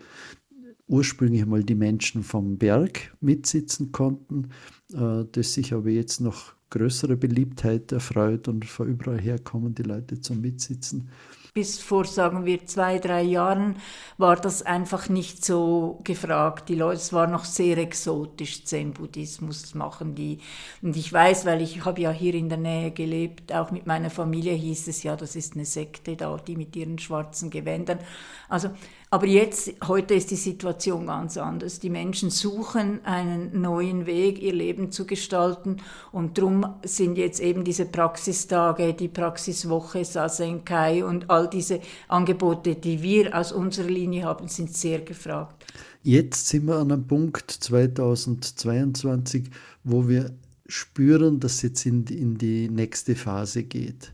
ursprünglich 0.87 1.43
einmal 1.43 1.65
die 1.65 1.75
Menschen 1.75 2.23
vom 2.23 2.59
Berg 2.59 3.15
mitsitzen 3.21 3.93
konnten, 3.93 4.51
äh, 4.93 5.25
das 5.33 5.55
sich 5.55 5.73
aber 5.73 5.91
jetzt 5.91 6.21
noch 6.21 6.55
größere 6.71 7.17
Beliebtheit 7.17 7.93
erfreut 7.93 8.49
und 8.49 8.65
von 8.65 8.89
überall 8.89 9.21
her 9.21 9.39
kommen 9.39 9.75
die 9.75 9.83
Leute 9.83 10.21
zum 10.21 10.41
Mitsitzen 10.41 11.11
bis 11.55 11.81
vor, 11.81 12.05
sagen 12.05 12.45
wir, 12.45 12.67
zwei, 12.67 12.99
drei 12.99 13.23
Jahren 13.23 13.77
war 14.19 14.35
das 14.35 14.63
einfach 14.63 15.09
nicht 15.09 15.45
so 15.45 16.01
gefragt. 16.03 16.69
Die 16.69 16.75
Leute, 16.75 16.97
es 16.97 17.13
war 17.13 17.29
noch 17.29 17.45
sehr 17.45 17.79
exotisch, 17.79 18.65
Zen-Buddhismus 18.65 19.73
machen 19.77 20.17
die. 20.17 20.41
Und 20.83 20.97
ich 20.97 21.13
weiß, 21.13 21.47
weil 21.47 21.63
ich 21.63 21.85
habe 21.85 22.01
ja 22.01 22.11
hier 22.11 22.35
in 22.35 22.49
der 22.49 22.59
Nähe 22.59 22.91
gelebt, 22.91 23.53
auch 23.53 23.71
mit 23.71 23.87
meiner 23.87 24.11
Familie 24.11 24.53
hieß 24.53 24.89
es 24.89 25.05
ja, 25.05 25.15
das 25.15 25.37
ist 25.37 25.55
eine 25.55 25.65
Sekte 25.65 26.17
da, 26.17 26.37
die 26.39 26.57
mit 26.57 26.75
ihren 26.75 26.99
schwarzen 26.99 27.51
Gewändern. 27.51 28.01
Also 28.49 28.71
aber 29.15 29.27
jetzt, 29.29 29.73
heute 29.87 30.15
ist 30.15 30.33
die 30.33 30.35
Situation 30.35 31.07
ganz 31.07 31.37
anders. 31.37 31.79
Die 31.79 31.89
Menschen 31.89 32.31
suchen 32.31 32.99
einen 33.05 33.61
neuen 33.61 34.07
Weg, 34.07 34.43
ihr 34.43 34.53
Leben 34.53 34.91
zu 34.91 35.07
gestalten. 35.07 35.77
Und 36.11 36.37
darum 36.37 36.67
sind 36.85 37.17
jetzt 37.17 37.39
eben 37.39 37.63
diese 37.63 37.85
Praxistage, 37.85 38.93
die 38.93 39.07
Praxiswoche, 39.07 40.05
Sasenkai 40.05 41.05
und 41.05 41.31
all 41.31 41.49
diese 41.49 41.79
Angebote, 42.09 42.75
die 42.75 43.03
wir 43.05 43.39
aus 43.39 43.53
unserer 43.53 43.87
Linie 43.87 44.25
haben, 44.25 44.49
sind 44.49 44.75
sehr 44.75 45.03
gefragt. 45.03 45.65
Jetzt 46.03 46.49
sind 46.49 46.67
wir 46.67 46.79
an 46.79 46.91
einem 46.91 47.07
Punkt 47.07 47.49
2022, 47.53 49.45
wo 49.85 50.09
wir 50.09 50.33
spüren, 50.67 51.39
dass 51.39 51.55
es 51.55 51.63
jetzt 51.63 51.87
in, 51.87 52.05
in 52.07 52.37
die 52.37 52.69
nächste 52.69 53.15
Phase 53.15 53.63
geht. 53.63 54.13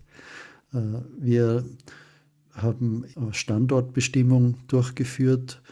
Wir 0.73 1.65
haben 2.63 3.05
Standortbestimmung 3.33 4.59
durchgeführt 4.69 5.63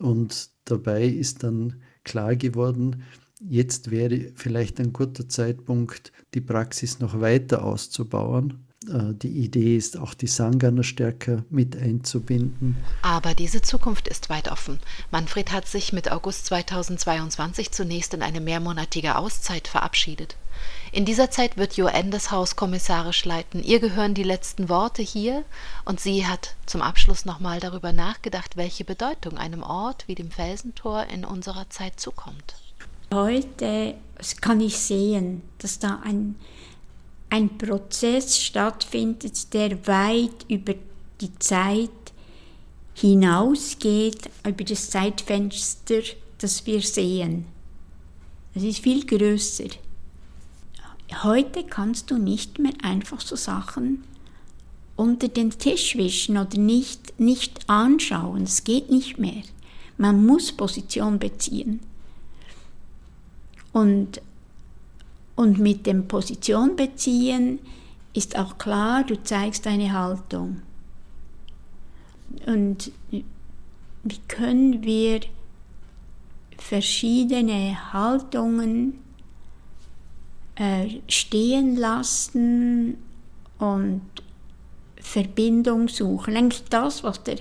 und 0.00 0.50
dabei 0.64 1.04
ist 1.04 1.42
dann 1.42 1.82
klar 2.04 2.36
geworden, 2.36 3.02
jetzt 3.40 3.90
wäre 3.90 4.32
vielleicht 4.34 4.80
ein 4.80 4.92
guter 4.92 5.28
Zeitpunkt, 5.28 6.12
die 6.34 6.40
Praxis 6.40 7.00
noch 7.00 7.20
weiter 7.20 7.64
auszubauen. 7.64 8.67
Äh, 8.86 9.14
die 9.14 9.28
Idee 9.28 9.76
ist 9.76 9.96
auch 9.96 10.14
die 10.14 10.26
Sangana 10.26 10.82
stärker 10.82 11.44
mit 11.50 11.76
einzubinden. 11.76 12.76
Aber 13.02 13.34
diese 13.34 13.62
Zukunft 13.62 14.08
ist 14.08 14.30
weit 14.30 14.50
offen. 14.50 14.78
Manfred 15.10 15.52
hat 15.52 15.66
sich 15.66 15.92
mit 15.92 16.10
August 16.10 16.46
2022 16.46 17.72
zunächst 17.72 18.14
in 18.14 18.22
eine 18.22 18.40
mehrmonatige 18.40 19.16
Auszeit 19.16 19.68
verabschiedet. 19.68 20.36
In 20.90 21.04
dieser 21.04 21.30
Zeit 21.30 21.56
wird 21.56 21.76
Jo 21.76 21.88
das 22.10 22.30
Haus 22.30 22.56
kommissarisch 22.56 23.24
leiten. 23.24 23.62
Ihr 23.62 23.78
gehören 23.78 24.14
die 24.14 24.22
letzten 24.22 24.68
Worte 24.68 25.02
hier 25.02 25.44
und 25.84 26.00
sie 26.00 26.26
hat 26.26 26.56
zum 26.66 26.82
Abschluss 26.82 27.24
nochmal 27.24 27.60
darüber 27.60 27.92
nachgedacht, 27.92 28.56
welche 28.56 28.84
Bedeutung 28.84 29.38
einem 29.38 29.62
Ort 29.62 30.04
wie 30.08 30.14
dem 30.14 30.30
Felsentor 30.30 31.04
in 31.12 31.24
unserer 31.24 31.68
Zeit 31.70 32.00
zukommt. 32.00 32.56
Heute 33.12 33.94
kann 34.40 34.60
ich 34.60 34.78
sehen, 34.78 35.42
dass 35.58 35.78
da 35.78 36.00
ein, 36.04 36.34
ein 37.30 37.58
Prozess 37.58 38.38
stattfindet, 38.38 39.52
der 39.52 39.86
weit 39.86 40.46
über 40.48 40.74
die 41.20 41.38
Zeit 41.38 41.90
hinausgeht, 42.94 44.30
über 44.46 44.64
das 44.64 44.90
Zeitfenster, 44.90 46.00
das 46.38 46.66
wir 46.66 46.80
sehen. 46.80 47.46
Es 48.54 48.62
ist 48.62 48.80
viel 48.80 49.04
größer. 49.06 49.68
Heute 51.22 51.64
kannst 51.64 52.10
du 52.10 52.18
nicht 52.18 52.58
mehr 52.58 52.72
einfach 52.82 53.20
so 53.20 53.36
Sachen 53.36 54.04
unter 54.96 55.28
den 55.28 55.50
Tisch 55.50 55.96
wischen 55.96 56.36
oder 56.36 56.58
nicht, 56.58 57.20
nicht 57.20 57.68
anschauen. 57.68 58.42
Es 58.42 58.64
geht 58.64 58.90
nicht 58.90 59.16
mehr. 59.16 59.42
Man 59.96 60.26
muss 60.26 60.52
Position 60.52 61.18
beziehen. 61.18 61.80
Und, 63.72 64.20
und 65.38 65.60
mit 65.60 65.86
dem 65.86 66.08
Position 66.08 66.74
beziehen 66.74 67.60
ist 68.12 68.36
auch 68.36 68.58
klar, 68.58 69.04
du 69.04 69.22
zeigst 69.22 69.66
deine 69.66 69.92
Haltung. 69.92 70.62
Und 72.44 72.90
wie 73.10 74.18
können 74.26 74.82
wir 74.82 75.20
verschiedene 76.58 77.92
Haltungen 77.92 78.98
äh, 80.56 80.96
stehen 81.06 81.76
lassen 81.76 82.98
und 83.60 84.02
Verbindung 85.00 85.86
suchen. 85.86 86.36
Eigentlich 86.36 86.64
das, 86.64 87.04
was 87.04 87.22
der 87.22 87.36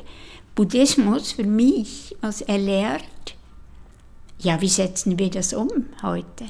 Buddhismus 0.54 1.32
für 1.32 1.46
mich, 1.46 2.16
was 2.22 2.42
er 2.42 2.60
lehrt, 2.60 3.04
ja, 4.38 4.62
wie 4.62 4.70
setzen 4.70 5.18
wir 5.18 5.32
das 5.32 5.52
um 5.52 5.88
heute? 6.04 6.46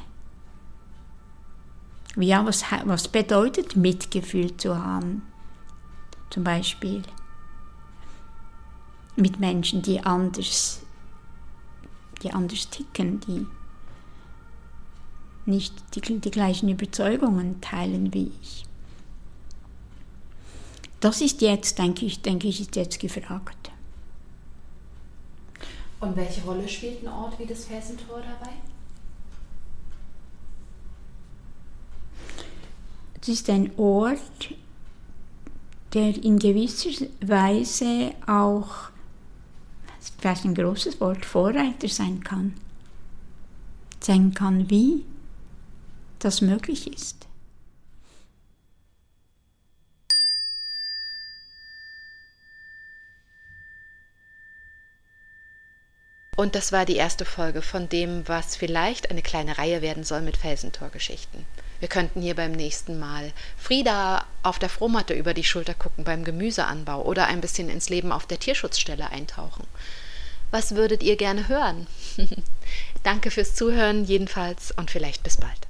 Ja, 2.20 2.46
was, 2.46 2.64
was 2.86 3.08
bedeutet 3.08 3.76
Mitgefühl 3.76 4.58
zu 4.58 4.84
haben? 4.84 5.22
Zum 6.32 6.44
Beispiel 6.44 7.04
mit 9.16 9.40
Menschen, 9.40 9.84
die 9.84 10.00
anders, 10.00 10.82
die 12.24 12.34
anders 12.34 12.70
ticken, 12.70 13.20
die 13.22 13.46
nicht 15.46 15.74
die, 15.96 16.20
die 16.20 16.32
gleichen 16.32 16.70
Überzeugungen 16.70 17.62
teilen 17.62 18.14
wie 18.14 18.32
ich. 18.42 18.66
Das 21.00 21.22
ist 21.22 21.42
jetzt, 21.42 21.78
denke 21.78 22.06
ich, 22.06 22.22
denke 22.24 22.48
ich, 22.48 22.60
ist 22.60 22.76
jetzt 22.76 23.00
gefragt. 23.00 23.72
Und 26.00 26.16
welche 26.16 26.42
Rolle 26.42 26.68
spielt 26.68 27.04
ein 27.04 27.10
Ort 27.10 27.40
wie 27.40 27.46
das 27.46 27.66
Felsentor 27.66 28.22
dabei? 28.22 28.54
Es 33.28 33.42
ist 33.42 33.50
ein 33.50 33.78
Ort, 33.78 34.54
der 35.94 36.16
in 36.24 36.40
gewisser 36.40 37.06
Weise 37.20 38.14
auch, 38.26 38.90
vielleicht 40.18 40.46
ein 40.46 40.56
großes 40.56 41.02
Wort, 41.02 41.26
Vorreiter 41.26 41.90
sein 41.90 42.24
kann. 42.24 42.54
Sein 44.00 44.34
kann 44.34 44.70
wie? 44.70 45.04
das 46.20 46.40
möglich 46.40 46.88
ist. 46.88 47.28
Und 56.38 56.56
das 56.56 56.72
war 56.72 56.86
die 56.86 56.96
erste 56.96 57.26
Folge 57.26 57.62
von 57.62 57.90
dem, 57.90 58.26
was 58.30 58.56
vielleicht 58.56 59.12
eine 59.12 59.22
kleine 59.22 59.58
Reihe 59.58 59.82
werden 59.82 60.06
soll 60.06 60.22
mit 60.22 60.38
Felsentorgeschichten. 60.38 61.46
Wir 61.80 61.88
könnten 61.88 62.22
hier 62.22 62.36
beim 62.36 62.52
nächsten 62.52 63.00
Mal 63.00 63.32
Frieda 63.58 64.26
auf 64.44 64.60
der 64.60 64.70
Frohmatte 64.70 65.14
über 65.14 65.34
die 65.34 65.44
Schulter 65.44 65.74
gucken 65.74 66.04
beim 66.04 66.24
Gemüseanbau 66.24 67.04
oder 67.04 67.28
ein 67.28 67.42
bisschen 67.42 67.70
ins 67.70 67.90
Leben 67.90 68.12
auf 68.12 68.26
der 68.26 68.40
Tierschutzstelle 68.40 69.12
eintauchen. 69.12 69.66
Was 70.50 70.76
würdet 70.76 71.04
ihr 71.04 71.18
gerne 71.18 71.48
hören? 71.48 71.88
Danke 73.04 73.32
fürs 73.32 73.54
Zuhören 73.54 74.06
jedenfalls 74.06 74.72
und 74.72 74.90
vielleicht 74.92 75.24
bis 75.24 75.38
bald. 75.38 75.67